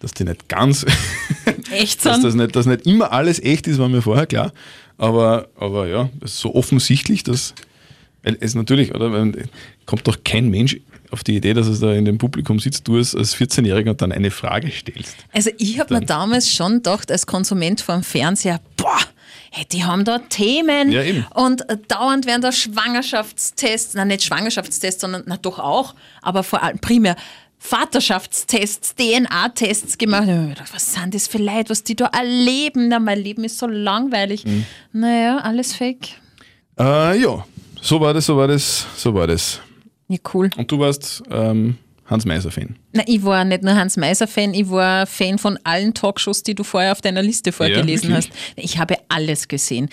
dass 0.00 0.12
die 0.12 0.24
nicht 0.24 0.48
ganz, 0.48 0.84
Echt 1.70 2.04
dass 2.04 2.16
sind? 2.16 2.24
das 2.24 2.34
nicht, 2.34 2.56
dass 2.56 2.66
nicht 2.66 2.86
immer 2.86 3.12
alles 3.12 3.40
echt 3.40 3.68
ist, 3.68 3.78
war 3.78 3.88
mir 3.88 4.02
vorher 4.02 4.26
klar. 4.26 4.52
Aber, 4.96 5.48
aber 5.56 5.86
ja, 5.86 6.10
das 6.18 6.32
ist 6.32 6.40
so 6.40 6.54
offensichtlich, 6.54 7.22
dass 7.22 7.54
weil 8.22 8.36
es 8.40 8.54
natürlich, 8.54 8.94
oder 8.94 9.10
kommt 9.86 10.06
doch 10.06 10.18
kein 10.24 10.48
Mensch 10.48 10.78
auf 11.10 11.24
die 11.24 11.36
Idee, 11.36 11.54
dass 11.54 11.66
es 11.66 11.80
da 11.80 11.92
in 11.92 12.04
dem 12.04 12.18
Publikum 12.18 12.58
sitzt, 12.58 12.86
du 12.86 12.96
als, 12.96 13.14
als 13.14 13.36
14-Jähriger 13.36 13.90
und 13.90 14.02
dann 14.02 14.12
eine 14.12 14.30
Frage 14.30 14.70
stellst. 14.70 15.16
Also 15.32 15.50
ich 15.58 15.78
habe 15.78 15.94
mir 15.94 16.00
damals 16.04 16.52
schon 16.52 16.74
gedacht, 16.74 17.10
als 17.10 17.26
Konsument 17.26 17.80
vom 17.80 18.02
Fernseher, 18.02 18.60
boah, 18.76 18.98
hey, 19.50 19.64
die 19.70 19.84
haben 19.84 20.04
da 20.04 20.18
Themen 20.18 20.92
Ja, 20.92 21.02
und 21.34 21.68
äh, 21.70 21.78
dauernd 21.88 22.26
werden 22.26 22.42
da 22.42 22.52
Schwangerschaftstests, 22.52 23.94
nein, 23.94 24.08
nicht 24.08 24.24
Schwangerschaftstests, 24.24 25.00
sondern 25.00 25.22
na 25.26 25.36
doch 25.36 25.58
auch, 25.58 25.94
aber 26.20 26.42
vor 26.42 26.62
allem 26.62 26.78
primär 26.78 27.16
Vaterschaftstests, 27.60 28.94
DNA-Tests 28.94 29.98
gemacht. 29.98 30.26
Gedacht, 30.26 30.72
was 30.72 30.94
sind 30.94 31.12
das 31.14 31.26
für 31.26 31.38
Leute, 31.38 31.70
was 31.70 31.82
die 31.82 31.96
da 31.96 32.06
erleben? 32.06 32.88
Na, 32.88 33.00
mein 33.00 33.18
Leben 33.18 33.42
ist 33.42 33.58
so 33.58 33.66
langweilig. 33.66 34.44
Mhm. 34.44 34.64
Naja, 34.92 35.38
alles 35.38 35.74
fake. 35.74 36.08
Äh, 36.78 37.20
ja, 37.20 37.44
so 37.80 38.00
war 38.00 38.14
das, 38.14 38.26
so 38.26 38.36
war 38.36 38.48
das, 38.48 38.86
so 38.96 39.14
war 39.14 39.26
das. 39.26 39.60
Ja, 40.08 40.18
cool. 40.34 40.50
Und 40.56 40.70
du 40.70 40.78
warst 40.78 41.22
ähm, 41.30 41.76
Hans 42.06 42.24
Meiser-Fan. 42.24 42.76
Na, 42.92 43.02
ich 43.06 43.22
war 43.22 43.44
nicht 43.44 43.62
nur 43.62 43.74
Hans 43.74 43.96
Meiser-Fan, 43.96 44.54
ich 44.54 44.70
war 44.70 45.06
Fan 45.06 45.38
von 45.38 45.58
allen 45.64 45.92
Talkshows, 45.94 46.42
die 46.42 46.54
du 46.54 46.64
vorher 46.64 46.92
auf 46.92 47.00
deiner 47.02 47.22
Liste 47.22 47.52
vorgelesen 47.52 48.10
wirklich? 48.10 48.30
hast. 48.30 48.54
Ich 48.56 48.78
habe 48.78 48.96
alles 49.08 49.48
gesehen. 49.48 49.88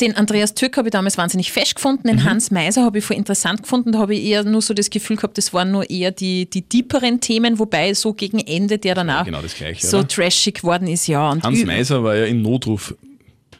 Den 0.00 0.16
Andreas 0.16 0.54
Türk 0.54 0.78
habe 0.78 0.88
ich 0.88 0.92
damals 0.92 1.18
wahnsinnig 1.18 1.52
fest 1.52 1.74
gefunden, 1.74 2.08
Mhm. 2.08 2.12
den 2.12 2.24
Hans 2.24 2.50
Meiser 2.50 2.82
habe 2.84 2.98
ich 3.00 3.04
voll 3.04 3.16
interessant 3.16 3.62
gefunden. 3.62 3.92
Da 3.92 3.98
habe 3.98 4.14
ich 4.14 4.24
eher 4.24 4.42
nur 4.44 4.62
so 4.62 4.72
das 4.72 4.88
Gefühl 4.88 5.16
gehabt, 5.16 5.36
das 5.36 5.52
waren 5.52 5.70
nur 5.70 5.90
eher 5.90 6.12
die, 6.12 6.48
die 6.48 6.62
deeperen 6.66 7.20
Themen, 7.20 7.58
wobei 7.58 7.92
so 7.92 8.14
gegen 8.14 8.38
Ende 8.38 8.78
der 8.78 8.94
danach 8.94 9.26
genau 9.26 9.42
das 9.42 9.54
Gleiche, 9.54 9.86
so 9.86 9.98
oder? 9.98 10.08
trashig 10.08 10.54
geworden 10.60 10.86
ist. 10.88 11.08
Ja, 11.08 11.28
und 11.30 11.42
Hans 11.42 11.64
Meiser 11.66 12.02
war 12.02 12.14
ja 12.16 12.24
in 12.24 12.40
Notruf 12.40 12.94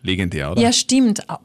legendär, 0.03 0.53
oder? 0.53 0.63
Ja, 0.63 0.73
stimmt. 0.73 1.29
Aber, 1.29 1.43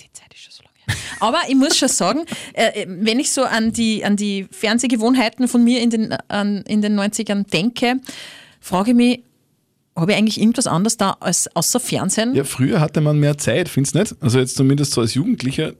die 0.00 0.10
Zeit 0.12 0.32
ist 0.32 0.40
schon 0.44 0.52
so 0.52 0.62
lange 0.62 0.71
her. 0.71 0.71
Aber 1.20 1.38
ich 1.48 1.54
muss 1.54 1.76
schon 1.76 1.88
sagen, 1.88 2.20
äh, 2.54 2.86
wenn 2.88 3.20
ich 3.20 3.30
so 3.30 3.42
an 3.42 3.72
die, 3.72 4.04
an 4.04 4.16
die 4.16 4.46
Fernsehgewohnheiten 4.50 5.46
von 5.48 5.62
mir 5.62 5.80
in 5.80 5.90
den, 5.90 6.12
an, 6.28 6.62
in 6.66 6.82
den 6.82 6.98
90ern 6.98 7.48
denke, 7.50 8.00
frage 8.60 8.90
ich 8.90 8.96
mich, 8.96 9.22
habe 9.94 10.12
ich 10.12 10.18
eigentlich 10.18 10.40
irgendwas 10.40 10.66
anderes 10.66 10.96
da 10.96 11.16
als 11.20 11.54
außer 11.54 11.78
Fernsehen? 11.78 12.34
Ja, 12.34 12.44
früher 12.44 12.80
hatte 12.80 13.00
man 13.00 13.18
mehr 13.20 13.38
Zeit, 13.38 13.68
findest 13.68 13.94
du 13.94 13.98
nicht? 14.00 14.16
Also 14.20 14.38
jetzt 14.38 14.56
zumindest 14.56 14.92
so 14.92 15.00
als 15.02 15.14
Jugendlicher, 15.14 15.74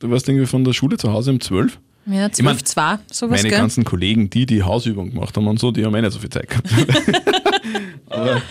du 0.00 0.10
warst 0.10 0.28
irgendwie 0.28 0.46
von 0.46 0.64
der 0.64 0.72
Schule 0.72 0.96
zu 0.96 1.12
Hause 1.12 1.30
um 1.30 1.40
12. 1.40 1.78
Ja, 2.06 2.26
Ich 2.26 2.42
mein, 2.42 2.56
12, 2.58 2.64
2, 2.64 2.98
sowas, 3.12 3.36
Meine 3.38 3.48
gell? 3.50 3.58
ganzen 3.58 3.84
Kollegen, 3.84 4.28
die 4.28 4.44
die 4.46 4.64
Hausübung 4.64 5.10
gemacht 5.12 5.36
haben 5.36 5.46
und 5.46 5.60
so, 5.60 5.70
die 5.70 5.84
haben 5.84 5.94
eh 5.94 6.00
nicht 6.00 6.12
so 6.12 6.18
viel 6.18 6.30
Zeit 6.30 6.48
gehabt. 6.48 6.68
aber 8.08 8.42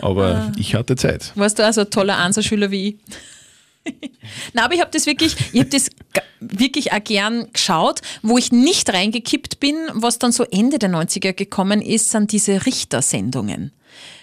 aber 0.00 0.34
Ah. 0.34 0.52
ich 0.56 0.74
hatte 0.76 0.94
Zeit. 0.96 1.32
Warst 1.34 1.58
du 1.58 1.68
auch 1.68 1.72
so 1.72 1.80
ein 1.80 1.90
toller 1.90 2.16
Ansaschüler 2.18 2.70
wie 2.70 2.88
ich? 2.88 2.96
Nein, 4.52 4.64
aber 4.64 4.74
ich 4.74 4.80
habe 4.80 4.90
das 4.90 5.06
wirklich, 5.06 5.36
ich 5.52 5.60
habe 5.60 5.70
das 5.70 5.90
wirklich 6.40 6.92
auch 6.92 7.02
gern 7.02 7.48
geschaut. 7.52 8.00
Wo 8.22 8.38
ich 8.38 8.52
nicht 8.52 8.92
reingekippt 8.92 9.60
bin, 9.60 9.76
was 9.94 10.18
dann 10.18 10.32
so 10.32 10.44
Ende 10.44 10.78
der 10.78 10.90
90er 10.90 11.32
gekommen 11.32 11.82
ist, 11.82 12.10
sind 12.10 12.32
diese 12.32 12.66
Richtersendungen. 12.66 13.72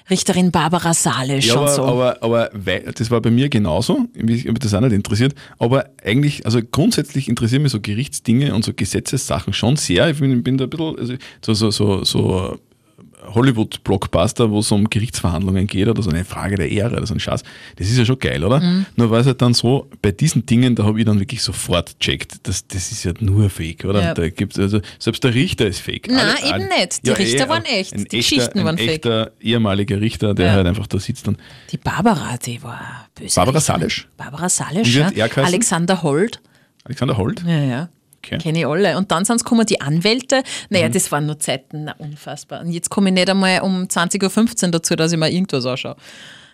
Richterin 0.10 0.52
Barbara 0.52 0.94
Salisch 0.94 1.48
Ja, 1.48 1.56
und 1.56 1.60
aber, 1.64 1.74
so. 1.74 1.84
aber, 1.84 2.24
aber 2.24 2.50
weil, 2.54 2.94
das 2.96 3.12
war 3.12 3.22
bei 3.22 3.30
mir 3.30 3.50
genauso, 3.50 4.06
mich 4.14 4.48
das 4.60 4.74
auch 4.74 4.80
nicht 4.80 4.94
interessiert, 4.94 5.36
aber 5.60 5.90
eigentlich, 6.02 6.46
also 6.46 6.62
grundsätzlich 6.64 7.28
interessieren 7.28 7.64
mich 7.64 7.74
so 7.74 7.82
Gerichtsdinge 7.82 8.56
und 8.56 8.64
so 8.64 8.74
Gesetzessachen 8.74 9.52
schon 9.52 9.76
sehr. 9.76 10.10
Ich 10.10 10.20
bin, 10.20 10.44
bin 10.44 10.58
da 10.58 10.64
ein 10.64 10.70
bisschen, 10.70 10.98
also 10.98 11.16
so, 11.42 11.54
so, 11.54 11.72
so, 11.72 12.04
so 12.06 12.60
Hollywood-Blockbuster, 13.26 14.50
wo 14.52 14.60
es 14.60 14.72
um 14.72 14.90
Gerichtsverhandlungen 14.90 15.68
geht 15.68 15.88
oder 15.88 16.02
so 16.02 16.10
eine 16.10 16.24
Frage 16.26 16.56
der 16.56 16.70
Ehre 16.72 16.96
oder 16.98 17.06
so 17.08 17.14
ein 17.14 17.20
Schatz. 17.20 17.44
Das 17.76 17.88
ist 17.90 17.98
ja 17.98 18.06
schon 18.06 18.20
geil, 18.20 18.44
oder? 18.44 18.60
Mhm. 18.60 18.86
Nur 18.96 19.10
war 19.12 19.20
es 19.20 19.26
halt 19.28 19.42
dann 19.42 19.54
so, 19.54 19.90
bei 20.02 20.12
diesen 20.12 20.46
Dingen, 20.46 20.76
da 20.76 20.84
habe 20.84 21.00
ich 21.00 21.06
dann 21.06 21.20
wirklich 21.20 21.42
sofort 21.42 22.00
checkt, 22.00 22.48
das, 22.48 22.68
das 22.68 22.92
ist 22.92 23.04
ja 23.04 23.14
nur 23.20 23.50
Fake, 23.50 23.86
oder? 23.86 24.02
Ja. 24.02 24.14
Da 24.14 24.30
gibt's, 24.30 24.58
also, 24.60 24.80
selbst 25.00 25.24
der 25.24 25.34
Richter 25.34 25.68
ist 25.68 25.80
fake. 25.80 26.08
Nein, 26.10 26.20
Alle- 26.20 26.40
eben 26.46 26.54
alle- 26.54 26.68
nicht. 26.82 27.06
Die 27.06 27.10
Richter 27.12 27.50
waren 27.50 27.66
echt. 27.66 27.94
Ein 27.94 28.00
Die 28.00 28.04
echter, 28.06 28.18
Geschichten 28.18 28.60
ein 28.60 28.66
waren 28.66 28.78
fake. 28.78 28.90
echter 28.90 29.32
ehemaliger 29.42 30.00
Richter, 30.00 30.34
der 30.34 30.46
Ja. 30.48 30.52
halt 30.54 30.68
einfach 30.68 30.88
da 30.88 31.00
sitzt 31.00 31.28
und 31.28 31.38
Die 31.72 31.78
Barbara, 31.78 32.38
die 32.38 32.62
war 32.64 33.08
böse. 33.16 33.36
Barbara. 33.36 33.60
Salisch? 33.60 34.08
Barbara 34.18 34.48
Salisch, 34.50 34.96
ja. 34.96 35.10
er? 35.10 35.38
Alexander 35.44 36.04
Holt. 36.04 36.40
Alexander 36.84 37.18
Holt. 37.18 37.44
Ja, 37.46 37.64
ja. 37.64 37.90
Okay. 38.18 38.38
Kenne 38.38 38.60
ich 38.60 38.68
alle. 38.68 38.98
Und 38.98 39.12
dann 39.12 39.26
sind 39.26 39.38
es 39.38 39.44
gekommen 39.44 39.66
die 39.66 39.80
Anwälte. 39.80 40.38
Mhm. 40.38 40.42
Naja, 40.70 40.90
das 40.90 41.12
waren 41.12 41.26
nur 41.26 41.40
Zeiten, 41.40 41.86
na, 41.86 41.96
unfassbar. 41.98 42.62
Und 42.62 42.72
jetzt 42.72 42.90
komme 42.90 43.10
ich 43.10 43.14
nicht 43.14 43.30
einmal 43.30 43.62
um 43.62 43.84
20.15 43.84 44.66
Uhr 44.66 44.72
dazu, 44.72 44.96
dass 44.96 45.12
ich 45.12 45.18
mal 45.18 45.32
irgendwas 45.32 45.66
anschaue. 45.66 45.96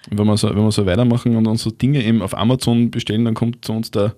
Wenn 0.10 0.28
wir, 0.28 0.38
so, 0.38 0.50
wenn 0.50 0.64
wir 0.64 0.72
so 0.72 0.86
weitermachen 0.86 1.36
und 1.36 1.48
uns 1.48 1.64
so 1.64 1.72
Dinge 1.72 2.04
eben 2.04 2.22
auf 2.22 2.38
Amazon 2.38 2.92
bestellen, 2.92 3.26
dann 3.26 3.34
kommt 3.34 3.64
zu 3.64 3.72
uns 3.72 3.90
der, 3.90 4.16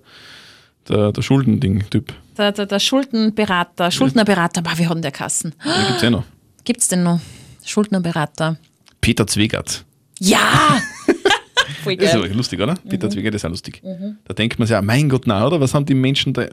der, 0.88 1.12
der 1.12 1.22
Schuldending-Typ. 1.22 2.12
Der, 2.36 2.52
der, 2.52 2.66
der 2.66 2.80
Schuldenberater, 2.80 3.90
Schuldnerberater, 3.90 4.62
wie 4.76 4.86
hat 4.86 4.94
denn 4.94 5.02
der 5.02 5.12
Kassen? 5.12 5.54
Den 5.64 5.86
gibt 5.86 5.96
es 5.98 6.02
eh 6.02 6.10
noch. 6.10 6.24
Gibt's 6.64 6.88
denn 6.88 7.02
noch? 7.04 7.20
Schuldnerberater. 7.64 8.56
Peter 9.00 9.26
Zwegert. 9.26 9.84
Ja! 10.18 10.80
Voll 11.86 11.96
Das 11.96 12.06
ist 12.06 12.12
geil. 12.14 12.24
aber 12.24 12.34
lustig, 12.34 12.60
oder? 12.60 12.74
Mhm. 12.84 12.88
Peter 12.88 13.08
Zwegert 13.10 13.34
ist 13.34 13.44
auch 13.44 13.50
lustig. 13.50 13.82
Da 14.24 14.34
denkt 14.34 14.58
man 14.58 14.66
sich 14.68 14.72
ja, 14.74 14.82
mein 14.82 15.08
Gott, 15.08 15.22
na, 15.26 15.46
oder? 15.46 15.60
Was 15.60 15.74
haben 15.74 15.86
die 15.86 15.94
Menschen 15.94 16.32
da 16.32 16.46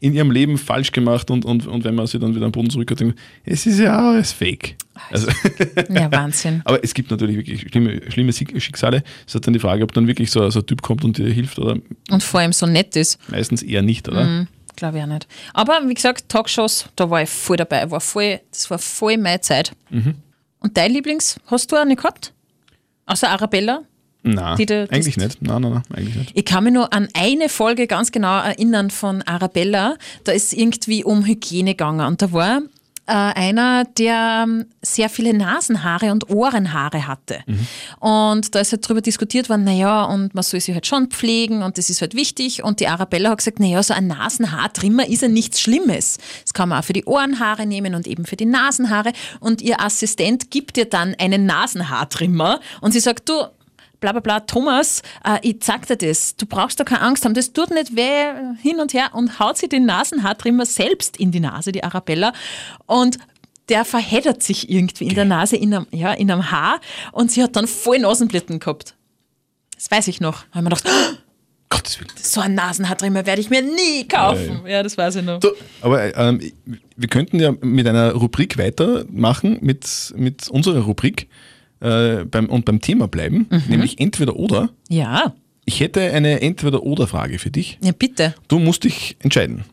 in 0.00 0.14
ihrem 0.14 0.30
Leben 0.30 0.56
falsch 0.58 0.92
gemacht? 0.92 1.30
Und, 1.30 1.44
und, 1.44 1.66
und 1.66 1.84
wenn 1.84 1.94
man 1.94 2.06
sie 2.06 2.18
dann 2.18 2.34
wieder 2.34 2.46
am 2.46 2.52
Boden 2.52 2.70
zurückhat, 2.70 3.00
denkt 3.00 3.16
man, 3.16 3.24
es 3.44 3.66
ist 3.66 3.78
ja 3.80 3.96
alles 4.10 4.32
fake. 4.32 4.76
Also, 5.10 5.28
Ja, 5.90 6.10
Wahnsinn. 6.12 6.62
aber 6.64 6.82
es 6.84 6.94
gibt 6.94 7.10
natürlich 7.10 7.36
wirklich 7.36 7.62
schlimme, 7.70 8.00
schlimme 8.10 8.32
Schicksale. 8.32 9.02
Es 9.26 9.34
ist 9.34 9.46
dann 9.46 9.52
die 9.54 9.60
Frage, 9.60 9.82
ob 9.84 9.92
dann 9.92 10.06
wirklich 10.06 10.30
so, 10.30 10.48
so 10.50 10.60
ein 10.60 10.66
Typ 10.66 10.82
kommt 10.82 11.04
und 11.04 11.18
dir 11.18 11.28
hilft 11.32 11.58
oder 11.58 11.76
Und 12.10 12.22
vor 12.22 12.40
allem 12.40 12.52
so 12.52 12.66
nett 12.66 12.94
ist. 12.96 13.18
meistens 13.30 13.62
eher 13.62 13.82
nicht, 13.82 14.08
oder? 14.08 14.24
Mhm. 14.24 14.48
Glaube 14.76 14.98
ich 14.98 15.04
auch 15.04 15.08
nicht. 15.08 15.28
Aber 15.52 15.80
wie 15.86 15.94
gesagt, 15.94 16.28
Talkshows, 16.28 16.86
da 16.96 17.08
war 17.08 17.22
ich 17.22 17.30
voll 17.30 17.56
dabei. 17.56 17.88
War 17.90 18.00
voll, 18.00 18.40
das 18.50 18.68
war 18.70 18.78
voll 18.78 19.16
meine 19.18 19.40
Zeit. 19.40 19.72
Mhm. 19.90 20.14
Und 20.58 20.76
dein 20.76 20.92
Lieblings, 20.92 21.38
hast 21.46 21.70
du 21.70 21.76
eine 21.76 21.94
gehabt? 21.94 22.32
Außer 23.06 23.28
Arabella? 23.30 23.82
Nein, 24.24 24.56
eigentlich 24.90 25.16
nicht. 25.16 25.42
Nein, 25.42 25.62
nein, 25.62 25.72
nein, 25.72 25.82
eigentlich 25.94 26.16
nicht. 26.16 26.32
Ich 26.34 26.44
kann 26.44 26.64
mich 26.64 26.72
nur 26.72 26.92
an 26.92 27.08
eine 27.14 27.48
Folge 27.48 27.86
ganz 27.86 28.10
genau 28.10 28.38
erinnern 28.38 28.90
von 28.90 29.22
Arabella. 29.22 29.96
Da 30.24 30.32
ist 30.32 30.52
irgendwie 30.54 31.04
um 31.04 31.26
Hygiene 31.26 31.72
gegangen. 31.72 32.06
Und 32.06 32.22
da 32.22 32.32
war 32.32 32.62
äh, 33.06 33.12
einer, 33.12 33.84
der 33.84 34.44
ähm, 34.46 34.66
sehr 34.80 35.10
viele 35.10 35.34
Nasenhaare 35.34 36.10
und 36.10 36.30
Ohrenhaare 36.30 37.06
hatte. 37.06 37.40
Und 38.00 38.54
da 38.54 38.60
ist 38.60 38.72
halt 38.72 38.84
darüber 38.84 39.02
diskutiert 39.02 39.50
worden, 39.50 39.64
naja, 39.64 40.04
und 40.04 40.34
man 40.34 40.42
soll 40.42 40.60
sie 40.60 40.72
halt 40.72 40.86
schon 40.86 41.08
pflegen 41.08 41.62
und 41.62 41.76
das 41.76 41.90
ist 41.90 42.00
halt 42.00 42.14
wichtig. 42.14 42.64
Und 42.64 42.80
die 42.80 42.88
Arabella 42.88 43.30
hat 43.30 43.38
gesagt, 43.38 43.60
naja, 43.60 43.82
so 43.82 43.92
ein 43.92 44.06
Nasenhaartrimmer 44.06 45.06
ist 45.06 45.22
ja 45.22 45.28
nichts 45.28 45.60
Schlimmes. 45.60 46.18
Das 46.44 46.54
kann 46.54 46.70
man 46.70 46.80
auch 46.80 46.84
für 46.84 46.94
die 46.94 47.04
Ohrenhaare 47.04 47.66
nehmen 47.66 47.94
und 47.94 48.06
eben 48.06 48.24
für 48.24 48.36
die 48.36 48.46
Nasenhaare. 48.46 49.12
Und 49.40 49.60
ihr 49.60 49.80
Assistent 49.82 50.50
gibt 50.50 50.78
ihr 50.78 50.86
dann 50.86 51.14
einen 51.18 51.44
Nasenhaartrimmer 51.44 52.60
und 52.80 52.92
sie 52.92 53.00
sagt, 53.00 53.28
du, 53.28 53.34
bla 54.04 54.12
bla 54.12 54.20
bla, 54.20 54.40
Thomas, 54.40 55.02
äh, 55.24 55.38
ich 55.40 55.56
sag 55.62 55.86
dir 55.86 55.96
das, 55.96 56.36
du 56.36 56.44
brauchst 56.44 56.78
da 56.78 56.84
keine 56.84 57.00
Angst 57.00 57.24
haben, 57.24 57.32
das 57.32 57.54
tut 57.54 57.70
nicht 57.70 57.96
weh, 57.96 58.34
hin 58.60 58.78
und 58.80 58.92
her 58.92 59.10
und 59.14 59.38
haut 59.38 59.56
sie 59.56 59.68
den 59.68 59.86
Nasenhaartrimmer 59.86 60.66
selbst 60.66 61.16
in 61.16 61.30
die 61.30 61.40
Nase, 61.40 61.72
die 61.72 61.82
Arabella, 61.82 62.34
und 62.84 63.16
der 63.70 63.86
verheddert 63.86 64.42
sich 64.42 64.68
irgendwie 64.68 65.06
in 65.06 65.14
der 65.14 65.24
Nase, 65.24 65.56
in 65.56 65.72
einem, 65.72 65.86
ja, 65.90 66.12
in 66.12 66.30
einem 66.30 66.50
Haar 66.50 66.80
und 67.12 67.30
sie 67.30 67.42
hat 67.42 67.56
dann 67.56 67.66
voll 67.66 67.98
Nasenblitten 67.98 68.60
gehabt. 68.60 68.94
Das 69.74 69.90
weiß 69.90 70.08
ich 70.08 70.20
noch. 70.20 70.42
Da 70.52 70.56
hab 70.56 70.56
ich 70.56 70.62
mir 70.62 70.68
gedacht, 70.68 70.84
Gottes 71.70 71.98
Willen. 71.98 72.10
So 72.16 72.42
ein 72.42 72.54
Nasenhaartrimmer 72.54 73.24
werde 73.24 73.40
ich 73.40 73.48
mir 73.48 73.62
nie 73.62 74.06
kaufen. 74.06 74.66
Ja, 74.66 74.82
das 74.82 74.98
weiß 74.98 75.16
ich 75.16 75.24
noch. 75.24 75.40
So, 75.42 75.52
aber 75.80 76.14
ähm, 76.14 76.42
wir 76.94 77.08
könnten 77.08 77.40
ja 77.40 77.52
mit 77.62 77.88
einer 77.88 78.12
Rubrik 78.12 78.58
weitermachen, 78.58 79.58
mit, 79.62 80.12
mit 80.14 80.48
unserer 80.50 80.80
Rubrik 80.80 81.28
äh, 81.84 82.24
beim, 82.24 82.46
und 82.46 82.64
beim 82.64 82.80
Thema 82.80 83.06
bleiben, 83.08 83.46
nämlich 83.68 84.00
entweder 84.00 84.36
oder. 84.36 84.70
Ja, 84.88 85.34
Ich 85.66 85.80
hätte 85.80 86.00
eine 86.12 86.40
Entweder-Oder-Frage 86.42 87.38
für 87.38 87.50
dich. 87.50 87.78
ja 87.82 87.92
bitte. 87.92 88.34
Du 88.48 88.58
musst 88.58 88.84
dich 88.84 89.16
entscheiden. 89.20 89.64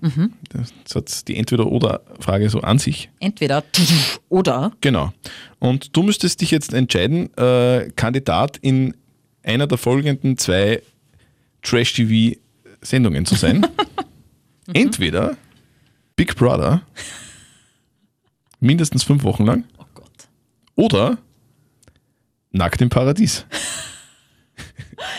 Das 0.86 0.96
hat 0.96 1.28
die 1.28 1.36
Entweder-Oder-Frage 1.38 2.50
so 2.50 2.62
an 2.62 2.80
sich. 2.80 3.10
Entweder 3.20 3.64
oder. 4.30 4.72
Genau. 4.82 5.12
Und 5.60 5.96
du 5.96 6.04
müsstest 6.04 6.40
dich 6.42 6.52
jetzt 6.52 6.74
entscheiden, 6.74 7.30
äh, 7.38 7.90
Kandidat 7.96 8.58
in 8.62 8.94
einer 9.44 9.68
der 9.68 9.78
folgenden 9.78 10.38
zwei 10.38 10.82
Trash-TV-Sendungen 11.64 13.26
zu 13.26 13.36
sein. 13.36 13.66
Entweder 14.74 15.36
Big 16.16 16.36
Brother, 16.36 16.82
mindestens 18.60 19.04
fünf 19.04 19.24
Wochen 19.24 19.46
lang, 19.46 19.64
Oh 19.78 19.86
Gott. 19.94 20.12
oder 20.76 21.18
Nackt 22.52 22.82
im 22.82 22.90
Paradies. 22.90 23.46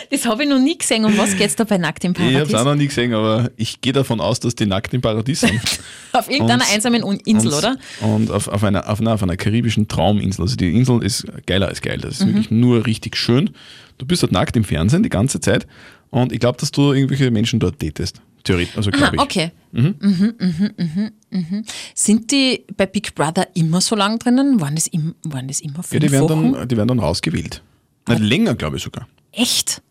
Das 0.09 0.25
habe 0.25 0.43
ich 0.43 0.49
noch 0.49 0.59
nie 0.59 0.77
gesehen. 0.77 1.03
Um 1.03 1.17
was 1.17 1.35
geht 1.35 1.47
es 1.47 1.55
da 1.57 1.65
bei 1.65 1.77
Nackt 1.77 2.05
im 2.05 2.13
Ich 2.13 2.19
habe 2.19 2.31
Paradies? 2.31 2.53
es 2.53 2.59
auch 2.59 2.63
noch 2.65 2.75
nie 2.75 2.87
gesehen, 2.87 3.13
aber 3.13 3.51
ich 3.57 3.81
gehe 3.81 3.91
davon 3.91 4.21
aus, 4.21 4.39
dass 4.39 4.55
die 4.55 4.65
Nackt 4.65 4.93
im 4.93 5.01
Paradies 5.01 5.41
sind. 5.41 5.59
Auf 6.13 6.29
irgendeiner 6.29 6.63
Und- 6.63 6.73
einsamen 6.73 7.03
Insel, 7.25 7.51
und, 7.51 7.57
oder? 7.57 7.77
Und 8.01 8.31
auf, 8.31 8.47
auf, 8.47 8.63
einer, 8.63 8.89
auf, 8.89 9.01
einer, 9.01 9.13
auf 9.13 9.23
einer 9.23 9.35
karibischen 9.35 9.89
Trauminsel. 9.89 10.43
Also 10.43 10.55
die 10.55 10.71
Insel 10.73 11.03
ist 11.03 11.25
geiler 11.47 11.67
als 11.67 11.81
geil. 11.81 11.97
Das 11.97 12.19
ist 12.21 12.25
wirklich 12.27 12.49
nur 12.51 12.85
richtig 12.85 13.17
schön. 13.17 13.49
Du 13.97 14.05
bist 14.05 14.23
dort 14.23 14.31
nackt 14.31 14.55
im 14.55 14.63
Fernsehen 14.63 15.03
die 15.03 15.09
ganze 15.09 15.41
Zeit 15.41 15.67
und 16.11 16.31
ich 16.31 16.39
glaube, 16.39 16.57
dass 16.59 16.71
du 16.71 16.93
irgendwelche 16.93 17.29
Menschen 17.31 17.59
dort 17.59 17.81
datest. 17.83 18.21
Theoretisch, 18.43 18.75
also 18.77 18.91
glaube 18.91 19.15
ich. 19.15 19.21
okay. 19.21 19.51
Mhm. 19.71 19.95
Mhm, 19.99 20.33
mhm, 20.77 21.11
mhm. 21.31 21.65
Sind 21.95 22.29
die 22.31 22.63
bei 22.75 22.85
Big 22.85 23.15
Brother 23.15 23.47
immer 23.55 23.79
so 23.81 23.95
lang 23.95 24.19
drinnen? 24.19 24.59
Waren 24.61 24.75
das, 24.75 24.87
im, 24.87 25.15
waren 25.23 25.47
das 25.47 25.61
immer 25.61 25.77
Ja, 25.77 25.83
fünf 25.83 26.01
die, 26.03 26.11
werden 26.11 26.29
Wochen? 26.29 26.53
dann, 26.53 26.67
die 26.67 26.77
werden 26.77 26.87
dann 26.89 26.99
rausgewählt. 26.99 27.61
Nicht 28.07 28.19
länger, 28.21 28.55
glaube 28.55 28.77
ich 28.77 28.83
sogar. 28.83 29.07
Echt? 29.31 29.81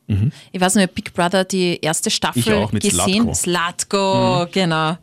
Ich 0.52 0.60
weiß 0.60 0.74
nicht, 0.74 0.94
Big 0.94 1.14
Brother, 1.14 1.44
die 1.44 1.78
erste 1.80 2.10
Staffel 2.10 2.42
Mhm. 2.42 2.48
Ich 2.48 2.64
auch, 2.64 2.72
mit 2.72 2.82
gesehen. 2.82 3.34
Zlatko. 3.34 3.34
Slatko, 3.34 4.46
genau. 4.52 4.98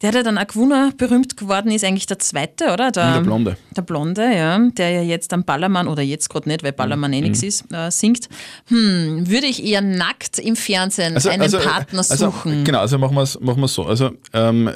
Der, 0.00 0.12
der 0.12 0.22
dann 0.22 0.36
gewonnen, 0.46 0.92
berühmt 0.96 1.36
geworden 1.36 1.72
ist, 1.72 1.84
eigentlich 1.84 2.06
der 2.06 2.20
zweite, 2.20 2.72
oder? 2.72 2.92
Der, 2.92 3.14
Der 3.14 3.20
Blonde. 3.20 3.56
Der 3.76 3.82
Blonde, 3.82 4.22
ja. 4.32 4.56
Der 4.76 4.90
ja 4.90 5.02
jetzt 5.02 5.32
am 5.32 5.42
Ballermann, 5.42 5.88
oder 5.88 6.02
jetzt 6.02 6.30
gerade 6.30 6.48
nicht, 6.48 6.62
weil 6.62 6.72
Ballermann 6.72 7.12
eh 7.12 7.16
Mhm. 7.20 7.22
nichts 7.24 7.42
ist, 7.42 7.64
äh, 7.72 7.90
singt. 7.90 8.28
Hm, 8.68 9.28
würde 9.28 9.46
ich 9.48 9.64
eher 9.64 9.80
nackt 9.80 10.38
im 10.38 10.54
Fernsehen 10.54 11.16
einen 11.16 11.50
Partner 11.50 11.98
also, 11.98 12.30
suchen? 12.30 12.62
Genau, 12.62 12.78
also 12.78 12.96
machen 12.96 13.16
wir 13.16 13.22
es 13.22 13.40
machen 13.40 13.60
wir's 13.60 13.74
so. 13.74 13.86
Also 13.86 14.12
ähm, 14.32 14.70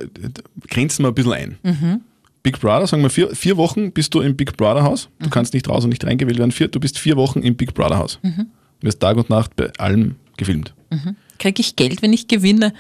grenzen 0.69 1.05
wir 1.05 1.09
ein 1.09 1.15
bisschen 1.15 1.33
ein. 1.33 1.59
Mhm. 1.63 2.01
Big 2.43 2.59
Brother, 2.59 2.89
sagen 2.89 3.05
wir 3.05 3.11
vier, 3.11 3.31
vier 3.37 3.57
Wochen 3.57 3.93
bist 3.93 4.13
du 4.15 4.21
im 4.23 4.35
Big 4.35 4.57
Brother 4.57 4.83
Haus. 4.83 5.09
Mhm. 5.21 5.25
Du 5.25 5.31
kannst 5.31 5.55
nicht 5.55 5.69
raus 5.69 5.85
und 5.85 5.91
nicht 5.91 6.05
reingewählt 6.05 6.39
werden. 6.39 6.51
Vier, 6.51 6.67
du 6.67 6.81
bist 6.81 6.99
vier 6.99 7.17
Wochen 7.17 7.43
im 7.43 7.55
Big 7.55 7.75
Brother 7.75 7.99
Haus. 7.99 8.19
Mhm. 8.23 8.47
Du 8.81 8.87
wirst 8.89 8.99
Tag 8.99 9.17
und 9.17 9.31
Nacht 9.31 9.55
bei 9.55 9.71
allem 9.79 10.17
gefilmt. 10.37 10.75
Kriege 11.39 11.61
ich 11.61 11.77
Geld, 11.77 12.03
wenn 12.03 12.13
ich 12.13 12.27
gewinne? 12.27 12.73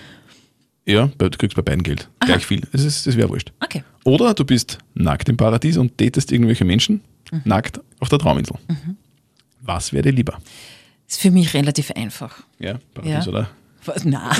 Ja, 0.85 1.09
du 1.16 1.31
kriegst 1.31 1.55
bei 1.57 1.62
beiden 1.62 1.83
Geld. 1.83 2.09
Gleich 2.21 2.45
viel. 2.47 2.62
Das, 2.73 2.83
ist- 2.83 3.07
das 3.07 3.16
wäre 3.16 3.29
wurscht. 3.29 3.53
Okay. 3.62 3.85
Oder 4.05 4.35
du 4.35 4.45
bist 4.45 4.79
nackt 4.95 5.29
im 5.29 5.37
Paradies 5.37 5.77
und 5.77 6.01
datest 6.01 6.33
irgendwelche 6.33 6.64
Menschen 6.64 7.03
Mhm. 7.31 7.42
nackt 7.45 7.81
auf 8.01 8.09
der 8.09 8.18
Trauminsel. 8.18 8.57
Was 9.61 9.92
wäre 9.92 10.03
dir 10.03 10.12
lieber? 10.12 10.38
Ist 11.09 11.21
für 11.21 11.31
mich 11.31 11.55
relativ 11.55 11.90
einfach. 11.92 12.42
Ja, 12.59 12.79
Paradies, 12.95 13.25
Ja. 13.27 13.31
oder? 13.31 13.51
Was? 13.85 14.05
Nein. 14.05 14.37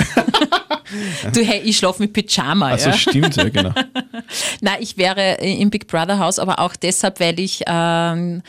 du, 1.33 1.41
hey, 1.43 1.61
ich 1.61 1.77
schlafe 1.77 2.01
mit 2.03 2.13
Pyjama. 2.13 2.67
Also 2.69 2.89
ja? 2.89 2.93
stimmt, 2.97 3.35
ja, 3.35 3.49
genau. 3.49 3.73
Nein, 4.61 4.77
ich 4.79 4.97
wäre 4.97 5.35
im 5.35 5.69
Big 5.69 5.87
Brother 5.87 6.19
Haus, 6.19 6.39
aber 6.39 6.59
auch 6.59 6.75
deshalb, 6.75 7.19
weil 7.19 7.39
ich 7.39 7.63
ähm, 7.67 8.41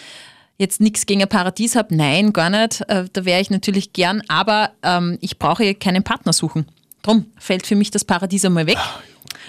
jetzt 0.59 0.81
nichts 0.81 1.07
gegen 1.07 1.23
ein 1.23 1.29
Paradies 1.29 1.75
habe. 1.77 1.95
Nein, 1.97 2.33
gar 2.33 2.51
nicht. 2.51 2.83
Äh, 2.89 3.07
da 3.13 3.25
wäre 3.25 3.41
ich 3.41 3.51
natürlich 3.51 3.93
gern, 3.93 4.23
aber 4.29 4.71
ähm, 4.83 5.17
ich 5.21 5.39
brauche 5.39 5.75
keinen 5.75 6.03
Partner 6.03 6.33
suchen. 6.33 6.67
Drum 7.05 7.27
fällt 7.39 7.67
für 7.67 7.77
mich 7.77 7.91
das 7.91 8.05
Paradies 8.05 8.45
einmal 8.45 8.67
weg. 8.67 8.79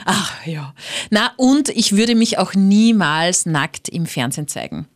Ach 0.05 0.45
ja. 0.45 0.75
Na, 1.09 1.31
und 1.37 1.69
ich 1.69 1.95
würde 1.95 2.13
mich 2.13 2.37
auch 2.37 2.53
niemals 2.53 3.45
nackt 3.45 3.89
im 3.89 4.05
Fernsehen 4.05 4.47
zeigen. 4.47 4.87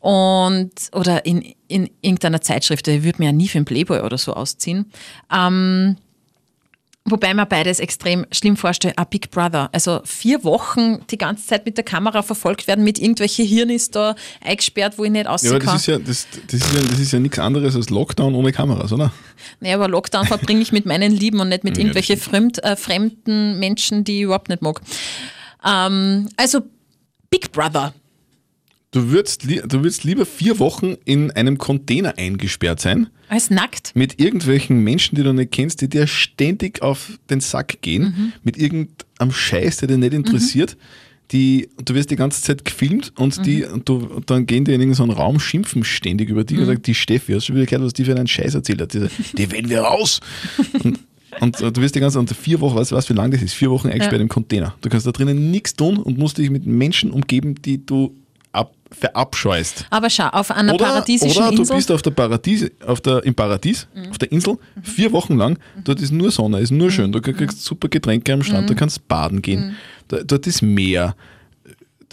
Und, 0.00 0.72
oder 0.92 1.24
in, 1.24 1.54
in 1.68 1.88
irgendeiner 2.00 2.40
Zeitschrift, 2.40 2.88
ich 2.88 3.04
würde 3.04 3.18
mir 3.18 3.26
ja 3.26 3.32
nie 3.32 3.48
für 3.48 3.58
einen 3.58 3.64
Playboy 3.64 4.00
oder 4.00 4.18
so 4.18 4.34
ausziehen. 4.34 4.90
Ähm, 5.32 5.96
Wobei 7.08 7.32
man 7.34 7.48
beides 7.48 7.78
extrem 7.78 8.26
schlimm 8.32 8.56
vorstellt. 8.56 8.98
Ein 8.98 9.06
Big 9.08 9.30
Brother. 9.30 9.68
Also 9.72 10.00
vier 10.04 10.42
Wochen 10.42 10.98
die 11.08 11.16
ganze 11.18 11.46
Zeit 11.46 11.64
mit 11.64 11.76
der 11.76 11.84
Kamera 11.84 12.22
verfolgt 12.22 12.66
werden, 12.66 12.82
mit 12.84 12.98
irgendwelche 12.98 13.44
Hirnis 13.44 13.90
da 13.92 14.16
eingesperrt, 14.44 14.98
wo 14.98 15.04
ich 15.04 15.10
nicht 15.12 15.26
Ja, 15.26 15.30
aussehen 15.30 15.50
aber 15.50 15.60
das 15.60 15.66
kann. 15.68 15.76
ist 15.76 15.86
ja, 15.86 15.98
das, 15.98 16.26
das, 16.48 16.54
ist 16.60 16.74
ja, 16.74 16.80
das 16.82 16.98
ist 16.98 17.12
ja 17.12 17.20
nichts 17.20 17.38
anderes 17.38 17.76
als 17.76 17.90
Lockdown 17.90 18.34
ohne 18.34 18.50
Kameras, 18.52 18.92
oder? 18.92 19.12
naja, 19.60 19.76
aber 19.76 19.88
Lockdown 19.88 20.26
verbringe 20.26 20.60
ich 20.62 20.72
mit 20.72 20.84
meinen 20.86 21.12
Lieben 21.12 21.38
und 21.38 21.48
nicht 21.50 21.62
mit 21.62 21.76
Ja, 21.76 21.82
irgendwelche 21.84 22.16
das 22.16 22.24
fremd, 22.24 22.62
äh, 22.64 22.74
fremden 22.74 23.58
Menschen, 23.60 24.02
die 24.02 24.16
ich 24.18 24.22
überhaupt 24.22 24.48
nicht 24.48 24.62
mag. 24.62 24.80
Ähm, 25.64 26.28
also 26.36 26.60
Big 27.30 27.52
Brother. 27.52 27.94
Du 28.92 29.10
würdest, 29.10 29.44
du 29.44 29.72
würdest 29.82 30.04
lieber 30.04 30.24
vier 30.24 30.58
Wochen 30.58 30.94
in 31.04 31.30
einem 31.32 31.58
Container 31.58 32.14
eingesperrt 32.16 32.80
sein, 32.80 33.08
Als 33.28 33.50
nackt. 33.50 33.90
mit 33.94 34.20
irgendwelchen 34.20 34.78
Menschen, 34.82 35.16
die 35.16 35.22
du 35.22 35.32
nicht 35.34 35.50
kennst, 35.52 35.80
die 35.82 35.88
dir 35.88 36.06
ständig 36.06 36.80
auf 36.82 37.18
den 37.28 37.40
Sack 37.40 37.78
gehen, 37.82 38.02
Mhm. 38.04 38.32
mit 38.42 38.56
irgendeinem 38.56 39.32
Scheiß, 39.32 39.78
der 39.78 39.88
dich 39.88 39.98
nicht 39.98 40.14
interessiert. 40.14 40.76
Die, 41.32 41.68
du 41.84 41.94
wirst 41.94 42.12
die 42.12 42.16
ganze 42.16 42.40
Zeit 42.40 42.64
gefilmt 42.64 43.12
und, 43.16 43.44
die, 43.44 43.64
Mhm. 43.66 43.72
und, 43.72 43.88
du, 43.88 43.96
und 43.96 44.30
dann 44.30 44.46
gehen 44.46 44.64
die 44.64 44.72
in 44.72 44.80
irgendeinen 44.80 45.10
Raum, 45.10 45.40
schimpfen 45.40 45.82
ständig 45.82 46.28
über 46.30 46.44
dich 46.44 46.56
und 46.56 46.66
sagen, 46.66 46.80
die 46.82 46.94
Steffi, 46.94 47.32
hast 47.32 47.42
du 47.42 47.46
schon 47.48 47.56
wieder 47.56 47.66
gehört, 47.66 47.84
was 47.84 47.92
die 47.92 48.04
für 48.04 48.14
einen 48.14 48.28
Scheiß 48.28 48.54
erzählt 48.54 48.80
hat? 48.80 48.94
Die, 48.94 49.08
die 49.36 49.50
wählen 49.50 49.68
wir 49.68 49.80
raus. 49.80 50.20
und, 50.84 51.00
und 51.40 51.60
du 51.76 51.82
wirst 51.82 51.96
die 51.96 52.00
ganze 52.00 52.24
Zeit, 52.24 52.36
vier 52.36 52.60
Wochen, 52.60 52.76
weißt 52.76 52.92
du, 52.92 52.94
was, 52.94 53.10
wie 53.10 53.14
lang 53.14 53.32
das 53.32 53.42
ist? 53.42 53.54
Vier 53.54 53.70
Wochen 53.72 53.88
eingesperrt 53.88 54.20
Ja. 54.20 54.22
im 54.22 54.28
Container. 54.28 54.76
Du 54.80 54.88
kannst 54.88 55.04
da 55.06 55.10
drinnen 55.10 55.50
nichts 55.50 55.74
tun 55.74 55.96
und 55.98 56.16
musst 56.16 56.38
dich 56.38 56.48
mit 56.48 56.64
Menschen 56.64 57.10
umgeben, 57.10 57.56
die 57.60 57.84
du 57.84 58.14
verabscheust. 58.90 59.86
Aber 59.90 60.10
schau, 60.10 60.28
auf 60.28 60.50
einer 60.50 60.74
Oder, 60.74 60.84
paradiesischen 60.86 61.36
oder 61.42 61.50
du 61.50 61.58
Insel. 61.58 61.74
Mhm. 61.74 61.78
bist 61.78 61.92
auf 61.92 62.02
der 62.02 62.10
Paradies, 62.10 62.70
auf 62.86 63.00
der, 63.00 63.24
im 63.24 63.34
Paradies, 63.34 63.86
auf 64.10 64.18
der 64.18 64.30
Insel, 64.32 64.58
vier 64.82 65.12
Wochen 65.12 65.36
lang. 65.36 65.58
Dort 65.84 66.00
ist 66.00 66.12
nur 66.12 66.30
Sonne, 66.30 66.60
ist 66.60 66.70
nur 66.70 66.90
schön. 66.90 67.12
Du 67.12 67.18
Mhm. 67.18 67.36
kriegst 67.36 67.62
super 67.64 67.88
Getränke 67.88 68.32
am 68.32 68.42
Strand, 68.42 68.68
du 68.70 68.74
kannst 68.74 69.06
baden 69.08 69.42
gehen. 69.42 69.76
Da, 70.08 70.18
dort 70.22 70.46
ist 70.46 70.62
Meer. 70.62 71.14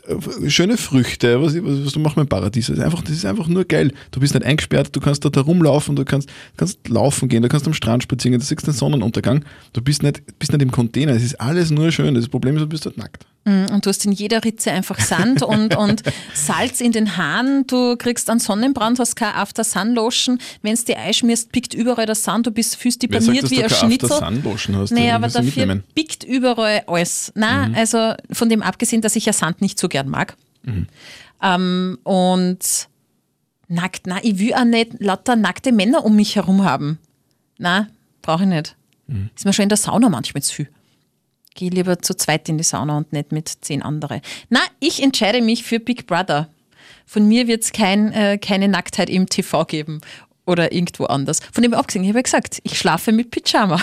Äh, 0.07 0.49
Schöne 0.49 0.77
Früchte, 0.77 1.41
was, 1.41 1.55
was, 1.55 1.85
was 1.85 1.93
du 1.93 1.99
machst 1.99 2.17
mit 2.17 2.25
dem 2.27 2.29
Paradies. 2.29 2.67
Das 2.67 2.77
ist, 2.77 2.83
einfach, 2.83 3.01
das 3.01 3.11
ist 3.15 3.25
einfach 3.25 3.47
nur 3.47 3.65
geil. 3.65 3.91
Du 4.11 4.19
bist 4.19 4.33
nicht 4.33 4.45
eingesperrt, 4.45 4.95
du 4.95 4.99
kannst 4.99 5.23
dort 5.25 5.35
herumlaufen, 5.35 5.95
du 5.95 6.05
kannst, 6.05 6.29
kannst 6.57 6.87
laufen 6.89 7.29
gehen, 7.29 7.41
du 7.43 7.49
kannst 7.49 7.67
am 7.67 7.73
Strand 7.73 8.03
spazieren, 8.03 8.39
du 8.39 8.45
siehst 8.45 8.65
den 8.67 8.73
Sonnenuntergang. 8.73 9.43
Du 9.73 9.81
bist 9.81 10.03
nicht, 10.03 10.21
bist 10.39 10.51
nicht 10.51 10.61
im 10.61 10.71
Container, 10.71 11.13
es 11.13 11.23
ist 11.23 11.39
alles 11.39 11.69
nur 11.71 11.91
schön. 11.91 12.13
Das 12.15 12.27
Problem 12.27 12.55
ist, 12.55 12.61
du 12.61 12.67
bist 12.67 12.85
dort 12.85 12.97
nackt. 12.97 13.25
Und 13.45 13.85
du 13.85 13.89
hast 13.89 14.05
in 14.05 14.13
jeder 14.13 14.41
Ritze 14.45 14.71
einfach 14.71 15.01
Sand 15.01 15.43
und, 15.43 15.75
und 15.75 16.01
Salz 16.33 16.79
in 16.79 16.93
den 16.93 17.17
Haaren. 17.17 17.67
Du 17.67 17.97
kriegst 17.97 18.29
einen 18.29 18.39
Sonnenbrand, 18.39 18.99
hast 18.99 19.17
keine 19.17 19.35
After-Sun-Lotion. 19.35 20.39
Wenn 20.61 20.73
es 20.73 20.85
dir 20.85 20.97
einschmierst, 20.97 21.51
pickt 21.51 21.73
überall 21.73 22.05
der 22.05 22.15
Sand. 22.15 22.47
Du 22.47 22.51
bist 22.51 22.77
fühlst 22.77 23.03
wie 23.03 23.07
du 23.07 23.17
ein 23.17 23.69
Schnitzel. 23.69 24.11
After-Sun-Lotion 24.13 24.77
hast? 24.77 24.91
Naja, 24.91 25.17
Du 25.19 25.25
aber 25.25 25.27
dafür 25.27 25.81
pickt 25.93 26.23
überall 26.23 26.83
alles. 26.87 27.33
Na, 27.35 27.67
Mhm. 27.67 27.75
also 27.75 28.13
von 28.31 28.47
dem 28.47 28.61
abgesehen, 28.61 29.01
dass 29.01 29.15
ich 29.17 29.25
ja 29.25 29.33
Sand 29.33 29.61
nicht 29.61 29.77
so 29.77 29.82
gern 29.89 30.09
mag. 30.09 30.35
Ähm, 31.41 31.97
und 32.03 32.87
nackt, 33.67 34.07
na, 34.07 34.19
ich 34.23 34.39
will 34.39 34.53
auch 34.53 34.65
nicht 34.65 34.99
lauter 34.99 35.35
nackte 35.35 35.71
Männer 35.71 36.05
um 36.05 36.15
mich 36.15 36.35
herum 36.35 36.63
haben. 36.63 36.99
Na, 37.57 37.87
brauche 38.21 38.43
ich 38.43 38.49
nicht. 38.49 38.75
Mhm. 39.07 39.29
Ist 39.35 39.45
mir 39.45 39.53
schon 39.53 39.63
in 39.63 39.69
der 39.69 39.77
Sauna 39.77 40.09
manchmal 40.09 40.41
zu 40.41 40.53
viel. 40.53 40.69
Gehe 41.55 41.69
lieber 41.69 41.99
zu 41.99 42.15
zweit 42.15 42.49
in 42.49 42.57
die 42.57 42.63
Sauna 42.63 42.97
und 42.97 43.13
nicht 43.13 43.31
mit 43.31 43.49
zehn 43.61 43.83
andere. 43.83 44.21
Na, 44.49 44.59
ich 44.79 45.03
entscheide 45.03 45.41
mich 45.41 45.63
für 45.63 45.79
Big 45.79 46.07
Brother. 46.07 46.49
Von 47.05 47.27
mir 47.27 47.47
wird 47.47 47.63
es 47.63 47.71
kein, 47.71 48.11
äh, 48.13 48.37
keine 48.37 48.67
Nacktheit 48.67 49.09
im 49.09 49.27
TV 49.27 49.65
geben 49.65 50.01
oder 50.45 50.71
irgendwo 50.71 51.05
anders. 51.05 51.41
Von 51.51 51.63
dem 51.63 51.73
abgesehen, 51.73 52.03
ich 52.03 52.09
habe 52.09 52.19
ja 52.19 52.23
gesagt, 52.23 52.59
ich 52.63 52.77
schlafe 52.77 53.11
mit 53.11 53.29
Pyjama. 53.31 53.81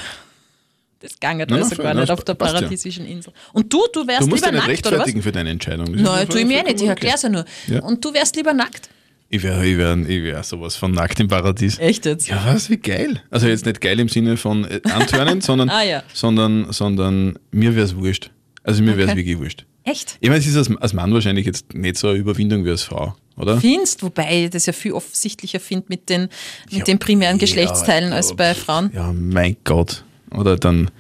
Das 1.01 1.13
also 1.23 1.75
na, 1.79 1.83
gar 1.83 1.95
nicht 1.95 2.11
auf 2.11 2.25
der 2.25 2.35
passt 2.35 2.53
ja. 2.55 2.61
paradiesischen 2.61 3.07
Insel. 3.07 3.33
Und 3.55 3.73
du, 3.73 3.81
du 3.93 4.07
wärst 4.07 4.23
Du 4.23 4.27
musst 4.27 4.45
lieber 4.45 4.53
nackt, 4.59 4.69
oder 4.69 4.69
was? 4.69 4.69
rechtfertigen 4.69 5.23
für 5.23 5.33
deine 5.33 5.51
Entscheidung. 5.51 5.93
Das 5.95 6.03
Nein, 6.03 6.29
tu 6.29 6.37
ich 6.39 6.47
mir 6.47 6.63
nicht, 6.63 6.75
ich 6.77 6.83
okay. 6.83 6.89
erkläre 6.91 7.15
es 7.17 7.23
ja 7.23 7.29
nur. 7.31 7.45
Ja. 7.69 7.83
Und 7.83 8.05
du 8.05 8.13
wärst 8.13 8.37
lieber 8.37 8.53
nackt. 8.53 8.91
Ich 9.31 9.43
wäre 9.43 9.65
ich 9.67 9.79
wär, 9.79 9.97
ich 9.97 10.23
wär 10.25 10.43
sowas 10.43 10.77
von 10.77 10.93
nackt 10.93 11.19
im 11.21 11.29
Paradies. 11.29 11.79
Echt 11.79 12.05
jetzt? 12.05 12.29
Ja, 12.29 12.43
was, 12.47 12.69
wie 12.69 12.77
geil. 12.77 13.23
Also 13.31 13.47
jetzt 13.47 13.65
nicht 13.65 13.81
geil 13.81 13.99
im 14.01 14.09
Sinne 14.09 14.37
von 14.37 14.65
äh, 14.65 14.81
antörnen, 14.93 15.41
sondern, 15.41 15.71
Ah, 15.71 15.83
ja. 15.85 16.03
sondern, 16.13 16.71
sondern 16.73 17.39
mir 17.51 17.75
wäre 17.75 17.85
es 17.87 17.97
wurscht. 17.97 18.31
Also 18.63 18.83
mir 18.83 18.97
wäre 18.97 19.05
es 19.05 19.11
Okay. 19.13 19.19
wirklich 19.21 19.39
wurscht. 19.39 19.65
Echt? 19.85 20.19
Ich 20.21 20.29
meine, 20.29 20.41
es 20.41 20.47
ist 20.47 20.57
als, 20.57 20.71
als 20.83 20.93
Mann 20.93 21.15
wahrscheinlich 21.15 21.47
jetzt 21.47 21.73
nicht 21.73 21.97
so 21.97 22.09
eine 22.09 22.19
Überwindung 22.19 22.65
wie 22.67 22.71
als 22.71 22.83
Frau. 22.83 23.15
oder? 23.37 23.59
Findest, 23.59 24.03
wobei 24.03 24.45
ich 24.45 24.51
das 24.51 24.67
ja 24.67 24.75
viel 24.75 24.93
offensichtlicher 24.93 25.61
finde 25.61 25.87
mit 25.89 26.11
den, 26.11 26.29
mit 26.71 26.87
den 26.87 26.99
primären 26.99 27.37
Ja, 27.37 27.41
Geschlechtsteilen 27.41 28.11
ja, 28.11 28.17
als 28.17 28.35
bei 28.37 28.55
Frauen. 28.55 28.91
Ja, 28.93 29.13
mein 29.15 29.57
Gott. 29.65 30.05
Oder 30.35 30.57
dann, 30.57 30.91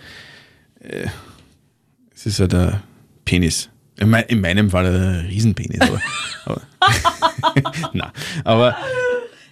äh, 0.80 1.06
es 2.14 2.26
ist 2.26 2.38
ja 2.38 2.46
der 2.46 2.82
Penis. 3.24 3.68
In, 3.98 4.10
mein, 4.10 4.24
in 4.24 4.40
meinem 4.40 4.70
Fall 4.70 4.86
ein 4.86 5.26
Riesenpenis. 5.26 5.80
Aber, 5.80 6.00
aber, 6.46 6.62
Nein, 7.92 8.10
aber 8.44 8.76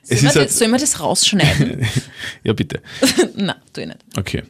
es 0.09 0.23
ist 0.23 0.37
halt, 0.37 0.49
das, 0.49 0.59
sollen 0.59 0.71
wir 0.71 0.79
das 0.79 1.01
rausschneiden? 1.01 1.87
ja 2.43 2.53
bitte. 2.55 2.81
Nein, 3.37 3.57
tu 3.73 3.83
ich 3.83 3.89
nicht. 3.89 4.01
Okay. 4.17 4.43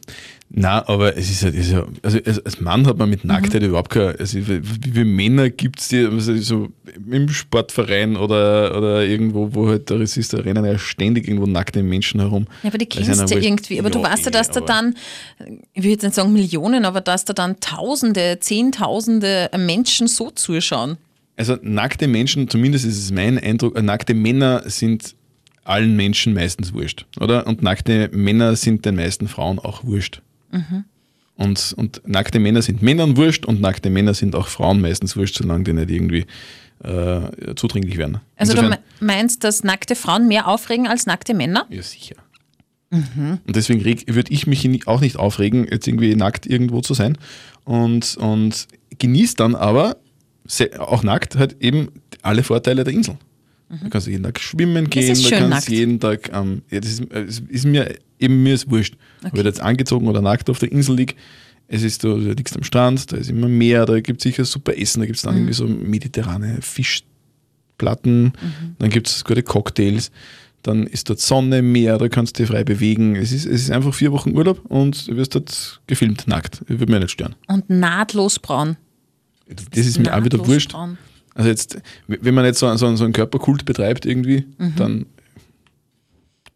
Na, 0.51 0.87
aber 0.87 1.15
es 1.15 1.29
ist 1.29 1.43
halt, 1.43 1.53
es 1.53 1.67
ist 1.67 1.73
ja, 1.73 1.85
also 2.01 2.17
als, 2.43 2.59
Mann 2.59 2.87
hat 2.87 2.97
man 2.97 3.07
mit 3.07 3.23
Nacktheit 3.23 3.61
überhaupt 3.61 3.91
keine, 3.91 4.17
also 4.19 4.35
wie 4.39 4.61
wie 4.63 4.91
viele 4.91 5.05
Männer 5.05 5.51
gibt 5.51 5.79
es 5.79 5.89
die, 5.89 6.03
also 6.03 6.35
so 6.37 6.69
im 7.11 7.29
Sportverein 7.29 8.17
oder, 8.17 8.75
oder 8.75 9.05
irgendwo, 9.05 9.53
wo 9.53 9.67
halt 9.67 9.91
da 9.91 9.95
ist, 9.97 10.33
da 10.33 10.37
rennen 10.39 10.65
ja 10.65 10.79
ständig 10.79 11.27
irgendwo 11.27 11.45
nackte 11.45 11.83
Menschen 11.83 12.19
herum. 12.19 12.47
Ja, 12.63 12.69
aber 12.69 12.79
die 12.79 12.85
ist 12.85 13.05
kennst 13.05 13.31
du 13.31 13.37
ich- 13.37 13.45
irgendwie. 13.45 13.79
Aber 13.79 13.91
du 13.91 13.99
Ja, 13.99 14.05
weißt 14.11 14.23
ja, 14.25 14.29
eh, 14.29 14.31
dass 14.31 14.49
da 14.49 14.61
dann, 14.61 14.95
ich 15.73 15.83
will 15.83 15.91
jetzt 15.91 16.01
nicht 16.01 16.15
sagen 16.15 16.33
Millionen, 16.33 16.83
aber 16.83 17.01
dass 17.01 17.25
da 17.25 17.33
dann 17.33 17.59
Tausende, 17.59 18.39
Zehntausende 18.39 19.51
Menschen 19.55 20.07
so 20.07 20.31
zuschauen. 20.31 20.97
Also 21.37 21.57
nackte 21.61 22.07
Menschen, 22.07 22.49
zumindest 22.49 22.85
ist 22.85 22.97
es 22.97 23.11
mein 23.11 23.37
Eindruck, 23.37 23.77
äh, 23.77 23.83
nackte 23.83 24.15
Männer 24.15 24.63
sind 24.65 25.15
allen 25.63 25.95
Menschen 25.95 26.33
meistens 26.33 26.73
wurscht, 26.73 27.05
oder? 27.19 27.45
Und 27.45 27.61
nackte 27.61 28.09
Männer 28.11 28.55
sind 28.55 28.83
den 28.85 28.95
meisten 28.95 29.27
Frauen 29.27 29.59
auch 29.59 29.83
wurscht. 29.83 30.23
Und, 31.35 31.73
und 31.77 32.01
nackte 32.05 32.39
Männer 32.39 32.61
sind 32.61 32.81
Männern 32.81 33.15
wurscht 33.15 33.45
und 33.45 33.61
nackte 33.61 33.89
Männer 33.89 34.13
sind 34.13 34.35
auch 34.35 34.47
Frauen 34.47 34.81
meistens 34.81 35.15
wurscht, 35.15 35.37
solange 35.37 35.63
die 35.63 35.73
nicht 35.73 35.89
irgendwie 35.89 36.25
äh, 36.83 37.55
zudringlich 37.55 37.97
werden. 37.97 38.19
Also 38.35 38.53
du 38.53 38.59
Insofern- 38.59 38.79
me- 38.99 39.05
meinst, 39.05 39.43
dass 39.43 39.63
nackte 39.63 39.95
Frauen 39.95 40.27
mehr 40.27 40.47
aufregen 40.47 40.87
als 40.87 41.05
nackte 41.05 41.33
Männer? 41.33 41.65
Ja, 41.69 41.81
sicher. 41.81 42.15
Und 42.91 43.55
deswegen 43.55 43.85
würde 43.85 44.33
ich 44.33 44.47
mich 44.47 44.87
auch 44.87 44.99
nicht 45.01 45.15
aufregen, 45.17 45.67
jetzt 45.69 45.87
irgendwie 45.87 46.15
nackt 46.15 46.47
irgendwo 46.47 46.81
zu 46.81 46.93
sein. 46.95 47.17
Und, 47.63 48.17
und 48.17 48.67
genießt 48.97 49.39
dann 49.39 49.53
aber, 49.55 49.97
auch 50.79 51.03
nackt, 51.03 51.35
halt 51.35 51.57
eben 51.61 51.89
alle 52.23 52.41
Vorteile 52.43 52.83
der 52.83 52.93
Insel. 52.93 53.17
Du 53.69 53.89
kannst 53.91 54.07
jeden 54.07 54.23
Tag 54.23 54.39
schwimmen 54.39 54.89
gehen, 54.89 55.13
du 55.13 55.21
schön 55.21 55.37
kannst 55.37 55.51
nackt. 55.51 55.69
jeden 55.69 55.99
Tag, 55.99 56.31
ähm, 56.33 56.63
ja, 56.71 56.79
das 56.79 56.89
ist, 56.93 57.03
es 57.13 57.39
ist 57.47 57.65
mir, 57.65 57.95
eben 58.19 58.43
mir 58.43 58.53
ist 58.53 58.69
wurscht. 58.69 58.95
Ob 59.23 59.37
ich 59.37 59.43
jetzt 59.43 59.61
angezogen 59.61 60.07
oder 60.07 60.21
nackt 60.21 60.49
auf 60.49 60.59
der 60.59 60.71
Insel 60.71 60.95
liege, 60.97 61.15
es 61.67 61.83
ist, 61.83 62.03
du 62.03 62.15
du 62.19 62.31
liegst 62.33 62.55
am 62.55 62.63
Strand, 62.63 63.11
da 63.11 63.17
ist 63.17 63.29
immer 63.29 63.47
Meer, 63.47 63.85
da 63.85 63.99
gibt 63.99 64.19
es 64.19 64.23
sicher 64.23 64.43
super 64.45 64.77
Essen, 64.77 64.99
da 65.01 65.05
gibt 65.05 65.17
es 65.17 65.21
dann 65.23 65.35
irgendwie 65.35 65.53
so 65.53 65.67
mediterrane 65.67 66.59
Fischplatten, 66.61 68.33
dann 68.79 68.89
gibt 68.89 69.07
es 69.07 69.23
gute 69.23 69.43
Cocktails, 69.43 70.11
dann 70.63 70.87
ist 70.87 71.09
dort 71.09 71.19
Sonne, 71.19 71.61
Meer, 71.61 71.97
da 71.97 72.09
kannst 72.09 72.37
du 72.37 72.43
dich 72.43 72.51
frei 72.51 72.63
bewegen. 72.63 73.15
Es 73.15 73.31
ist, 73.31 73.45
es 73.45 73.61
ist 73.61 73.71
einfach 73.71 73.93
vier 73.93 74.11
Wochen 74.11 74.35
Urlaub 74.35 74.65
und 74.65 75.07
du 75.07 75.15
wirst 75.15 75.35
dort 75.35 75.81
gefilmt, 75.87 76.27
nackt. 76.27 76.61
Das 76.67 76.79
würde 76.79 76.91
mir 76.91 76.99
nicht 76.99 77.11
stören. 77.11 77.35
Und 77.47 77.69
nahtlos 77.69 78.39
braun. 78.39 78.75
Das 79.47 79.85
ist 79.85 79.99
mir 79.99 80.15
auch 80.15 80.23
wieder 80.23 80.45
wurscht. 80.45 80.71
braun. 80.73 80.97
Also 81.35 81.49
jetzt, 81.49 81.77
wenn 82.07 82.33
man 82.33 82.43
jetzt 82.45 82.59
so, 82.59 82.75
so, 82.75 82.95
so 82.95 83.03
einen 83.03 83.13
Körperkult 83.13 83.63
betreibt 83.65 84.05
irgendwie, 84.05 84.45
Mhm. 84.57 84.73
dann 84.75 85.05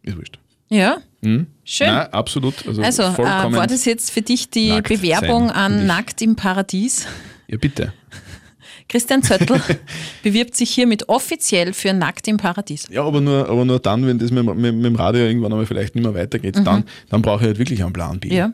ist 0.02 0.16
wurscht. 0.16 0.38
Ja, 0.68 0.98
Hm? 1.24 1.46
schön. 1.64 1.86
Nein, 1.88 2.12
absolut. 2.12 2.54
Also, 2.66 2.82
also 2.82 3.02
äh, 3.02 3.18
war 3.52 3.66
das 3.66 3.84
jetzt 3.84 4.10
für 4.10 4.22
dich 4.22 4.50
die 4.50 4.68
nackt 4.70 4.88
Bewerbung 4.88 5.50
an. 5.50 5.86
Nackt 5.86 6.22
im 6.22 6.36
Paradies? 6.36 7.06
ja, 7.48 7.56
bitte. 7.58 7.92
Christian 8.88 9.22
Zöttl 9.22 9.60
bewirbt 10.22 10.54
sich 10.54 10.70
hiermit 10.70 11.08
offiziell 11.08 11.72
für 11.72 11.92
Nackt 11.94 12.28
im 12.28 12.36
Paradies. 12.36 12.86
Ja, 12.90 13.02
aber 13.04 13.20
nur, 13.20 13.48
aber 13.48 13.64
nur 13.64 13.78
dann, 13.80 14.06
wenn 14.06 14.18
das 14.18 14.30
mit, 14.30 14.44
mit, 14.44 14.56
mit 14.74 14.84
dem 14.84 14.94
Radio 14.96 15.22
irgendwann 15.22 15.52
einmal 15.52 15.66
vielleicht 15.66 15.94
nicht 15.94 16.04
mehr 16.04 16.14
weitergeht, 16.14 16.56
dann, 16.64 16.84
dann 17.08 17.22
brauche 17.22 17.40
ich 17.40 17.46
halt 17.46 17.58
wirklich 17.58 17.82
einen 17.82 17.92
Plan 17.94 18.20
B. 18.20 18.28
Mhm. 18.28 18.34
Ja, 18.34 18.52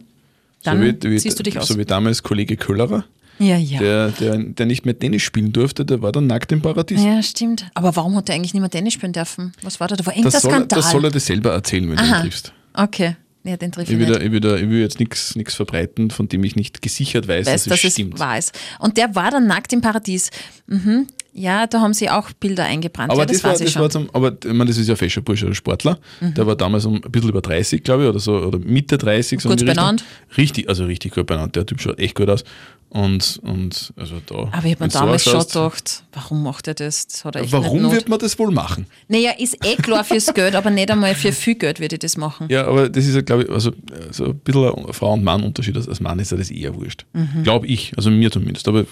dann 0.63 0.79
so 0.79 0.85
wie, 0.85 1.11
wie, 1.13 1.19
ziehst 1.19 1.39
du 1.39 1.43
dich 1.43 1.59
aus. 1.59 1.67
So 1.69 1.77
wie 1.79 1.85
damals 1.85 2.23
Kollege 2.23 2.57
Köllerer, 2.57 3.05
Ja, 3.39 3.57
ja. 3.57 3.81
der, 3.81 4.09
der, 4.13 4.39
der 4.39 4.67
nicht 4.67 4.87
mehr 4.87 4.97
Tennis 4.99 5.23
spielen 5.23 5.53
durfte, 5.53 5.85
der 5.85 6.01
war 6.01 6.13
dann 6.13 6.29
nackt 6.29 6.53
im 6.53 6.63
Paradies. 6.63 7.03
Ja, 7.03 7.21
stimmt. 7.23 7.67
Aber 7.75 7.97
warum 7.97 8.15
hat 8.17 8.29
er 8.29 8.37
eigentlich 8.37 8.55
nicht 8.55 8.61
mehr 8.61 8.71
Tennis 8.71 8.95
spielen 8.95 9.13
dürfen? 9.13 9.53
Was 9.63 9.81
war 9.81 9.89
da? 9.89 9.97
Da 9.97 10.07
war 10.07 10.13
irgendein 10.15 10.33
Das 10.33 10.43
soll, 10.43 10.53
er- 10.53 10.57
Skandal. 10.59 10.79
das 10.81 10.91
soll 10.93 11.05
er 11.05 11.11
dir 11.11 11.21
selber 11.21 11.51
erzählen, 11.53 11.89
wenn 11.91 11.97
du 11.97 12.03
Aha. 12.05 12.17
ihn 12.19 12.23
triffst. 12.23 12.53
Okay, 12.75 13.17
ja, 13.43 13.57
den 13.57 13.73
triff 13.73 13.89
ich, 13.89 13.95
Ich 13.95 13.99
ich, 13.99 14.21
ich 14.21 14.69
will 14.69 14.81
jetzt 14.81 15.01
nichts 15.01 15.55
verbreiten, 15.55 16.11
von 16.11 16.29
dem 16.29 16.45
ich 16.45 16.57
nicht 16.57 16.83
gesichert 16.83 17.27
weiß, 17.27 17.47
weiß, 17.47 17.65
dass 17.65 17.65
dass 17.65 17.85
es 17.85 17.93
stimmt. 17.95 18.15
es 18.15 18.21
wahr 18.21 18.39
ist. 18.39 18.59
Und 18.79 18.97
der 18.97 19.15
war 19.15 19.31
dann 19.31 19.47
nackt 19.47 19.73
im 19.73 19.81
Paradies. 19.81 20.31
Mhm. 20.67 21.07
Ja, 21.33 21.67
da 21.67 21.81
haben 21.81 21.95
sie 21.95 22.11
auch 22.11 22.33
Bilder 22.33 22.65
eingebrannt. 22.65 23.11
Aber 23.11 23.21
ja, 23.21 23.27
das, 23.27 23.39
das, 23.39 23.45
war, 23.45 23.53
weiß 23.53 23.61
ich 23.61 23.67
das 23.67 23.73
schon. 23.73 23.81
Mhm. 23.81 23.85
war 23.85 23.91
zum, 23.91 24.11
aber 24.13 24.37
ich 24.45 24.53
meine, 24.53 24.67
das 24.67 24.79
ist 24.79 24.89
ja 24.89 24.97
fescher 24.97 25.21
Bursche, 25.21 25.47
ein 25.47 25.55
Sportler. 25.55 25.99
Der 26.21 26.47
war 26.47 26.57
damals 26.57 26.85
um 26.85 26.97
ein 26.97 27.11
bisschen 27.11 27.31
über 27.31 27.41
30, 27.41 27.83
glaube 27.83 28.05
ich, 28.05 28.09
oder 28.09 28.19
so, 28.19 28.37
oder 28.37 28.59
Mitte 28.59 28.99
30. 28.99 29.41
so 29.41 29.49
Gut 29.49 29.65
benannt. 29.65 30.05
Richtig, 30.37 30.69
also 30.69 30.85
richtig 30.85 31.15
gut 31.15 31.27
benannt. 31.27 31.57
Der 31.57 31.67
Typ 31.67 31.81
schaut 31.81 31.99
echt 31.99 32.17
gut 32.17 32.29
aus. 32.29 32.45
Und, 32.91 33.39
und 33.45 33.93
also 33.97 34.17
da. 34.27 34.35
Aber 34.35 34.65
ich 34.65 34.73
habe 34.73 34.85
mir 34.85 34.89
du 34.89 34.91
so 34.91 34.99
damals 34.99 35.23
schon 35.23 35.39
gedacht, 35.39 36.03
warum 36.13 36.43
macht 36.43 36.67
er 36.67 36.75
das? 36.75 37.07
das 37.07 37.25
hat 37.25 37.37
er 37.37 37.43
echt 37.43 37.53
Warum 37.53 37.93
wird 37.93 38.09
man 38.09 38.19
das 38.19 38.37
wohl 38.37 38.51
machen? 38.51 38.87
Naja, 39.07 39.31
ist 39.39 39.65
eh 39.65 39.77
klar 39.77 40.03
fürs 40.03 40.27
Geld, 40.35 40.57
aber 40.57 40.71
nicht 40.71 40.91
einmal 40.91 41.15
für 41.15 41.31
viel 41.31 41.55
Geld 41.55 41.79
würde 41.79 41.95
ich 41.95 42.01
das 42.01 42.17
machen. 42.17 42.49
Ja, 42.51 42.67
aber 42.67 42.89
das 42.89 43.07
ist 43.07 43.15
ja, 43.15 43.21
glaube 43.21 43.45
ich, 43.45 43.51
also 43.51 43.71
so 44.11 44.25
ein 44.25 44.39
bisschen 44.41 44.65
ein 44.65 44.93
Frau- 44.93 45.13
und 45.13 45.23
Mann-Unterschied. 45.23 45.77
Als 45.77 46.01
Mann 46.01 46.19
ist 46.19 46.33
ja 46.33 46.37
das 46.37 46.51
eher 46.51 46.75
wurscht. 46.75 47.07
Mhm. 47.13 47.45
Glaube 47.45 47.69
ich, 47.69 47.93
also 47.97 48.11
mir 48.11 48.33
zumindest. 48.33 48.67
Aber 48.67 48.85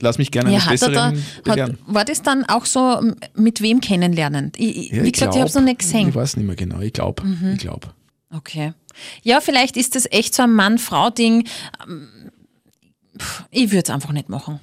lass 0.00 0.18
mich 0.18 0.30
gerne 0.30 0.52
Ja, 0.52 0.60
eines 0.66 0.82
er 0.82 0.90
da, 0.90 1.10
Besseren 1.10 1.24
hat, 1.36 1.44
belehren. 1.44 1.78
war 1.86 2.04
das 2.04 2.22
dann 2.22 2.44
auch 2.44 2.66
so 2.66 2.98
m, 2.98 3.16
mit 3.34 3.60
wem 3.60 3.80
kennenlernen? 3.80 4.52
Ich, 4.56 4.76
ich, 4.76 4.90
Ja, 4.92 5.02
wie 5.04 5.12
gesagt, 5.12 5.34
ich 5.34 5.40
habe 5.40 5.46
es 5.48 5.52
glaub, 5.52 5.62
noch 5.64 5.68
nicht 5.70 5.78
gesehen. 5.80 6.02
Mhm. 6.04 6.08
Ich 6.10 6.14
weiß 6.14 6.36
nicht 6.36 6.46
mehr 6.46 6.56
genau. 6.56 6.80
Ich 6.80 6.92
glaube. 6.92 7.22
Ich 7.52 7.58
glaube. 7.58 7.88
Okay. 8.30 8.72
Ja, 9.22 9.40
vielleicht 9.40 9.76
ist 9.76 9.94
das 9.96 10.06
echt 10.10 10.34
so 10.34 10.42
ein 10.42 10.52
Mann-Frau-Ding. 10.52 11.46
Ähm, 11.88 12.08
Ich 13.50 13.70
würde 13.70 13.84
es 13.84 13.90
einfach 13.90 14.12
nicht 14.12 14.28
machen. 14.28 14.60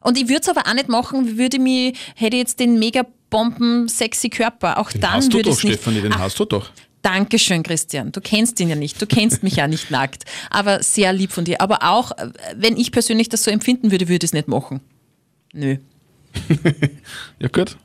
Und 0.00 0.16
ich 0.16 0.28
würde 0.28 0.40
es 0.40 0.48
aber 0.48 0.66
auch 0.66 0.74
nicht 0.74 0.88
machen, 0.88 1.36
würde 1.36 1.58
mich, 1.58 1.98
hätte 2.14 2.36
ich 2.36 2.40
jetzt 2.40 2.60
den 2.60 2.78
mega 2.78 3.02
bomben 3.28 3.86
sexy 3.88 4.30
Körper. 4.30 4.78
Auch 4.78 4.90
Den 4.90 5.02
dann 5.02 5.12
hast 5.12 5.28
du 5.28 5.36
würde 5.38 5.50
doch, 5.50 5.56
es 5.58 5.62
nicht. 5.64 5.74
Stefanie, 5.74 6.00
den 6.00 6.12
Ach, 6.14 6.20
hast 6.20 6.38
du 6.40 6.46
doch. 6.46 6.70
Dankeschön, 7.02 7.62
Christian. 7.62 8.12
Du 8.12 8.20
kennst 8.20 8.60
ihn 8.60 8.68
ja 8.68 8.76
nicht. 8.76 9.00
Du 9.00 9.06
kennst 9.06 9.42
mich 9.42 9.56
ja 9.56 9.66
nicht 9.68 9.90
nackt. 9.90 10.24
Aber 10.50 10.82
sehr 10.82 11.12
lieb 11.12 11.32
von 11.32 11.44
dir. 11.44 11.60
Aber 11.60 11.78
auch, 11.82 12.12
äh, 12.18 12.30
wenn 12.56 12.76
ich 12.76 12.92
persönlich 12.92 13.28
das 13.28 13.42
so 13.44 13.50
empfinden 13.50 13.90
würde, 13.90 14.08
würde 14.08 14.24
ich 14.24 14.28
es 14.28 14.32
nicht 14.34 14.48
machen. 14.48 14.80
Nö. 15.52 15.76
Ja, 17.38 17.48
gut. 17.48 17.76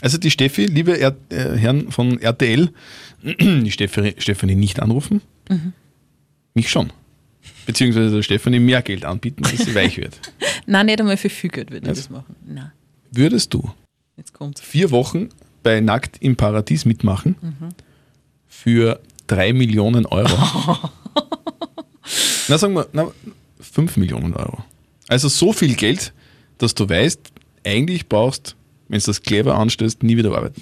Also 0.00 0.16
die 0.18 0.30
Steffi, 0.30 0.66
liebe 0.66 0.92
er 0.98 1.16
äh, 1.30 1.56
Herren 1.56 1.90
von 1.90 2.20
RTL, 2.20 2.70
die 3.22 3.70
Stefanie, 3.70 4.14
Stefanie 4.18 4.54
nicht 4.54 4.80
anrufen. 4.80 5.20
Mhm. 5.48 5.72
Mich 6.54 6.70
schon. 6.70 6.92
Beziehungsweise 7.66 8.14
der 8.14 8.22
Stefanie 8.22 8.60
mehr 8.60 8.80
Geld 8.82 9.04
anbieten, 9.04 9.42
dass 9.42 9.58
sie 9.58 9.74
weich 9.74 9.96
wird. 9.98 10.18
Nein, 10.66 10.86
nicht 10.86 11.00
einmal 11.00 11.16
für 11.16 11.28
viel 11.28 11.50
Geld 11.50 11.70
würde 11.70 11.84
ich 11.84 11.88
Also. 11.90 12.02
das 12.02 12.10
machen. 12.10 12.34
Nein, 12.46 12.72
Würdest 13.10 13.52
du 13.54 13.70
jetzt 14.16 14.32
kommt. 14.32 14.58
vier 14.58 14.90
Wochen 14.90 15.28
bei 15.62 15.80
Nackt 15.80 16.16
im 16.20 16.36
Paradies 16.36 16.84
mitmachen 16.84 17.36
Mhm. 17.40 17.68
Für 18.62 19.00
drei 19.26 19.52
Millionen 19.52 20.04
Euro? 20.06 20.36
na, 22.48 22.58
sagen 22.58 22.74
wir, 22.74 22.88
na, 22.92 23.08
fünf 23.60 23.96
Millionen 23.96 24.34
Euro. 24.34 24.64
Also 25.06 25.28
so 25.28 25.52
viel 25.52 25.74
Geld, 25.74 26.12
dass 26.58 26.74
du 26.74 26.88
weißt, 26.88 27.20
eigentlich 27.64 28.08
brauchst, 28.08 28.56
wenn 28.88 28.98
du 28.98 29.06
das 29.06 29.22
clever 29.22 29.54
anstellst, 29.54 30.02
nie 30.02 30.16
wieder 30.16 30.34
arbeiten. 30.34 30.60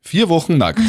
Vier 0.00 0.28
Wochen 0.28 0.58
nackt 0.58 0.80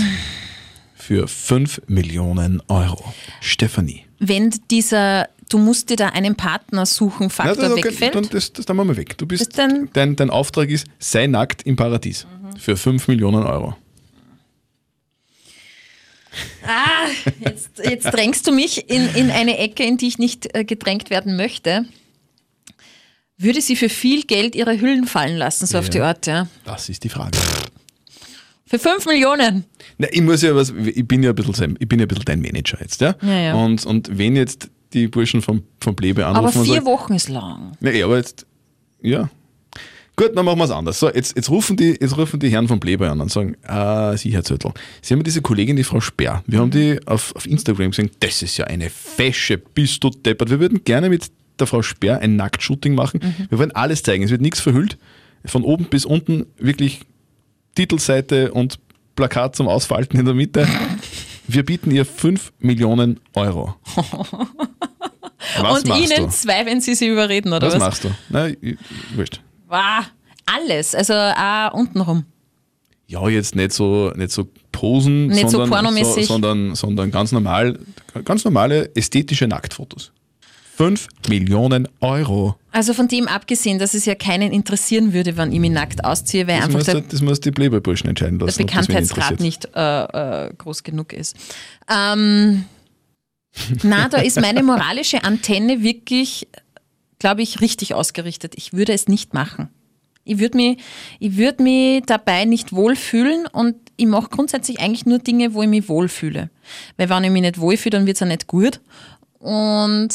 für 0.93 1.27
fünf 1.27 1.81
Millionen 1.87 2.61
Euro. 2.67 3.13
Stefanie. 3.41 4.05
Wenn 4.19 4.53
dieser, 4.69 5.29
du 5.49 5.57
musst 5.57 5.89
dir 5.89 5.95
da 5.95 6.09
einen 6.09 6.35
Partner 6.35 6.85
suchen, 6.85 7.27
Na, 7.27 7.29
Faktor 7.29 7.55
das, 7.55 7.71
okay, 7.71 7.85
wegfällt. 7.85 8.15
dann, 8.15 8.29
das, 8.29 8.53
das 8.53 8.65
dann 8.67 8.77
machen 8.77 8.89
wir 8.89 8.97
weg. 8.97 9.17
Du 9.17 9.25
bist, 9.25 9.57
dein, 9.57 9.89
dein 9.93 10.29
Auftrag 10.29 10.69
ist, 10.69 10.85
sei 10.99 11.25
nackt 11.25 11.63
im 11.63 11.75
Paradies 11.75 12.27
für 12.59 12.77
fünf 12.77 13.07
Millionen 13.07 13.43
Euro. 13.43 13.75
Ah, 16.65 17.07
jetzt, 17.39 17.69
jetzt 17.83 18.05
drängst 18.05 18.45
du 18.47 18.51
mich 18.51 18.89
in, 18.89 19.07
in 19.15 19.31
eine 19.31 19.57
Ecke, 19.57 19.83
in 19.83 19.97
die 19.97 20.07
ich 20.07 20.17
nicht 20.19 20.55
äh, 20.55 20.63
gedrängt 20.63 21.09
werden 21.09 21.35
möchte. 21.35 21.85
Würde 23.37 23.61
sie 23.61 23.75
für 23.75 23.89
viel 23.89 24.23
Geld 24.23 24.55
ihre 24.55 24.79
Hüllen 24.79 25.05
fallen 25.07 25.37
lassen, 25.37 25.65
so 25.65 25.77
auf 25.77 25.85
Ja. 25.85 25.89
die 25.91 25.99
Art, 26.01 26.27
ja? 26.27 26.47
Das 26.65 26.89
ist 26.89 27.03
die 27.03 27.09
Frage. 27.09 27.37
Für 28.65 28.77
5 28.77 29.05
Millionen. 29.05 29.65
Na, 29.97 30.07
ich 30.11 30.21
muss 30.21 30.41
ja 30.41 30.53
was, 30.55 30.69
ich 30.71 31.07
bin 31.07 31.23
ja 31.23 31.29
ein 31.31 31.35
bisschen, 31.35 31.53
sein- 31.53 31.77
ich 31.79 31.87
bin 31.87 31.99
ja 31.99 32.05
ein 32.05 32.07
bisschen 32.09 32.25
dein 32.25 32.41
Manager 32.41 32.77
jetzt, 32.81 33.01
ja? 33.01 33.15
Ja, 33.21 33.39
ja. 33.39 33.53
Und, 33.55 33.85
und 33.85 34.15
wenn 34.17 34.35
jetzt 34.35 34.69
die 34.93 35.07
Burschen 35.07 35.41
vom, 35.41 35.63
vom 35.79 35.95
Plebe 35.95 36.25
anrufen 36.25 36.57
Aber 36.57 36.65
vier 36.65 36.73
sagen, 36.75 36.85
Wochen 36.85 37.13
ist 37.13 37.29
lang. 37.29 37.71
ja, 37.81 38.05
aber 38.05 38.17
jetzt, 38.17 38.45
ja. 39.01 39.29
Gut, 40.19 40.35
dann 40.35 40.43
machen 40.43 40.57
wir 40.59 40.65
es 40.65 40.71
anders. 40.71 40.99
So, 40.99 41.09
jetzt, 41.09 41.37
jetzt, 41.37 41.49
rufen 41.49 41.77
die, 41.77 41.97
jetzt 41.97 42.17
rufen 42.17 42.41
die 42.41 42.49
Herren 42.49 42.67
vom 42.67 42.81
Plebe 42.81 43.09
an 43.09 43.21
und 43.21 43.31
sagen, 43.31 43.55
ah, 43.65 44.17
Sie, 44.17 44.33
Herr 44.33 44.43
Zöttl, 44.43 44.73
Sie 45.01 45.13
haben 45.13 45.19
ja 45.19 45.23
diese 45.23 45.41
Kollegin, 45.41 45.77
die 45.77 45.85
Frau 45.85 46.01
Sperr. 46.01 46.43
Wir 46.45 46.59
haben 46.59 46.71
die 46.71 46.99
auf, 47.07 47.33
auf 47.37 47.45
Instagram 47.45 47.91
gesehen, 47.91 48.11
das 48.19 48.41
ist 48.41 48.57
ja 48.57 48.65
eine 48.65 48.89
Fesche, 48.89 49.57
bist 49.57 50.03
du 50.03 50.09
deppert. 50.09 50.49
Wir 50.49 50.59
würden 50.59 50.83
gerne 50.83 51.07
mit 51.07 51.31
der 51.57 51.67
Frau 51.67 51.81
Sperr 51.81 52.19
ein 52.19 52.35
Nacktshooting 52.35 52.95
machen. 52.95 53.21
Wir 53.47 53.59
wollen 53.59 53.71
alles 53.71 54.03
zeigen, 54.03 54.21
es 54.25 54.29
wird 54.29 54.41
nichts 54.41 54.59
verhüllt. 54.59 54.97
von 55.45 55.63
oben 55.63 55.85
bis 55.85 56.03
unten 56.03 56.47
wirklich 56.57 56.99
Titelseite 57.75 58.51
und 58.51 58.77
Plakat 59.15 59.55
zum 59.55 59.69
Ausfalten 59.69 60.19
in 60.19 60.25
der 60.25 60.33
Mitte. 60.33 60.67
Wir 61.47 61.63
bieten 61.63 61.91
ihr 61.91 62.03
5 62.03 62.51
Millionen 62.59 63.21
Euro. 63.35 63.73
Was 65.61 65.83
und 65.83 65.97
Ihnen 65.97 66.25
du? 66.25 66.27
zwei, 66.27 66.65
wenn 66.65 66.81
Sie 66.81 66.93
sie 66.93 67.07
überreden, 67.07 67.53
oder 67.53 67.67
Was, 67.67 67.75
was? 67.75 67.79
machst 67.79 68.03
du? 68.03 68.09
Nein, 68.27 68.57
ich- 68.59 68.77
wurscht. 69.15 69.39
Wow, 69.69 70.05
alles, 70.45 70.95
also 70.95 71.13
auch 71.13 71.73
untenrum. 71.73 72.25
Ja, 73.07 73.27
jetzt 73.29 73.55
nicht 73.55 73.71
so, 73.71 74.11
nicht 74.15 74.31
so 74.31 74.47
posen, 74.71 75.27
Nicht 75.27 75.41
so 75.49 75.57
sondern, 75.57 75.69
pornomäßig. 75.69 76.27
sondern, 76.27 76.75
sondern 76.75 77.09
ganz 77.11 77.31
normal, 77.31 77.79
ganz 78.23 78.43
normale 78.45 78.93
ästhetische 78.95 79.47
Nacktfotos. 79.47 80.11
5 80.77 81.07
Millionen 81.27 81.87
Euro. 81.99 82.55
Also 82.71 82.93
von 82.93 83.07
dem 83.09 83.27
abgesehen, 83.27 83.79
dass 83.79 83.93
es 83.95 84.05
ja 84.05 84.15
keinen 84.15 84.51
interessieren 84.53 85.11
würde, 85.11 85.35
wenn 85.35 85.51
ich 85.51 85.59
mich 85.59 85.71
nackt 85.71 86.05
ausziehe, 86.05 86.47
weil 86.47 86.57
Das 86.57 86.65
einfach 86.67 86.79
muss, 86.79 86.85
der, 86.85 87.01
das 87.01 87.21
muss 87.21 87.39
die 87.41 87.51
Playboy-Burschen 87.51 88.07
entscheiden 88.09 88.39
der 88.39 88.45
lassen. 88.45 88.59
wen 88.59 88.67
Bekanntheitsgrad 88.67 89.39
nicht 89.41 89.67
äh, 89.75 90.45
äh, 90.45 90.53
groß 90.57 90.83
genug 90.83 91.11
ist. 91.11 91.35
Ähm, 91.91 92.63
na, 93.83 94.07
da 94.07 94.19
ist 94.19 94.39
meine 94.39 94.63
moralische 94.63 95.23
Antenne 95.23 95.81
wirklich, 95.83 96.47
glaube 97.19 97.41
ich, 97.41 97.61
richtig 97.61 97.93
ausgerichtet. 97.93 98.53
Ich 98.55 98.73
würde 98.73 98.93
es 98.93 99.07
nicht 99.07 99.33
machen. 99.33 99.69
Ich 100.23 100.39
würde 100.39 100.57
mich, 100.57 100.77
ich 101.19 101.37
würd 101.37 101.59
mich 101.59 102.03
dabei 102.05 102.45
nicht 102.45 102.73
wohlfühlen 102.73 103.47
und 103.47 103.75
ich 103.97 104.05
mache 104.05 104.29
grundsätzlich 104.29 104.79
eigentlich 104.79 105.05
nur 105.05 105.19
Dinge, 105.19 105.53
wo 105.53 105.63
ich 105.63 105.69
mich 105.69 105.89
wohlfühle. 105.89 106.49
Weil 106.97 107.09
wenn 107.09 107.23
ich 107.23 107.31
mich 107.31 107.41
nicht 107.41 107.59
wohlfühle, 107.59 107.97
dann 107.97 108.05
wird 108.05 108.17
es 108.17 108.21
auch 108.21 108.27
nicht 108.27 108.47
gut. 108.47 108.79
Und 109.39 110.09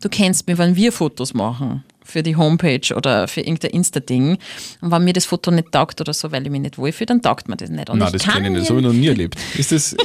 du 0.00 0.08
kennst 0.08 0.46
mich, 0.46 0.58
wenn 0.58 0.76
wir 0.76 0.92
Fotos 0.92 1.34
machen 1.34 1.84
für 2.10 2.22
die 2.22 2.36
Homepage 2.36 2.94
oder 2.94 3.28
für 3.28 3.40
irgendein 3.40 3.70
Insta-Ding 3.70 4.38
und 4.80 4.90
wenn 4.90 5.04
mir 5.04 5.12
das 5.12 5.24
Foto 5.24 5.50
nicht 5.50 5.72
taugt 5.72 6.00
oder 6.00 6.12
so, 6.12 6.32
weil 6.32 6.44
ich 6.44 6.50
mich 6.50 6.60
nicht 6.60 6.78
wohlfühle, 6.78 7.06
dann 7.06 7.22
taugt 7.22 7.48
mir 7.48 7.56
das 7.56 7.70
nicht. 7.70 7.88
Und 7.90 7.98
Nein, 7.98 8.12
das 8.12 8.22
kann 8.22 8.34
kenne 8.34 8.48
ich 8.48 8.52
nicht. 8.52 8.62
Das 8.62 8.70
habe 8.70 8.80
ich 8.80 8.86
noch 8.86 8.92
nie 8.92 9.08
erlebt. 9.08 9.36
Ist 9.56 9.72
das, 9.72 9.96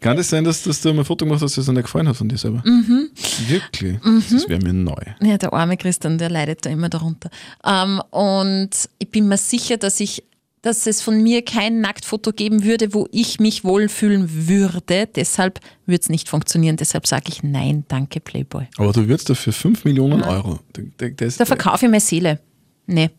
kann 0.00 0.16
das 0.16 0.30
sein, 0.30 0.44
dass, 0.44 0.62
dass 0.62 0.80
du 0.80 0.92
mal 0.92 1.00
ein 1.00 1.04
Foto 1.04 1.24
gemacht 1.24 1.42
hast, 1.42 1.56
das 1.56 1.66
dir 1.66 1.72
nicht 1.72 1.84
gefallen 1.84 2.08
hat 2.08 2.16
von 2.16 2.28
dir 2.28 2.38
selber? 2.38 2.62
Mhm. 2.72 3.10
Wirklich? 3.48 3.98
Das 4.30 4.48
wäre 4.48 4.60
mir 4.60 4.72
neu. 4.72 5.02
Ja, 5.20 5.36
der 5.36 5.52
arme 5.52 5.76
Christian, 5.76 6.18
der 6.18 6.30
leidet 6.30 6.64
da 6.64 6.70
immer 6.70 6.88
darunter. 6.88 7.30
Ähm, 7.64 8.00
und 8.10 8.70
ich 8.98 9.08
bin 9.10 9.28
mir 9.28 9.36
sicher, 9.36 9.76
dass 9.76 10.00
ich 10.00 10.24
dass 10.62 10.86
es 10.86 11.02
von 11.02 11.22
mir 11.22 11.44
kein 11.44 11.80
Nacktfoto 11.80 12.32
geben 12.32 12.64
würde, 12.64 12.94
wo 12.94 13.08
ich 13.10 13.40
mich 13.40 13.64
wohlfühlen 13.64 14.46
würde. 14.48 15.08
Deshalb 15.14 15.60
würde 15.86 16.00
es 16.02 16.08
nicht 16.08 16.28
funktionieren. 16.28 16.76
Deshalb 16.76 17.06
sage 17.06 17.24
ich 17.28 17.42
nein, 17.42 17.84
danke 17.88 18.20
Playboy. 18.20 18.68
Aber 18.78 18.92
du 18.92 19.08
würdest 19.08 19.28
dafür 19.28 19.52
5 19.52 19.84
Millionen 19.84 20.22
Euro. 20.22 20.60
Das, 20.72 21.10
das, 21.16 21.36
Da 21.36 21.44
verkaufe 21.44 21.86
ich 21.86 21.90
meine 21.90 22.00
Seele. 22.00 22.40
Nee, 22.86 23.10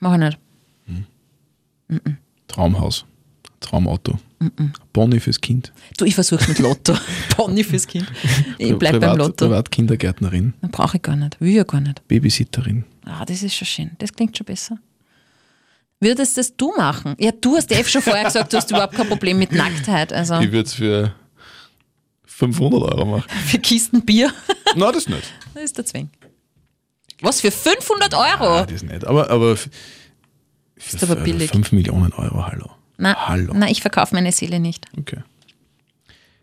mach 0.00 0.14
ich 0.14 0.18
nicht. 0.18 0.38
Traumhaus. 2.48 3.04
Traumauto. 3.60 4.18
Bonnie 4.92 5.20
fürs 5.20 5.40
Kind. 5.40 5.72
Du, 5.96 6.04
ich 6.04 6.14
versuche 6.14 6.48
mit 6.48 6.58
Lotto. 6.58 6.94
Pony 7.30 7.64
fürs 7.64 7.86
Kind. 7.86 8.06
Ich 8.58 8.76
bleib 8.76 8.92
Privat, 8.92 9.10
beim 9.10 9.18
Lotto. 9.18 9.46
Privatkindergärtnerin. 9.46 10.54
Dann 10.60 10.70
brauche 10.70 10.96
ich 10.96 11.02
gar 11.02 11.16
nicht. 11.16 11.40
Will 11.40 11.50
ich 11.50 11.56
ja 11.56 11.64
gar 11.64 11.80
nicht. 11.80 12.06
Babysitterin. 12.06 12.84
Ah, 13.04 13.24
das 13.24 13.42
ist 13.42 13.54
schon 13.54 13.66
schön. 13.66 13.90
Das 13.98 14.12
klingt 14.12 14.36
schon 14.36 14.44
besser. 14.44 14.78
Würdest 16.00 16.36
das 16.38 16.56
du 16.56 16.72
machen? 16.76 17.16
Ja, 17.18 17.32
du 17.32 17.56
hast 17.56 17.72
eh 17.72 17.82
schon 17.84 18.02
vorher 18.02 18.24
gesagt, 18.24 18.52
du 18.52 18.56
hast 18.56 18.70
überhaupt 18.70 18.94
kein 18.94 19.08
Problem 19.08 19.38
mit 19.38 19.50
Nacktheit. 19.52 20.12
Also 20.12 20.38
Ich 20.38 20.52
würde 20.52 20.66
es 20.68 20.74
für 20.74 21.12
500 22.24 22.82
Euro 22.82 23.04
machen. 23.04 23.28
für 23.46 23.58
Kisten 23.58 24.02
Bier. 24.04 24.32
Nein, 24.76 24.92
das 24.92 25.08
nicht. 25.08 25.24
Das 25.54 25.64
ist 25.64 25.76
der 25.78 25.84
Zwing. 25.86 26.10
Was 27.20 27.40
für 27.40 27.50
500 27.50 28.14
Euro? 28.14 28.58
Ah, 28.58 28.66
das 28.66 28.82
nicht. 28.82 29.04
Aber, 29.04 29.28
aber 29.28 29.52
f- 29.52 29.68
Ist 30.76 31.02
aber 31.02 31.16
billig. 31.16 31.50
5 31.50 31.72
Millionen 31.72 32.12
Euro, 32.12 32.46
hallo. 32.46 32.70
Na, 32.96 33.28
Hallo. 33.28 33.52
na, 33.56 33.68
ich 33.68 33.80
verkaufe 33.80 34.14
meine 34.14 34.30
Seele 34.32 34.60
nicht. 34.60 34.86
Okay. 34.96 35.18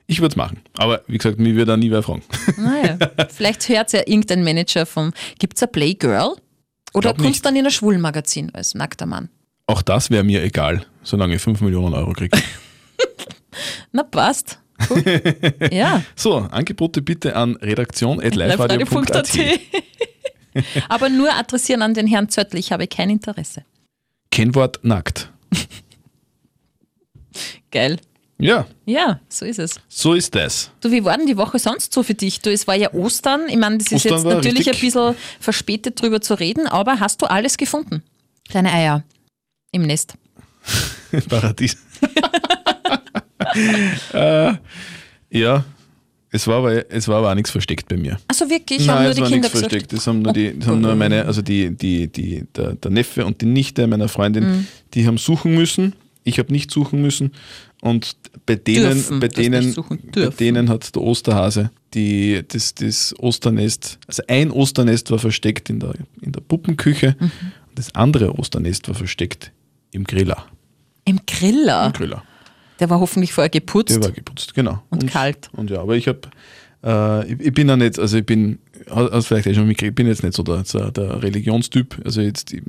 Ich 0.07 0.19
würde 0.19 0.33
es 0.33 0.35
machen. 0.35 0.59
Aber 0.77 1.01
wie 1.07 1.17
gesagt, 1.17 1.39
mir 1.39 1.53
würde 1.55 1.65
da 1.71 1.77
nie 1.77 1.91
wer 1.91 2.03
fragen. 2.03 2.23
Naja, 2.57 2.97
vielleicht 3.33 3.67
hört 3.69 3.91
ja 3.93 4.01
irgendein 4.05 4.43
Manager 4.43 4.85
vom. 4.85 5.13
Gibt 5.39 5.55
es 5.57 5.63
ein 5.63 5.71
Playgirl? 5.71 6.35
Oder 6.93 7.13
kommst 7.13 7.39
du 7.39 7.43
dann 7.43 7.55
in 7.55 7.65
ein 7.65 7.71
Schwulmagazin 7.71 8.53
als 8.53 8.73
nackter 8.75 9.05
Mann? 9.05 9.29
Auch 9.67 9.81
das 9.81 10.09
wäre 10.11 10.23
mir 10.23 10.43
egal, 10.43 10.85
solange 11.03 11.35
ich 11.35 11.41
5 11.41 11.61
Millionen 11.61 11.93
Euro 11.95 12.13
kriege. 12.13 12.37
Na, 13.91 14.03
passt. 14.03 14.59
Cool. 14.89 15.03
ja, 15.71 16.03
So, 16.15 16.37
Angebote 16.37 17.01
bitte 17.01 17.35
an 17.35 17.55
redaktion.liveradio.at. 17.55 19.33
liveradio.at. 19.33 19.59
Aber 20.89 21.09
nur 21.09 21.33
adressieren 21.33 21.81
an 21.81 21.93
den 21.93 22.07
Herrn 22.07 22.29
Zöttl, 22.29 22.57
ich 22.57 22.71
habe 22.71 22.87
kein 22.87 23.09
Interesse. 23.09 23.63
Kennwort 24.31 24.79
nackt. 24.83 25.31
Geil. 27.71 27.97
Ja, 28.37 28.67
Ja, 28.85 29.21
so 29.29 29.45
ist 29.45 29.59
es. 29.59 29.79
so 29.87 30.13
ist 30.13 30.35
das. 30.35 30.69
Du, 30.81 30.91
wie 30.91 31.03
war 31.05 31.17
denn 31.17 31.25
die 31.25 31.37
Woche 31.37 31.57
sonst 31.57 31.93
so 31.93 32.03
für 32.03 32.13
dich? 32.15 32.41
Du, 32.41 32.51
es 32.51 32.67
war 32.67 32.75
ja 32.75 32.93
Ostern. 32.93 33.47
Ich 33.47 33.55
meine, 33.55 33.77
das 33.77 33.87
ist 33.87 34.05
Ostern 34.05 34.13
jetzt 34.17 34.23
natürlich 34.25 34.67
richtig- 34.67 34.75
ein 34.75 34.81
bisschen 34.81 35.15
verspätet 35.39 36.01
drüber 36.01 36.19
zu 36.19 36.33
reden, 36.37 36.67
aber 36.67 36.99
hast 36.99 37.21
du 37.21 37.25
alles 37.27 37.55
gefunden? 37.55 38.03
Deine 38.51 38.71
Eier 38.73 39.03
im 39.75 39.83
Nest. 39.83 40.15
Paradies. 41.29 41.77
äh, 44.13 44.53
ja, 45.29 45.63
es 46.31 46.47
war, 46.47 46.57
aber, 46.57 46.91
es 46.91 47.07
war 47.07 47.19
aber 47.19 47.31
auch 47.31 47.35
nichts 47.35 47.51
versteckt 47.51 47.87
bei 47.87 47.97
mir. 47.97 48.17
Also 48.27 48.49
wirklich, 48.49 48.87
haben 48.89 48.95
Nein, 48.95 49.03
nur 49.03 49.09
es 49.11 49.15
die 49.15 49.21
war 49.21 49.29
Kinder 49.29 49.41
nichts 49.47 49.53
gesagt. 49.53 49.71
versteckt. 49.71 49.93
Das 49.93 50.07
haben 50.07 50.21
nur, 50.21 50.33
die, 50.33 50.57
das 50.59 50.67
haben 50.67 50.81
nur 50.81 50.95
meine, 50.95 51.25
also 51.25 51.41
die, 51.41 51.75
die, 51.75 52.07
die, 52.07 52.43
der, 52.55 52.73
der 52.75 52.91
Neffe 52.91 53.25
und 53.25 53.41
die 53.41 53.45
Nichte 53.45 53.87
meiner 53.87 54.09
Freundin, 54.09 54.45
Mhm. 54.45 54.67
die 54.93 55.07
haben 55.07 55.17
suchen 55.17 55.55
müssen. 55.55 55.93
Ich 56.23 56.39
habe 56.39 56.51
nicht 56.51 56.71
suchen 56.71 57.01
müssen. 57.01 57.31
Und 57.81 58.15
bei 58.47 58.55
denen, 58.55 58.93
Dürfen. 58.93 59.19
bei 59.19 59.27
denen, 59.27 59.75
bei 60.13 60.27
denen 60.29 60.69
hat 60.69 60.95
der 60.95 61.01
Osterhase 61.03 61.69
die, 61.93 62.41
das, 62.47 62.73
das 62.73 63.13
Osternest, 63.19 63.99
also 64.07 64.23
ein 64.27 64.49
Osternest 64.51 65.11
war 65.11 65.19
versteckt 65.19 65.69
in 65.69 65.79
der, 65.79 65.93
in 66.21 66.31
der 66.31 66.41
Puppenküche 66.41 67.15
Mhm. 67.19 67.25
und 67.69 67.75
das 67.75 67.93
andere 67.95 68.37
Osternest 68.39 68.87
war 68.87 68.95
versteckt 68.95 69.51
im 69.95 70.03
Griller. 70.03 70.45
Im 71.05 71.19
Griller. 71.25 71.87
Im 71.87 71.93
Griller. 71.93 72.23
Der 72.79 72.89
war 72.89 72.99
hoffentlich 72.99 73.31
vorher 73.33 73.49
geputzt. 73.49 73.95
Der 73.95 74.03
war 74.03 74.11
geputzt, 74.11 74.53
genau. 74.53 74.81
Und 74.89 75.07
kalt. 75.07 75.49
Und 75.53 75.69
ja, 75.69 75.81
aber 75.81 75.95
ich 75.95 76.07
habe, 76.07 76.21
äh, 76.83 77.31
ich, 77.33 77.39
ich 77.39 77.53
bin 77.53 77.69
ja 77.69 77.77
nicht, 77.77 77.97
also 77.97 78.17
ich 78.17 78.25
bin, 78.25 78.59
hast 78.89 79.27
vielleicht 79.27 79.47
eh 79.47 79.53
schon 79.53 79.67
mitgekriegt, 79.67 79.91
ich 79.91 79.95
bin 79.95 80.07
jetzt 80.07 80.23
nicht 80.23 80.35
so 80.35 80.43
der, 80.43 80.63
der 80.91 81.23
Religionstyp. 81.23 82.01
Also 82.03 82.19
jetzt, 82.19 82.51
ich, 82.51 82.61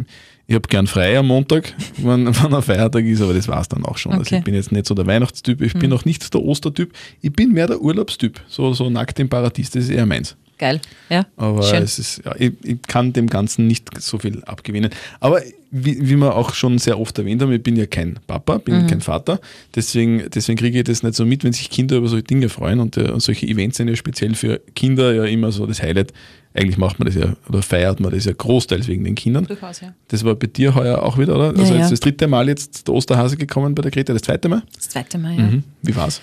ich 0.46 0.54
habe 0.54 0.68
gern 0.68 0.86
frei 0.86 1.18
am 1.18 1.26
Montag, 1.26 1.74
wenn, 1.96 2.26
wenn 2.26 2.54
ein 2.54 2.62
Feiertag 2.62 3.04
ist, 3.04 3.20
aber 3.20 3.34
das 3.34 3.48
war 3.48 3.60
es 3.60 3.68
dann 3.68 3.84
auch 3.84 3.98
schon. 3.98 4.12
Also 4.12 4.22
Okay. 4.22 4.38
ich 4.38 4.44
bin 4.44 4.54
jetzt 4.54 4.70
nicht 4.70 4.86
so 4.86 4.94
der 4.94 5.06
Weihnachtstyp, 5.06 5.60
ich 5.60 5.74
bin 5.74 5.92
auch 5.92 6.04
nicht 6.04 6.32
der 6.32 6.40
Ostertyp, 6.42 6.92
ich 7.20 7.32
bin 7.32 7.52
mehr 7.52 7.66
der 7.66 7.80
Urlaubstyp. 7.80 8.40
So, 8.46 8.72
so 8.74 8.88
nackt 8.88 9.18
im 9.18 9.28
Paradies, 9.28 9.70
das 9.70 9.84
ist 9.84 9.90
eher 9.90 10.06
meins. 10.06 10.36
Geil. 10.58 10.80
Ja. 11.10 11.26
Aber 11.36 11.62
Schön. 11.64 11.82
es 11.82 11.98
ist, 11.98 12.22
ja, 12.24 12.34
ich, 12.38 12.52
ich 12.62 12.80
kann 12.82 13.12
dem 13.12 13.26
Ganzen 13.26 13.66
nicht 13.66 14.00
so 14.00 14.18
viel 14.18 14.42
abgewinnen. 14.44 14.90
Aber 15.20 15.42
wie, 15.70 16.08
wie 16.08 16.16
wir 16.16 16.34
auch 16.34 16.54
schon 16.54 16.78
sehr 16.78 16.98
oft 16.98 17.18
erwähnt 17.18 17.42
haben, 17.42 17.52
ich 17.52 17.62
bin 17.62 17.76
ja 17.76 17.86
kein 17.86 18.18
Papa, 18.26 18.58
bin 18.58 18.82
Mhm. 18.82 18.86
kein 18.86 19.00
Vater. 19.00 19.40
Deswegen, 19.74 20.24
deswegen 20.34 20.58
kriege 20.58 20.78
ich 20.78 20.84
das 20.84 21.02
nicht 21.02 21.14
so 21.14 21.24
mit, 21.26 21.44
wenn 21.44 21.52
sich 21.52 21.70
Kinder 21.70 21.96
über 21.96 22.08
solche 22.08 22.24
Dinge 22.24 22.48
freuen. 22.48 22.80
Und, 22.80 22.96
äh, 22.96 23.10
und 23.10 23.20
solche 23.20 23.46
Events 23.46 23.76
sind 23.76 23.88
ja 23.88 23.96
speziell 23.96 24.34
für 24.34 24.60
Kinder 24.74 25.14
ja 25.14 25.24
immer 25.24 25.52
so 25.52 25.66
das 25.66 25.82
Highlight. 25.82 26.12
Eigentlich 26.54 26.78
macht 26.78 26.98
man 26.98 27.06
das 27.06 27.14
ja 27.16 27.36
oder 27.48 27.60
feiert 27.60 28.00
man 28.00 28.10
das 28.12 28.24
ja 28.24 28.32
großteils 28.32 28.88
wegen 28.88 29.04
den 29.04 29.14
Kindern. 29.14 29.44
Durchaus, 29.44 29.80
ja. 29.82 29.92
Das 30.08 30.24
war 30.24 30.34
bei 30.34 30.46
dir 30.46 30.74
heuer 30.74 31.02
auch 31.02 31.18
wieder, 31.18 31.34
oder? 31.36 31.48
Also 31.58 31.74
ja. 31.74 31.80
jetzt 31.80 31.92
das 31.92 32.00
dritte 32.00 32.26
Mal 32.28 32.48
jetzt 32.48 32.86
der 32.88 32.94
Osterhase 32.94 33.36
gekommen 33.36 33.74
bei 33.74 33.82
der 33.82 33.90
Greta, 33.90 34.12
das 34.14 34.22
zweite 34.22 34.48
Mal. 34.48 34.62
Das 34.74 34.88
zweite 34.88 35.18
Mal, 35.18 35.36
ja. 35.36 35.42
Mhm. 35.42 35.64
Wie 35.82 35.94
war's? 35.94 36.22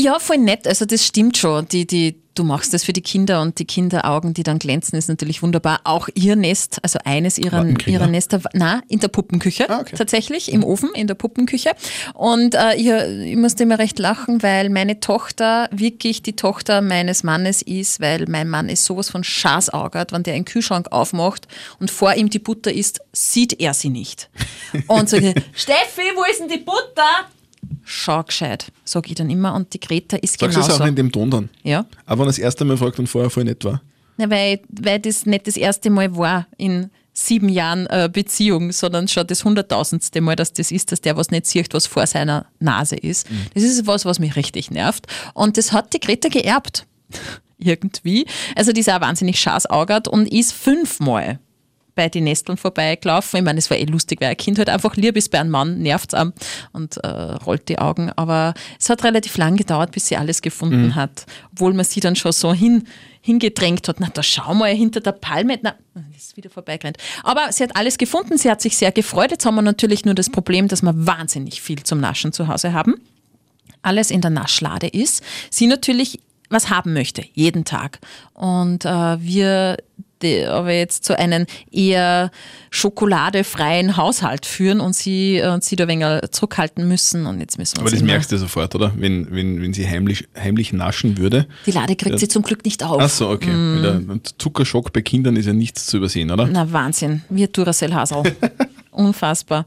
Ja, 0.00 0.20
voll 0.20 0.38
nett. 0.38 0.68
Also 0.68 0.84
das 0.84 1.04
stimmt 1.04 1.36
schon. 1.36 1.66
Die, 1.66 1.84
die, 1.84 2.22
du 2.36 2.44
machst 2.44 2.72
das 2.72 2.84
für 2.84 2.92
die 2.92 3.02
Kinder 3.02 3.42
und 3.42 3.58
die 3.58 3.64
Kinderaugen, 3.64 4.32
die 4.32 4.44
dann 4.44 4.60
glänzen, 4.60 4.96
ist 4.96 5.08
natürlich 5.08 5.42
wunderbar. 5.42 5.80
Auch 5.82 6.08
ihr 6.14 6.36
Nest, 6.36 6.78
also 6.84 7.00
eines 7.04 7.36
ihrer, 7.36 7.66
ihrer 7.84 8.06
Nester, 8.06 8.40
na, 8.52 8.80
in 8.86 9.00
der 9.00 9.08
Puppenküche. 9.08 9.68
Ah, 9.68 9.80
okay. 9.80 9.96
Tatsächlich, 9.96 10.52
im 10.52 10.62
Ofen, 10.62 10.90
in 10.94 11.08
der 11.08 11.16
Puppenküche. 11.16 11.72
Und 12.14 12.54
äh, 12.54 12.76
ich, 12.76 12.86
ich 12.86 13.36
musste 13.36 13.64
immer 13.64 13.80
recht 13.80 13.98
lachen, 13.98 14.40
weil 14.40 14.70
meine 14.70 15.00
Tochter 15.00 15.68
wirklich 15.72 16.22
die 16.22 16.36
Tochter 16.36 16.80
meines 16.80 17.24
Mannes 17.24 17.60
ist, 17.60 17.98
weil 17.98 18.26
mein 18.28 18.48
Mann 18.48 18.68
ist 18.68 18.84
sowas 18.84 19.10
von 19.10 19.24
schasaugert, 19.24 20.12
wenn 20.12 20.22
der 20.22 20.34
einen 20.34 20.44
Kühlschrank 20.44 20.92
aufmacht 20.92 21.48
und 21.80 21.90
vor 21.90 22.14
ihm 22.14 22.30
die 22.30 22.38
Butter 22.38 22.72
ist, 22.72 23.00
sieht 23.12 23.58
er 23.60 23.74
sie 23.74 23.88
nicht. 23.88 24.30
Und 24.86 25.08
sagt, 25.08 25.24
Steffi, 25.54 26.12
wo 26.14 26.22
ist 26.30 26.38
denn 26.38 26.48
die 26.48 26.58
Butter? 26.58 27.26
Schau 27.84 28.22
gescheit, 28.22 28.66
sag 28.84 29.08
ich 29.08 29.14
dann 29.14 29.30
immer. 29.30 29.54
Und 29.54 29.72
die 29.74 29.80
Greta 29.80 30.16
ist 30.16 30.38
Sagst 30.38 30.56
du 30.56 30.60
es 30.60 30.66
genauso. 30.66 30.82
auch 30.84 30.86
in 30.88 30.96
dem 30.96 31.10
Ton 31.12 31.30
dann? 31.30 31.48
Ja, 31.62 31.86
Aber 32.06 32.20
wenn 32.20 32.26
das 32.26 32.38
erste 32.38 32.64
Mal 32.64 32.76
fragt 32.76 32.98
und 32.98 33.06
vorher 33.06 33.30
voll 33.30 33.44
nett 33.44 33.64
war. 33.64 33.80
Na, 34.16 34.28
weil, 34.30 34.60
weil 34.68 34.98
das 34.98 35.26
nicht 35.26 35.46
das 35.46 35.56
erste 35.56 35.90
Mal 35.90 36.16
war 36.16 36.46
in 36.56 36.90
sieben 37.12 37.48
Jahren 37.48 37.86
äh, 37.86 38.08
Beziehung, 38.12 38.70
sondern 38.72 39.08
schon 39.08 39.26
das 39.26 39.44
hunderttausendste 39.44 40.20
Mal, 40.20 40.36
dass 40.36 40.52
das 40.52 40.70
ist, 40.70 40.92
dass 40.92 41.00
der 41.00 41.16
was 41.16 41.30
nicht 41.30 41.46
sieht, 41.46 41.74
was 41.74 41.86
vor 41.86 42.06
seiner 42.06 42.46
Nase 42.60 42.96
ist. 42.96 43.26
Das 43.54 43.62
ist 43.62 43.86
was, 43.86 44.04
was 44.04 44.18
mich 44.20 44.36
richtig 44.36 44.70
nervt. 44.70 45.06
Und 45.34 45.56
das 45.56 45.72
hat 45.72 45.92
die 45.94 46.00
Greta 46.00 46.28
geerbt. 46.28 46.86
Irgendwie. 47.58 48.26
Also 48.54 48.72
die 48.72 48.80
ist 48.80 48.90
auch 48.90 49.00
wahnsinnig 49.00 49.40
schasaugert 49.40 50.06
und 50.06 50.32
ist 50.32 50.52
fünfmal 50.52 51.40
bei 51.98 52.08
den 52.08 52.22
Nesteln 52.24 52.56
vorbeigelaufen. 52.56 53.38
Ich 53.38 53.44
meine, 53.44 53.58
es 53.58 53.68
war 53.70 53.76
eh 53.76 53.84
lustig, 53.84 54.20
weil 54.20 54.28
ein 54.30 54.36
Kind 54.36 54.56
halt 54.58 54.68
einfach 54.68 54.94
lieb 54.94 55.16
ist 55.16 55.32
bei 55.32 55.40
einem 55.40 55.50
Mann, 55.50 55.80
nervt 55.80 56.14
es 56.14 56.26
und 56.72 56.96
äh, 56.98 57.08
rollt 57.08 57.68
die 57.68 57.80
Augen. 57.80 58.12
Aber 58.14 58.54
es 58.78 58.88
hat 58.88 59.02
relativ 59.02 59.36
lang 59.36 59.56
gedauert, 59.56 59.90
bis 59.90 60.06
sie 60.06 60.16
alles 60.16 60.40
gefunden 60.40 60.86
Mhm. 60.86 60.94
hat. 60.94 61.26
Obwohl 61.52 61.74
man 61.74 61.84
sie 61.84 61.98
dann 61.98 62.14
schon 62.14 62.30
so 62.30 62.54
hin, 62.54 62.86
hingedrängt 63.20 63.88
hat. 63.88 63.98
Na, 63.98 64.10
da 64.14 64.22
schau 64.22 64.54
mal 64.54 64.72
hinter 64.72 65.00
der 65.00 65.10
Palme. 65.10 65.58
Na, 65.60 65.74
ist 66.16 66.36
wieder 66.36 66.50
vorbeigerannt. 66.50 66.98
Aber 67.24 67.50
sie 67.50 67.64
hat 67.64 67.74
alles 67.74 67.98
gefunden, 67.98 68.38
sie 68.38 68.48
hat 68.48 68.62
sich 68.62 68.76
sehr 68.76 68.92
gefreut. 68.92 69.32
Jetzt 69.32 69.44
haben 69.44 69.56
wir 69.56 69.62
natürlich 69.62 70.04
nur 70.04 70.14
das 70.14 70.30
Problem, 70.30 70.68
dass 70.68 70.82
wir 70.82 70.94
wahnsinnig 70.94 71.60
viel 71.60 71.82
zum 71.82 71.98
Naschen 71.98 72.32
zu 72.32 72.46
Hause 72.46 72.72
haben 72.72 72.94
alles 73.80 74.10
in 74.10 74.20
der 74.20 74.30
Naschlade 74.32 74.88
ist, 74.88 75.22
sie 75.50 75.68
natürlich 75.68 76.20
was 76.50 76.68
haben 76.68 76.92
möchte, 76.94 77.24
jeden 77.34 77.64
Tag. 77.64 78.00
Und 78.34 78.84
äh, 78.84 79.20
wir 79.22 79.76
die, 80.22 80.44
aber 80.44 80.72
jetzt 80.72 81.04
so 81.04 81.14
einen 81.14 81.46
eher 81.70 82.30
schokoladefreien 82.70 83.96
Haushalt 83.96 84.46
führen 84.46 84.80
und 84.80 84.94
sie, 84.94 85.38
äh, 85.38 85.48
und 85.52 85.64
sie 85.64 85.76
da 85.76 85.84
ein 85.84 85.88
wenig 85.88 86.30
zurückhalten 86.30 86.86
müssen. 86.88 87.26
Und 87.26 87.40
jetzt 87.40 87.58
müssen 87.58 87.76
wir 87.76 87.82
Aber 87.82 87.90
das 87.90 88.02
merkst 88.02 88.32
du 88.32 88.38
sofort, 88.38 88.74
oder? 88.74 88.92
Wenn, 88.96 89.30
wenn, 89.30 89.62
wenn 89.62 89.72
sie 89.72 89.86
heimlich, 89.88 90.28
heimlich 90.36 90.72
naschen 90.72 91.18
würde. 91.18 91.46
Die 91.66 91.70
Lade 91.70 91.96
kriegt 91.96 92.12
Ja. 92.12 92.18
sie 92.18 92.28
zum 92.28 92.42
Glück 92.42 92.64
nicht 92.64 92.82
auf. 92.82 93.00
Ach 93.00 93.08
so, 93.08 93.28
okay. 93.30 93.50
Mm. 93.50 94.20
Zuckerschock 94.38 94.92
bei 94.92 95.02
Kindern 95.02 95.36
ist 95.36 95.46
ja 95.46 95.52
nichts 95.52 95.86
zu 95.86 95.98
übersehen, 95.98 96.30
oder? 96.30 96.46
Na 96.46 96.70
Wahnsinn, 96.72 97.22
wie 97.28 97.44
ein 97.44 97.52
Duracell-Hasel. 97.52 98.22
Unfassbar. 98.90 99.64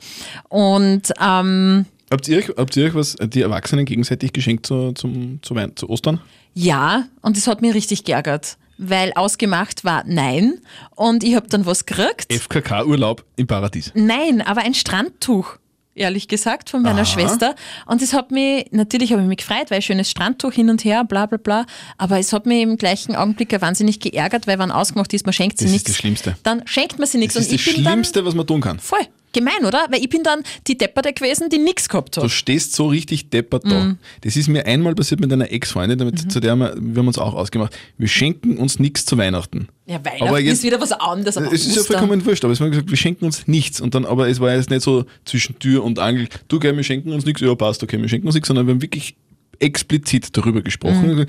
Und 0.49 1.11
ähm, 1.21 1.85
Habt 2.11 2.27
ihr, 2.27 2.39
euch, 2.39 2.49
habt 2.57 2.75
ihr 2.75 2.87
euch 2.87 2.93
was, 2.95 3.15
die 3.21 3.41
Erwachsenen 3.41 3.85
gegenseitig 3.85 4.33
geschenkt 4.33 4.65
zu, 4.65 4.91
zum, 4.91 5.39
zu, 5.41 5.55
Wein, 5.55 5.71
zu 5.77 5.89
Ostern? 5.89 6.19
Ja, 6.53 7.05
und 7.21 7.37
das 7.37 7.47
hat 7.47 7.61
mich 7.61 7.73
richtig 7.73 8.03
geärgert, 8.03 8.57
weil 8.84 9.13
ausgemacht 9.13 9.86
war 9.86 10.03
nein 10.07 10.55
und 10.95 11.23
ich 11.23 11.36
habe 11.36 11.47
dann 11.47 11.65
was 11.65 11.86
gekriegt. 11.86 12.34
FKK-Urlaub 12.34 13.23
im 13.36 13.45
Paradies. 13.47 13.91
Nein, 13.93 14.41
aber 14.41 14.61
ein 14.61 14.73
Strandtuch, 14.73 15.57
ehrlich 15.93 16.27
gesagt, 16.27 16.69
von 16.71 16.82
meiner 16.82 17.01
Aha. 17.01 17.05
Schwester. 17.05 17.53
Und 17.86 18.01
es 18.01 18.13
hat 18.13 18.32
mich, 18.32 18.65
natürlich 18.71 19.11
habe 19.11 19.21
ich 19.21 19.27
mich 19.27 19.38
gefreut, 19.38 19.69
weil 19.69 19.82
schönes 19.82 20.09
Strandtuch 20.09 20.53
hin 20.53 20.69
und 20.69 20.84
her, 20.84 21.03
bla 21.03 21.27
bla 21.27 21.38
bla. 21.38 21.65
Aber 21.99 22.17
es 22.17 22.34
hat 22.34 22.45
mich 22.47 22.63
im 22.63 22.77
gleichen 22.77 23.15
Augenblick 23.15 23.59
wahnsinnig 23.61 23.99
geärgert, 23.99 24.47
weil 24.47 24.57
wenn 24.57 24.71
ausgemacht 24.71 25.13
ist, 25.13 25.25
man 25.25 25.34
schenkt 25.34 25.59
sie 25.59 25.65
Das 25.65 25.69
ist 25.71 25.73
nichts. 25.73 25.91
das 25.91 25.97
Schlimmste. 25.97 26.38
Dann 26.43 26.63
schenkt 26.65 26.97
man 26.97 27.07
sie 27.07 27.19
nichts. 27.19 27.36
Das 27.36 27.43
ist 27.45 27.51
und 27.51 27.59
das 27.59 27.67
ich 27.67 27.75
bin 27.75 27.84
dann 27.84 27.93
Schlimmste, 27.93 28.25
was 28.25 28.34
man 28.34 28.47
tun 28.47 28.61
kann. 28.61 28.79
voll 28.79 29.05
gemein, 29.34 29.65
oder? 29.65 29.88
Weil 29.89 29.99
ich 30.01 30.09
bin 30.09 30.23
dann 30.23 30.41
die 30.67 30.77
Depperte 30.77 31.13
gewesen, 31.13 31.49
die 31.49 31.57
nichts 31.57 31.89
gehabt 31.89 32.17
Du 32.17 32.23
hat. 32.23 32.32
stehst 32.32 32.73
so 32.73 32.88
richtig 32.88 33.29
deppert 33.29 33.63
da. 33.65 33.84
Mhm. 33.86 33.97
Das 34.21 34.36
ist 34.36 34.47
mir 34.47 34.65
einmal 34.65 34.95
passiert 34.95 35.19
mit 35.19 35.32
einer 35.32 35.51
Ex-Freundin, 35.51 35.97
damit- 35.97 36.32
zu 36.32 36.39
der 36.39 36.55
wir, 36.55 36.75
wir 36.79 36.99
haben 36.99 37.07
uns 37.07 37.17
auch 37.17 37.34
ausgemacht. 37.34 37.75
Wir 37.97 38.07
schenken 38.07 38.57
uns 38.57 38.79
nichts 38.79 39.05
zu 39.05 39.17
Weihnachten. 39.17 39.67
Ja, 39.86 40.03
Weihnachten 40.05 40.27
Aber 40.27 40.39
jetzt- 40.39 40.53
ist 40.59 40.63
wieder 40.63 40.79
was 40.82 40.91
anderes. 40.91 41.36
Es 41.38 41.65
ist 41.67 41.75
ja 41.75 41.84
vollkommen 41.84 42.25
wurscht, 42.25 42.43
aber 42.43 42.53
es 42.53 42.59
haben 42.59 42.71
gesagt, 42.71 42.89
wir 42.89 42.97
schenken 42.97 43.25
uns 43.25 43.47
nichts. 43.47 43.82
Und 43.82 43.95
dann, 43.95 44.05
aber 44.05 44.27
es 44.29 44.39
war 44.39 44.53
jetzt 44.53 44.69
nicht 44.69 44.82
so 44.82 45.05
zwischen 45.25 45.57
Tür 45.59 45.84
und 45.84 45.99
Angel, 45.99 46.27
du, 46.47 46.59
gell, 46.59 46.75
wir 46.75 46.84
schenken 46.84 47.11
uns 47.13 47.25
nichts, 47.25 47.41
ja, 47.41 47.53
passt, 47.55 47.84
okay, 47.84 47.99
wir 48.01 48.09
schenken 48.09 48.27
uns 48.27 48.36
nichts, 48.36 48.47
sondern 48.47 48.67
wir 48.67 48.73
haben 48.73 48.82
wirklich 48.82 49.15
explizit 49.59 50.36
darüber 50.36 50.61
gesprochen. 50.61 51.15
Mhm. 51.15 51.25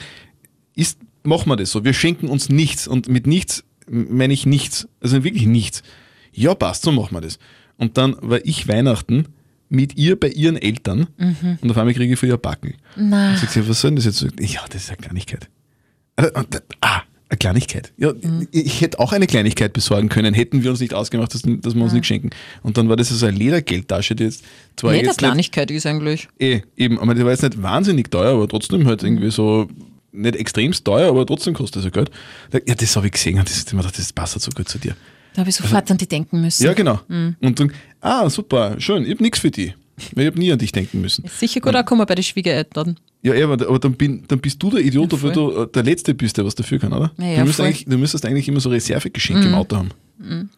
Ist, 0.74 0.98
machen 1.22 1.48
wir 1.50 1.56
das 1.56 1.70
so, 1.70 1.84
wir 1.84 1.92
schenken 1.92 2.28
uns 2.28 2.48
nichts. 2.48 2.88
Und 2.88 3.08
mit 3.08 3.26
nichts 3.26 3.64
meine 3.88 4.32
ich 4.32 4.46
nichts. 4.46 4.88
Also 5.00 5.24
wirklich 5.24 5.46
nichts. 5.46 5.82
Ja, 6.32 6.54
passt, 6.54 6.82
so 6.82 6.92
machen 6.92 7.14
wir 7.14 7.20
das. 7.20 7.38
Und 7.82 7.98
dann 7.98 8.16
war 8.20 8.38
ich 8.44 8.68
Weihnachten 8.68 9.26
mit 9.68 9.96
ihr 9.96 10.18
bei 10.20 10.28
ihren 10.28 10.56
Eltern 10.56 11.08
und 11.62 11.70
auf 11.70 11.76
einmal 11.78 11.94
kriege 11.94 12.12
ich 12.12 12.18
für 12.18 12.26
ihr 12.28 12.36
Backen. 12.36 12.74
Mhm. 12.94 13.08
Na. 13.10 13.30
Und 13.30 13.38
sagt 13.38 13.52
sie, 13.52 13.68
was 13.68 13.80
soll 13.80 13.90
denn 13.90 13.96
das 13.96 14.04
jetzt? 14.04 14.22
Ja, 14.40 14.60
das 14.70 14.84
ist 14.84 14.90
eine 14.90 14.98
Kleinigkeit. 14.98 15.48
Äh, 16.16 16.30
und, 16.38 16.62
Ah, 16.80 17.00
eine 17.28 17.38
Kleinigkeit. 17.38 17.92
Ja, 17.96 18.12
Mhm. 18.12 18.46
ich 18.52 18.82
hätte 18.82 19.00
auch 19.00 19.12
eine 19.12 19.26
Kleinigkeit 19.26 19.72
besorgen 19.72 20.08
können, 20.10 20.34
hätten 20.34 20.62
wir 20.62 20.70
uns 20.70 20.80
nicht 20.80 20.94
ausgemacht, 20.94 21.34
dass, 21.34 21.42
dass 21.42 21.74
wir 21.74 21.82
uns 21.82 21.92
nicht 21.94 22.06
schenken. 22.06 22.30
Und 22.62 22.76
dann 22.76 22.88
war 22.88 22.96
das 22.96 23.08
so 23.08 23.26
eine 23.26 23.36
Ledergeldtasche, 23.36 24.14
die 24.14 24.24
jetzt 24.24 24.44
zwar 24.76 24.92
Nicht 24.92 25.00
eine 25.00 25.08
jetzt 25.08 25.20
nicht, 25.22 25.26
Kleinigkeit 25.28 25.70
ist 25.72 25.86
eigentlich. 25.86 26.28
eh, 26.38 26.60
eben, 26.76 27.00
aber 27.00 27.14
die 27.14 27.24
war 27.24 27.30
jetzt 27.32 27.42
nicht 27.42 27.60
wahnsinnig 27.62 28.10
teuer, 28.10 28.34
aber 28.34 28.46
trotzdem 28.48 28.86
halt 28.86 29.02
irgendwie 29.02 29.30
so 29.30 29.68
nicht 30.12 30.36
extremst 30.36 30.84
teuer, 30.84 31.08
aber 31.08 31.24
trotzdem 31.26 31.54
kostet 31.54 31.76
das 31.76 31.84
ja 31.84 31.90
Geld. 31.90 32.10
Ja, 32.68 32.74
das 32.74 32.94
habe 32.94 33.06
ich 33.06 33.12
gesehen 33.12 33.38
und 33.38 33.48
das, 33.48 33.58
ich 33.66 33.72
mir 33.72 33.78
gedacht, 33.78 33.98
das 33.98 34.12
passt 34.12 34.38
so 34.38 34.50
gut 34.50 34.68
zu 34.68 34.78
dir. 34.78 34.94
Da 35.34 35.40
habe 35.40 35.50
ich 35.50 35.56
sofort 35.56 35.90
an 35.90 35.96
die 35.98 36.06
denken 36.06 36.40
müssen. 36.40 36.64
Ja, 36.64 36.72
genau. 36.74 37.00
Mhm. 37.08 37.36
Und 37.40 37.58
dann, 37.60 37.72
ah, 38.00 38.28
super, 38.28 38.76
schön, 38.80 39.04
ich 39.04 39.10
habe 39.12 39.22
nichts 39.22 39.38
für 39.38 39.50
die. 39.50 39.74
Weil 40.14 40.24
ich 40.24 40.30
habe 40.30 40.38
nie 40.38 40.50
an 40.52 40.58
dich 40.58 40.72
denken 40.72 41.00
müssen. 41.00 41.24
Ist 41.24 41.38
sicher 41.38 41.60
gut 41.60 41.74
angekommen 41.74 42.04
bei 42.06 42.14
den 42.14 42.24
Schwiegereltern. 42.24 42.98
Ja, 43.22 43.34
ja, 43.34 43.44
aber, 43.48 43.66
aber 43.68 43.78
dann, 43.78 43.92
bin, 43.94 44.24
dann 44.26 44.40
bist 44.40 44.60
du 44.62 44.70
der 44.70 44.80
Idiot, 44.80 45.12
Ja, 45.12 45.16
obwohl 45.16 45.32
du 45.32 45.62
äh, 45.62 45.68
der 45.68 45.82
Letzte 45.84 46.12
bist, 46.14 46.36
der 46.36 46.44
was 46.44 46.54
dafür 46.54 46.78
kann, 46.80 46.92
oder? 46.92 47.12
Ja, 47.18 47.24
ja, 47.26 47.36
du, 47.40 47.44
müsstest 47.44 47.60
eigentlich, 47.60 47.84
du 47.84 47.98
müsstest 47.98 48.26
eigentlich 48.26 48.48
immer 48.48 48.60
so 48.60 48.68
Reservegeschenke 48.70 49.46
im 49.46 49.54
Auto 49.54 49.76
haben. 49.76 49.90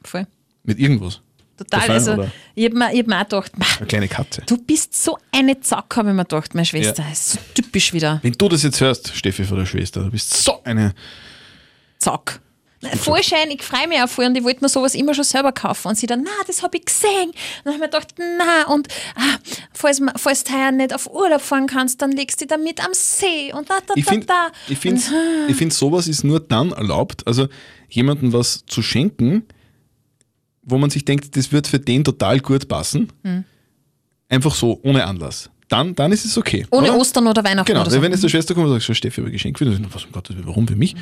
Voll. 0.03 0.27
Mit 0.62 0.79
irgendwas. 0.79 1.20
Total. 1.57 1.81
Gefallen, 1.81 1.99
Also, 1.99 2.12
oder? 2.14 2.33
ich 2.55 2.64
habe 2.64 2.77
mir, 2.77 2.93
ich 2.93 2.99
hab 3.01 3.07
mir 3.07 3.16
auch 3.20 3.22
gedacht, 3.25 3.59
"Ma, 3.59 3.66
Eine 3.79 3.87
kleine 3.87 4.09
Katze. 4.09 4.43
du 4.47 4.57
bist 4.57 5.01
so 5.05 5.18
eine 5.31 5.61
Zack, 5.61 5.95
habe 5.97 6.09
ich 6.09 6.14
mir 6.16 6.25
gedacht, 6.25 6.55
meine 6.55 6.64
Schwester. 6.66 7.03
Ja. 7.05 7.12
Ist 7.12 7.31
so 7.33 7.39
typisch 7.55 7.93
wieder. 7.93 8.18
Wenn 8.22 8.33
du 8.33 8.49
das 8.49 8.62
jetzt 8.64 8.81
hörst, 8.81 9.14
Steffi 9.14 9.45
von 9.45 9.59
der 9.59 9.66
Schwester, 9.66 10.03
du 10.05 10.11
bist 10.11 10.35
so 10.43 10.62
eine. 10.64 10.95
Zack. 11.99 12.41
Voll 12.97 13.22
schön, 13.22 13.51
ich 13.51 13.62
freue 13.62 13.89
mich 13.89 14.01
auch 14.01 14.09
voll 14.09 14.26
und 14.26 14.37
ich 14.37 14.45
wollte 14.45 14.62
mir 14.62 14.68
sowas 14.68 14.95
immer 14.95 15.14
schon 15.14 15.24
selber 15.24 15.53
kaufen. 15.53 15.89
Und 15.89 15.99
sie 15.99 16.07
dann, 16.07 16.22
na, 16.22 16.30
das 16.47 16.62
habe 16.62 16.76
ich 16.78 16.85
gesehen. 16.85 17.30
Und 17.30 17.35
dann 17.64 17.74
habe 17.74 17.76
ich 17.76 17.80
mir 17.80 17.89
gedacht, 17.89 18.14
na, 18.18 18.72
und 18.72 18.89
ah, 19.16 19.37
falls, 19.72 20.01
falls 20.16 20.45
du 20.45 20.53
heuer 20.53 20.72
nicht 20.72 20.95
auf 20.95 21.11
Urlaub 21.12 21.41
fahren 21.41 21.66
kannst, 21.66 22.03
dann 22.03 22.12
legst 22.12 22.41
du 22.41 22.45
dich 22.45 22.49
damit 22.49 22.85
am 22.85 22.93
See 22.93 23.53
und 23.53 23.70
da, 23.70 23.78
da, 23.87 23.95
Ich 23.97 24.05
da, 24.05 24.11
finde, 24.11 24.26
da. 24.26 24.51
ich 24.68 24.78
find, 24.78 25.03
ich 25.49 25.57
find, 25.57 25.72
sowas 25.72 26.09
ist 26.09 26.24
nur 26.24 26.41
dann 26.41 26.72
erlaubt, 26.72 27.26
also 27.26 27.49
jemandem 27.89 28.32
was 28.32 28.64
zu 28.66 28.82
schenken, 28.82 29.45
wo 30.62 30.78
man 30.78 30.91
sich 30.91 31.05
denkt, 31.05 31.37
das 31.37 31.53
wird 31.53 31.66
für 31.66 31.78
den 31.78 32.05
total 32.05 32.41
gut 32.41 32.68
passen. 32.68 33.12
Hm. 33.22 33.45
Einfach 34.28 34.55
so, 34.55 34.80
ohne 34.82 35.05
Anlass. 35.05 35.51
Dann, 35.75 35.95
dann 35.97 36.12
ist 36.12 36.25
es 36.25 36.39
okay. 36.39 36.64
ohne 36.70 36.91
oder? 36.91 37.01
Ostern 37.01 37.27
oder 37.27 37.43
Weihnachten 37.43 37.66
Genau, 37.66 37.81
oder 37.81 37.91
so. 37.91 38.01
wenn 38.01 38.12
jetzt 38.12 38.22
der 38.22 38.29
Schwester 38.29 38.55
kommt 38.55 38.66
und 38.66 38.72
sagt, 38.75 38.85
so, 38.85 38.95
Steffi, 38.95 39.20
habe 39.20 39.31
ich 39.31 39.35
Geschenk 39.35 39.59
für 39.59 39.64
dich. 39.64 39.77
Was 39.93 40.05
um 40.05 40.12
Gottes 40.12 40.37
Willen, 40.37 40.47
warum 40.47 40.68
für 40.68 40.77
mich? 40.77 40.95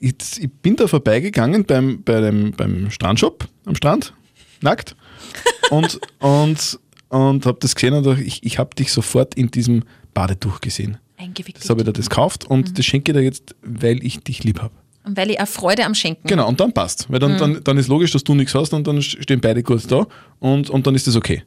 Ich, 0.00 0.50
bin 0.60 0.76
da 0.76 0.86
vorbeigegangen 0.86 1.64
beim, 1.64 2.02
bei 2.02 2.20
dem, 2.20 2.52
beim 2.52 2.90
Strandshop 2.90 3.48
am 3.64 3.74
Strand, 3.74 4.12
nackt, 4.60 4.96
und, 5.70 5.98
und, 6.18 6.78
und 7.08 7.46
habe 7.46 7.58
das 7.60 7.74
gesehen 7.74 7.94
und 7.94 8.04
dachte, 8.04 8.22
ich, 8.22 8.42
ich 8.42 8.58
habe 8.58 8.74
dich 8.74 8.92
sofort 8.92 9.34
in 9.34 9.50
diesem 9.50 9.84
Badetuch 10.12 10.60
gesehen. 10.60 10.98
Eingewickelt. 11.16 11.62
Das 11.62 11.70
habe 11.70 11.80
ich 11.80 11.86
dir 11.86 11.92
das 11.94 12.10
gekauft 12.10 12.44
und 12.44 12.78
das 12.78 12.84
schenke 12.84 13.12
ich 13.12 13.16
dir 13.16 13.24
jetzt, 13.24 13.54
weil 13.62 14.04
ich 14.04 14.20
dich 14.20 14.44
lieb 14.44 14.60
habe. 14.60 14.74
Und 15.04 15.16
weil 15.16 15.30
ich 15.30 15.40
auch 15.40 15.48
Freude 15.48 15.86
am 15.86 15.94
Schenken 15.94 16.28
Genau, 16.28 16.46
und 16.46 16.60
dann 16.60 16.74
passt. 16.74 17.10
Weil 17.10 17.18
dann, 17.18 17.38
dann, 17.38 17.64
dann 17.64 17.78
ist 17.78 17.88
logisch, 17.88 18.10
dass 18.10 18.22
du 18.22 18.34
nichts 18.34 18.54
hast 18.54 18.74
und 18.74 18.86
dann 18.86 19.00
stehen 19.00 19.40
beide 19.40 19.62
kurz 19.62 19.86
da 19.86 20.06
und, 20.38 20.68
und 20.68 20.86
dann 20.86 20.94
ist 20.94 21.06
das 21.06 21.16
okay. 21.16 21.42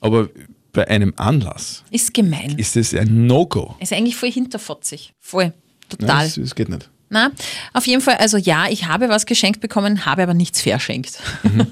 Aber 0.00 0.30
bei 0.74 0.86
einem 0.88 1.14
Anlass 1.16 1.82
ist 1.90 2.12
gemein. 2.12 2.58
ist 2.58 2.76
das 2.76 2.92
ein 2.94 3.26
No-Go. 3.26 3.74
Ist 3.80 3.92
eigentlich 3.92 4.16
voll 4.16 4.30
hinterfotzig. 4.30 5.14
Voll. 5.20 5.44
Nein, 5.46 5.54
Total. 5.88 6.24
Das, 6.24 6.34
das 6.34 6.54
geht 6.54 6.68
nicht. 6.68 6.90
Na, 7.10 7.30
auf 7.72 7.86
jeden 7.86 8.00
Fall, 8.02 8.16
also 8.16 8.36
ja, 8.36 8.66
ich 8.68 8.86
habe 8.86 9.08
was 9.08 9.24
geschenkt 9.26 9.60
bekommen, 9.60 10.04
habe 10.04 10.22
aber 10.24 10.34
nichts 10.34 10.60
verschenkt. 10.60 11.18
Mhm. 11.42 11.66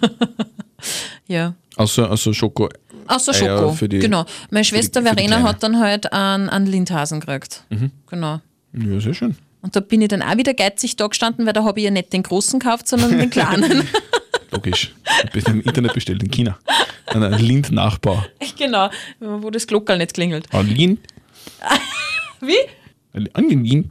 ja. 1.27 1.55
Außer, 1.77 2.11
außer 2.11 2.33
Schoko. 2.35 2.69
Außer 3.09 3.35
Schoko. 3.35 3.73
für 3.73 3.89
die- 3.89 3.99
genau. 3.99 4.25
Meine 4.51 4.65
Schwester 4.65 5.01
die 5.01 5.07
Verena 5.09 5.43
hat 5.43 5.63
dann 5.63 5.79
halt 5.81 6.13
einen, 6.13 6.49
einen 6.49 6.67
Lindhasen 6.67 7.21
gekriegt. 7.21 7.65
Mhm. 7.71 7.91
Genau. 8.09 8.41
Ja, 8.75 9.01
sehr 9.01 9.15
schön. 9.15 9.37
Und 9.63 9.75
da 9.77 9.81
bin 9.81 10.03
ich 10.03 10.09
dann 10.09 10.23
auch 10.23 10.37
wieder 10.37 10.55
geizig 10.55 10.97
da 10.97 11.07
gestanden, 11.07 11.47
weil 11.47 11.53
da 11.53 11.65
habe 11.65 11.79
ich 11.81 11.85
ja 11.85 11.91
nicht 11.91 12.13
den 12.13 12.23
großen 12.23 12.59
gekauft, 12.61 12.89
sondern 12.89 13.19
den 13.19 13.31
kleinen. 13.31 13.87
Logisch. 14.51 14.93
Ich 15.25 15.31
bin 15.45 15.45
im 15.55 15.61
Internet 15.63 15.95
bestellt 15.95 16.23
in 16.23 16.31
China. 16.31 16.59
Ein 17.07 17.33
Lind-Nachbau. 17.33 18.25
genau, 18.59 18.91
wo 19.21 19.51
das 19.51 19.67
Glockerl 19.67 19.99
nicht 19.99 20.15
klingelt. 20.15 20.47
Ah, 20.53 20.61
Lind. 20.61 21.01
Wie? 22.41 22.57
Angelin. 23.35 23.91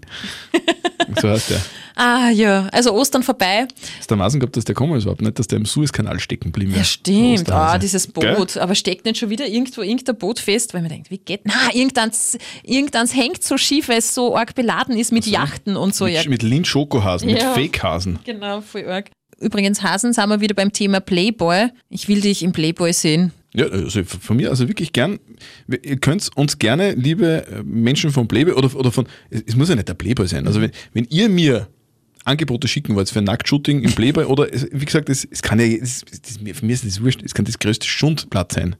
So 1.21 1.29
heißt 1.29 1.51
der. 1.51 1.61
Ah 1.95 2.29
ja, 2.29 2.67
also 2.71 2.93
Ostern 2.93 3.21
vorbei. 3.21 3.67
Hast 3.99 4.09
du 4.09 4.15
Maßen 4.15 4.39
gehabt, 4.39 4.55
dass 4.57 4.65
der 4.65 4.73
kommen 4.73 4.95
ist 4.97 5.03
überhaupt 5.03 5.21
nicht, 5.21 5.37
dass 5.37 5.47
der 5.47 5.59
im 5.59 5.65
Suezkanal 5.65 6.19
stecken 6.19 6.51
geblieben 6.51 6.73
Ja, 6.75 6.83
stimmt. 6.83 7.51
Ah, 7.51 7.77
dieses 7.77 8.11
Gell? 8.13 8.35
Boot. 8.35 8.57
Aber 8.57 8.73
steckt 8.75 9.05
nicht 9.05 9.17
schon 9.19 9.29
wieder 9.29 9.45
irgendwo 9.45 9.81
irgendein 9.81 10.17
Boot 10.17 10.39
fest, 10.39 10.73
weil 10.73 10.81
man 10.81 10.89
denkt, 10.89 11.11
wie 11.11 11.17
geht? 11.19 11.41
Na, 11.43 11.53
irgendeins, 11.73 12.37
irgendeins 12.63 13.15
hängt 13.15 13.43
so 13.43 13.57
schief, 13.57 13.89
weil 13.89 13.99
es 13.99 14.15
so 14.15 14.35
arg 14.35 14.55
beladen 14.55 14.97
ist 14.97 15.11
mit 15.11 15.27
Yachten 15.27 15.75
und 15.75 15.93
so. 15.93 16.07
Ja, 16.07 16.21
Mit, 16.21 16.29
mit 16.29 16.43
Lind-Schokohasen, 16.43 17.29
Ja. 17.29 17.35
mit 17.35 17.43
Fake-Hasen. 17.53 18.19
genau, 18.23 18.61
voll 18.61 18.87
arg. 18.87 19.11
Übrigens, 19.41 19.83
Hasen, 19.83 20.13
sind 20.13 20.29
wir 20.29 20.39
wieder 20.41 20.55
beim 20.55 20.71
Thema 20.71 20.99
Playboy. 20.99 21.69
Ich 21.89 22.07
will 22.07 22.21
dich 22.21 22.43
im 22.43 22.51
Playboy 22.51 22.93
sehen. 22.93 23.31
Ja, 23.53 23.65
also 23.65 24.03
von 24.03 24.37
mir, 24.37 24.49
also 24.49 24.67
wirklich 24.67 24.93
gern. 24.93 25.19
Ihr 25.67 25.97
könnt 25.97 26.29
uns 26.35 26.57
gerne, 26.57 26.93
liebe 26.93 27.45
Menschen 27.65 28.11
von 28.11 28.27
Playboy 28.27 28.53
oder, 28.53 28.73
oder 28.75 28.91
von, 28.91 29.07
es 29.29 29.55
muss 29.55 29.67
ja 29.67 29.75
nicht 29.75 29.89
der 29.89 29.93
Playboy 29.93 30.27
sein. 30.27 30.47
Also 30.47 30.61
wenn, 30.61 30.71
wenn 30.93 31.05
ihr 31.09 31.27
mir 31.27 31.67
Angebote 32.23 32.67
schicken 32.67 32.95
wollt 32.95 33.09
für 33.09 33.21
Nacktshooting 33.21 33.81
im 33.81 33.91
Playboy 33.93 34.25
oder 34.25 34.47
wie 34.71 34.85
gesagt, 34.85 35.09
es, 35.09 35.27
es 35.29 35.41
kann 35.41 35.59
ja, 35.59 35.65
es, 35.65 36.05
das, 36.05 36.37
für 36.37 36.65
mich 36.65 36.75
ist 36.75 36.85
das 36.85 37.01
wurscht, 37.01 37.21
es 37.23 37.33
kann 37.33 37.45
das 37.45 37.59
größte 37.59 37.87
Schundblatt 37.87 38.53
sein. 38.53 38.75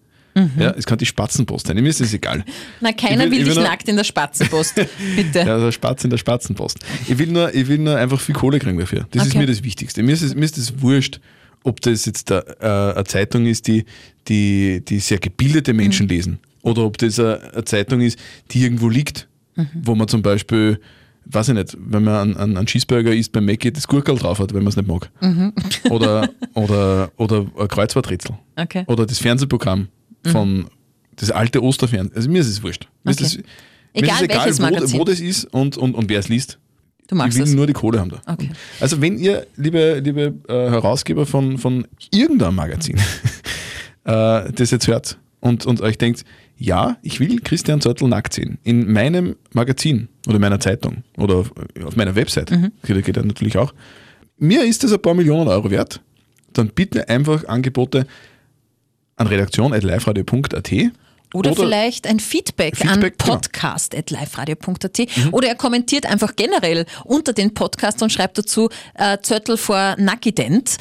Ja, 0.58 0.72
es 0.72 0.86
kann 0.86 0.98
die 0.98 1.06
Spatzenpost 1.06 1.68
sein, 1.68 1.76
mir 1.76 1.90
ist 1.90 2.00
das 2.00 2.14
egal. 2.14 2.44
Na, 2.82 2.92
keiner 2.94 3.26
Ich 3.26 3.32
will- 3.32 3.32
will, 3.32 3.34
ich 3.34 3.40
will 3.40 3.46
dich 3.54 3.56
nur- 3.56 3.64
nackt 3.64 3.88
in 3.90 3.98
der 3.98 4.04
Spatzenpost. 4.04 4.76
Bitte. 5.16 5.40
Ja, 5.40 5.60
der 5.60 5.72
Spatz 5.72 6.04
in 6.04 6.10
der 6.10 6.18
Spatzenpost. 6.18 6.80
Ich 7.08 7.18
will 7.18 7.28
nur, 7.28 7.54
ich 7.54 7.68
will 7.68 7.78
nur 7.80 7.98
einfach 7.98 8.20
viel 8.20 8.36
Kohle 8.36 8.60
kriegen 8.60 8.78
dafür. 8.80 9.08
Das 9.12 9.24
ist 9.26 9.32
Okay. 9.32 9.40
mir 9.40 9.48
das 9.48 9.64
Wichtigste. 9.64 10.04
Mir 10.04 10.14
ist 10.14 10.22
es, 10.22 10.34
mir 10.36 10.46
ist 10.46 10.58
es 10.58 10.82
wurscht, 10.82 11.20
ob 11.64 11.82
das 11.82 12.06
jetzt 12.06 12.30
da, 12.32 12.40
äh, 12.60 12.94
eine 12.96 13.04
Zeitung 13.04 13.46
ist, 13.46 13.68
die, 13.68 13.86
die, 14.28 14.82
die 14.88 15.00
sehr 15.00 15.20
gebildete 15.20 15.74
Menschen 15.74 16.08
lesen, 16.08 16.40
oder 16.64 16.84
ob 16.84 16.98
das 16.98 17.20
eine, 17.20 17.52
eine 17.54 17.66
Zeitung 17.66 18.02
ist, 18.02 18.18
die 18.52 18.62
irgendwo 18.64 18.88
liegt, 18.90 19.28
wo 19.84 19.96
man 19.96 20.08
zum 20.08 20.22
Beispiel, 20.22 20.80
weiß 21.26 21.50
ich 21.50 21.56
nicht, 21.56 21.78
wenn 21.80 22.04
man 22.04 22.36
einen, 22.38 22.58
einen, 22.58 22.66
Cheeseburger 22.66 23.14
isst 23.14 23.32
beim 23.32 23.46
Mackie, 23.46 23.72
das 23.72 23.88
Gurkel 23.88 24.18
drauf 24.18 24.40
hat, 24.40 24.54
wenn 24.54 24.64
man 24.64 24.70
es 24.70 24.76
nicht 24.78 24.88
mag. 24.88 25.12
Oder, 25.90 26.30
oder, 26.54 27.12
oder 27.18 27.46
ein 27.60 27.68
Kreuzworträtsel. 27.68 28.38
Okay. 28.56 28.84
Oder 28.88 29.06
das 29.06 29.20
Fernsehprogramm 29.20 29.90
von 30.26 30.68
das 31.16 31.32
alte 31.32 31.62
Osterfernsehen. 31.64 32.16
Also 32.16 32.30
mir 32.30 32.42
ist 32.42 32.48
es 32.48 32.64
wurscht. 32.64 32.88
Mir 33.04 33.12
ist 33.12 33.20
Okay. 33.22 33.26
es, 33.26 33.38
mir 33.38 33.44
Egal 33.94 34.16
ist 34.16 34.22
es 34.22 34.30
welches 34.30 34.60
egal, 34.60 34.72
wo, 34.72 34.76
Magazin. 34.76 35.00
wo 35.00 35.04
das 35.06 35.20
ist 35.20 35.46
und, 35.54 35.78
und, 35.78 35.96
und 35.96 36.10
wer 36.10 36.20
es 36.20 36.30
liest. 36.30 36.58
Du 37.08 37.16
magst 37.16 37.38
ich 37.38 37.44
will 37.44 37.50
es. 37.50 37.56
nur 37.56 37.68
die 37.68 37.74
Kohle 37.74 38.00
haben 38.00 38.10
da. 38.10 38.22
Okay. 38.26 38.50
Also 38.80 39.02
wenn 39.02 39.18
ihr, 39.20 39.46
liebe, 39.58 40.00
liebe 40.04 40.34
äh, 40.48 40.54
Herausgeber 40.72 41.26
von, 41.26 41.58
von 41.58 41.86
irgendeinem 42.12 42.56
Magazin, 42.56 42.98
äh, 44.06 44.52
das 44.52 44.72
jetzt 44.72 44.88
hört 44.88 45.18
und, 45.42 45.66
und 45.66 45.82
euch 45.82 45.98
denkt, 45.98 46.24
ja, 46.58 46.98
ich 47.02 47.20
will 47.20 47.40
Christian 47.42 47.82
Zörtl 47.82 48.08
nackt 48.08 48.34
sehen. 48.34 48.60
In 48.64 48.92
meinem 48.92 49.36
Magazin 49.54 50.10
oder 50.28 50.36
in 50.36 50.42
meiner 50.42 50.60
Zeitung 50.60 51.04
oder 51.18 51.36
auf, 51.38 51.52
auf 51.84 51.96
meiner 51.96 52.16
Website, 52.16 52.52
Mhm. 52.52 52.72
geht, 52.84 53.04
geht 53.04 53.18
ja 53.18 53.24
natürlich 53.24 53.58
auch. 53.58 53.74
Mir 54.38 54.64
ist 54.64 54.84
das 54.84 54.94
ein 54.94 55.02
paar 55.02 55.14
Millionen 55.16 55.48
Euro 55.48 55.70
wert. 55.72 56.02
Dann 56.54 56.70
bitte 56.70 57.10
einfach 57.10 57.46
Angebote 57.48 58.06
an 59.22 59.28
redaktion.liveradio.at 59.28 60.72
Oder, 61.34 61.56
vielleicht 61.56 62.08
ein 62.08 62.20
Feedback, 62.20 62.76
Feedback, 62.76 62.92
an 62.94 63.00
genau. 63.02 63.16
podcast.liveradio.at 63.38 65.08
oder 65.32 65.48
er 65.48 65.56
kommentiert 65.56 66.06
einfach 66.06 66.36
generell 66.36 66.86
unter 67.06 67.32
den 67.34 67.54
Podcast 67.54 68.02
und 68.04 68.12
schreibt 68.12 68.38
dazu 68.38 68.70
äh, 68.96 69.18
Zöttl 69.22 69.56
vor 69.58 69.96
Nackident. 69.98 70.76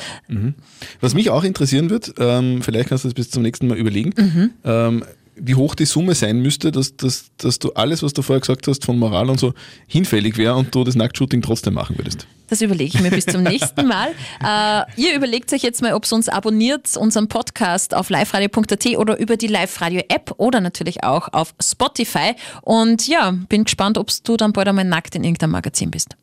Was 1.01 1.14
mich 1.14 1.30
auch 1.30 1.45
interessieren 1.45 1.88
wird, 1.91 2.14
ähm, 2.18 2.62
vielleicht 2.62 2.88
kannst 2.88 3.05
du 3.05 3.09
das 3.09 3.14
bis 3.14 3.30
zum 3.30 3.43
nächsten 3.43 3.68
Mal 3.68 3.76
überlegen, 3.78 4.12
Mhm. 4.16 4.51
ähm, 4.64 5.05
wie 5.43 5.55
hoch 5.55 5.74
die 5.74 5.84
Summe 5.86 6.14
sein 6.14 6.41
müsste, 6.41 6.70
dass, 6.72 6.97
dass, 6.97 7.30
dass 7.38 7.59
du 7.59 7.72
alles, 7.72 8.03
was 8.03 8.12
du 8.12 8.22
vorher 8.22 8.41
gesagt 8.41 8.66
hast, 8.68 8.84
von 8.84 8.99
Moral 8.99 9.30
und 9.30 9.41
so, 9.41 9.55
hinfällig 9.86 10.36
wäre 10.36 10.55
und 10.57 10.74
du 10.74 10.84
das 10.84 10.95
Nacktshooting 10.95 11.43
trotzdem 11.43 11.74
machen 11.74 11.97
würdest. 11.99 12.26
Das 12.49 12.61
überlege 12.62 12.97
ich 12.97 13.01
mir 13.01 13.11
bis 13.11 13.26
zum 13.26 13.43
nächsten 13.43 13.86
Mal. 13.86 14.09
Äh, 14.43 14.82
ihr 15.01 15.14
überlegt 15.14 15.53
euch 15.53 15.62
jetzt 15.62 15.82
mal, 15.82 15.93
ob 15.93 16.05
ihr 16.11 16.12
uns 16.14 16.28
abonniert, 16.28 16.97
unseren 16.97 17.28
Podcast 17.28 17.95
auf 17.95 18.09
liveradio.at 18.11 18.86
oder 18.97 19.18
über 19.18 19.36
die 19.36 19.47
Live-Radio-App 19.49 20.34
oder 20.38 20.61
natürlich 20.61 21.05
auch 21.05 21.32
auf 21.32 21.55
Spotify. 21.62 22.32
Und 22.62 23.07
ja, 23.07 23.32
bin 23.49 23.64
gespannt, 23.64 23.99
ob 23.99 24.09
du 24.24 24.36
dann 24.36 24.53
bald 24.53 24.66
einmal 24.68 24.84
nackt 24.86 25.14
in 25.14 25.24
irgendeinem 25.24 25.51
Magazin 25.53 25.91
bist. 25.91 26.16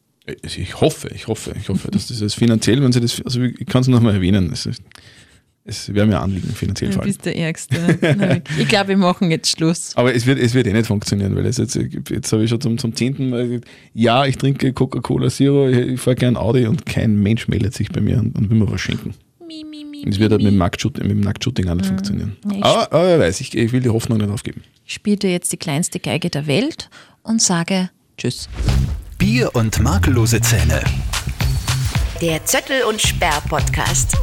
Ich 0.43 0.81
hoffe, 0.81 1.09
ich 1.15 1.27
hoffe, 1.27 1.53
ich 1.57 1.69
hoffe, 1.69 1.89
dass 1.89 2.07
das 2.07 2.33
finanziell, 2.33 2.81
wenn 2.83 2.91
sie 2.91 2.99
das, 2.99 3.21
also 3.23 3.41
ich 3.41 3.65
kann 3.65 3.81
es 3.81 3.87
nochmal 3.87 4.15
erwähnen, 4.15 4.49
es, 4.51 4.65
ist- 4.65 4.81
es 5.67 5.93
wäre 5.93 6.05
mir 6.07 6.17
ein 6.17 6.23
Anliegen, 6.23 6.49
finanziell 6.53 6.91
vor 6.91 7.01
Du 7.01 7.01
allem. 7.01 7.07
bist 7.13 7.25
der 7.25 7.35
Ärgste. 7.37 8.41
ich 8.59 8.67
glaube, 8.67 8.89
wir 8.89 8.97
machen 8.97 9.29
jetzt 9.29 9.51
Schluss. 9.51 9.91
Aber 9.95 10.15
es 10.15 10.25
wird, 10.25 10.39
es 10.39 10.53
wird 10.53 10.65
eh 10.67 10.73
nicht 10.73 10.87
funktionieren, 10.87 11.35
weil 11.35 11.45
es 11.45 11.57
jetzt, 11.57 11.75
jetzt 11.75 12.31
habe 12.33 12.43
ich 12.43 12.49
schon 12.49 12.61
zum, 12.61 12.77
zum 12.77 12.95
zehnten 12.95 13.29
Mal 13.29 13.47
gesagt, 13.47 13.65
ja, 13.93 14.25
ich 14.25 14.37
trinke 14.37 14.73
Coca-Cola 14.73 15.29
Zero, 15.29 15.67
ich, 15.69 15.77
ich 15.77 15.99
fahre 16.01 16.15
gern 16.15 16.37
Audi 16.37 16.65
und 16.65 16.85
kein 16.85 17.15
Mensch 17.21 17.47
meldet 17.47 17.73
sich 17.73 17.89
bei 17.89 18.01
mir 18.01 18.17
und, 18.17 18.35
und 18.37 18.49
will 18.49 18.57
mir 18.57 18.71
was 18.71 18.81
schenken. 18.81 19.13
Es 20.09 20.19
wird 20.19 20.31
halt 20.31 20.41
mit 20.41 20.51
dem 20.51 20.57
Nacktshooting, 20.57 21.03
mit 21.03 21.11
dem 21.11 21.21
Nacktshooting 21.21 21.67
auch 21.69 21.75
nicht 21.75 21.87
funktionieren. 21.87 22.37
Ja, 22.45 22.51
ich- 22.57 22.63
Aber, 22.63 22.93
aber 22.93 23.07
wer 23.07 23.19
weiß, 23.19 23.41
ich, 23.41 23.55
ich 23.57 23.71
will 23.73 23.81
die 23.81 23.89
Hoffnung 23.89 24.19
nicht 24.19 24.29
aufgeben. 24.29 24.63
Ich 24.85 24.93
spiele 24.93 25.17
dir 25.17 25.31
jetzt 25.31 25.51
die 25.51 25.57
kleinste 25.57 25.99
Geige 25.99 26.29
der 26.29 26.47
Welt 26.47 26.89
und 27.23 27.41
sage 27.41 27.89
Tschüss. 28.17 28.47
Bier 29.17 29.49
und 29.53 29.79
makellose 29.81 30.39
Zähne. 30.39 30.81
Der 32.21 32.45
Zöttel 32.45 32.83
und 32.87 33.01
Sperr 33.01 33.41
Podcast. 33.49 34.15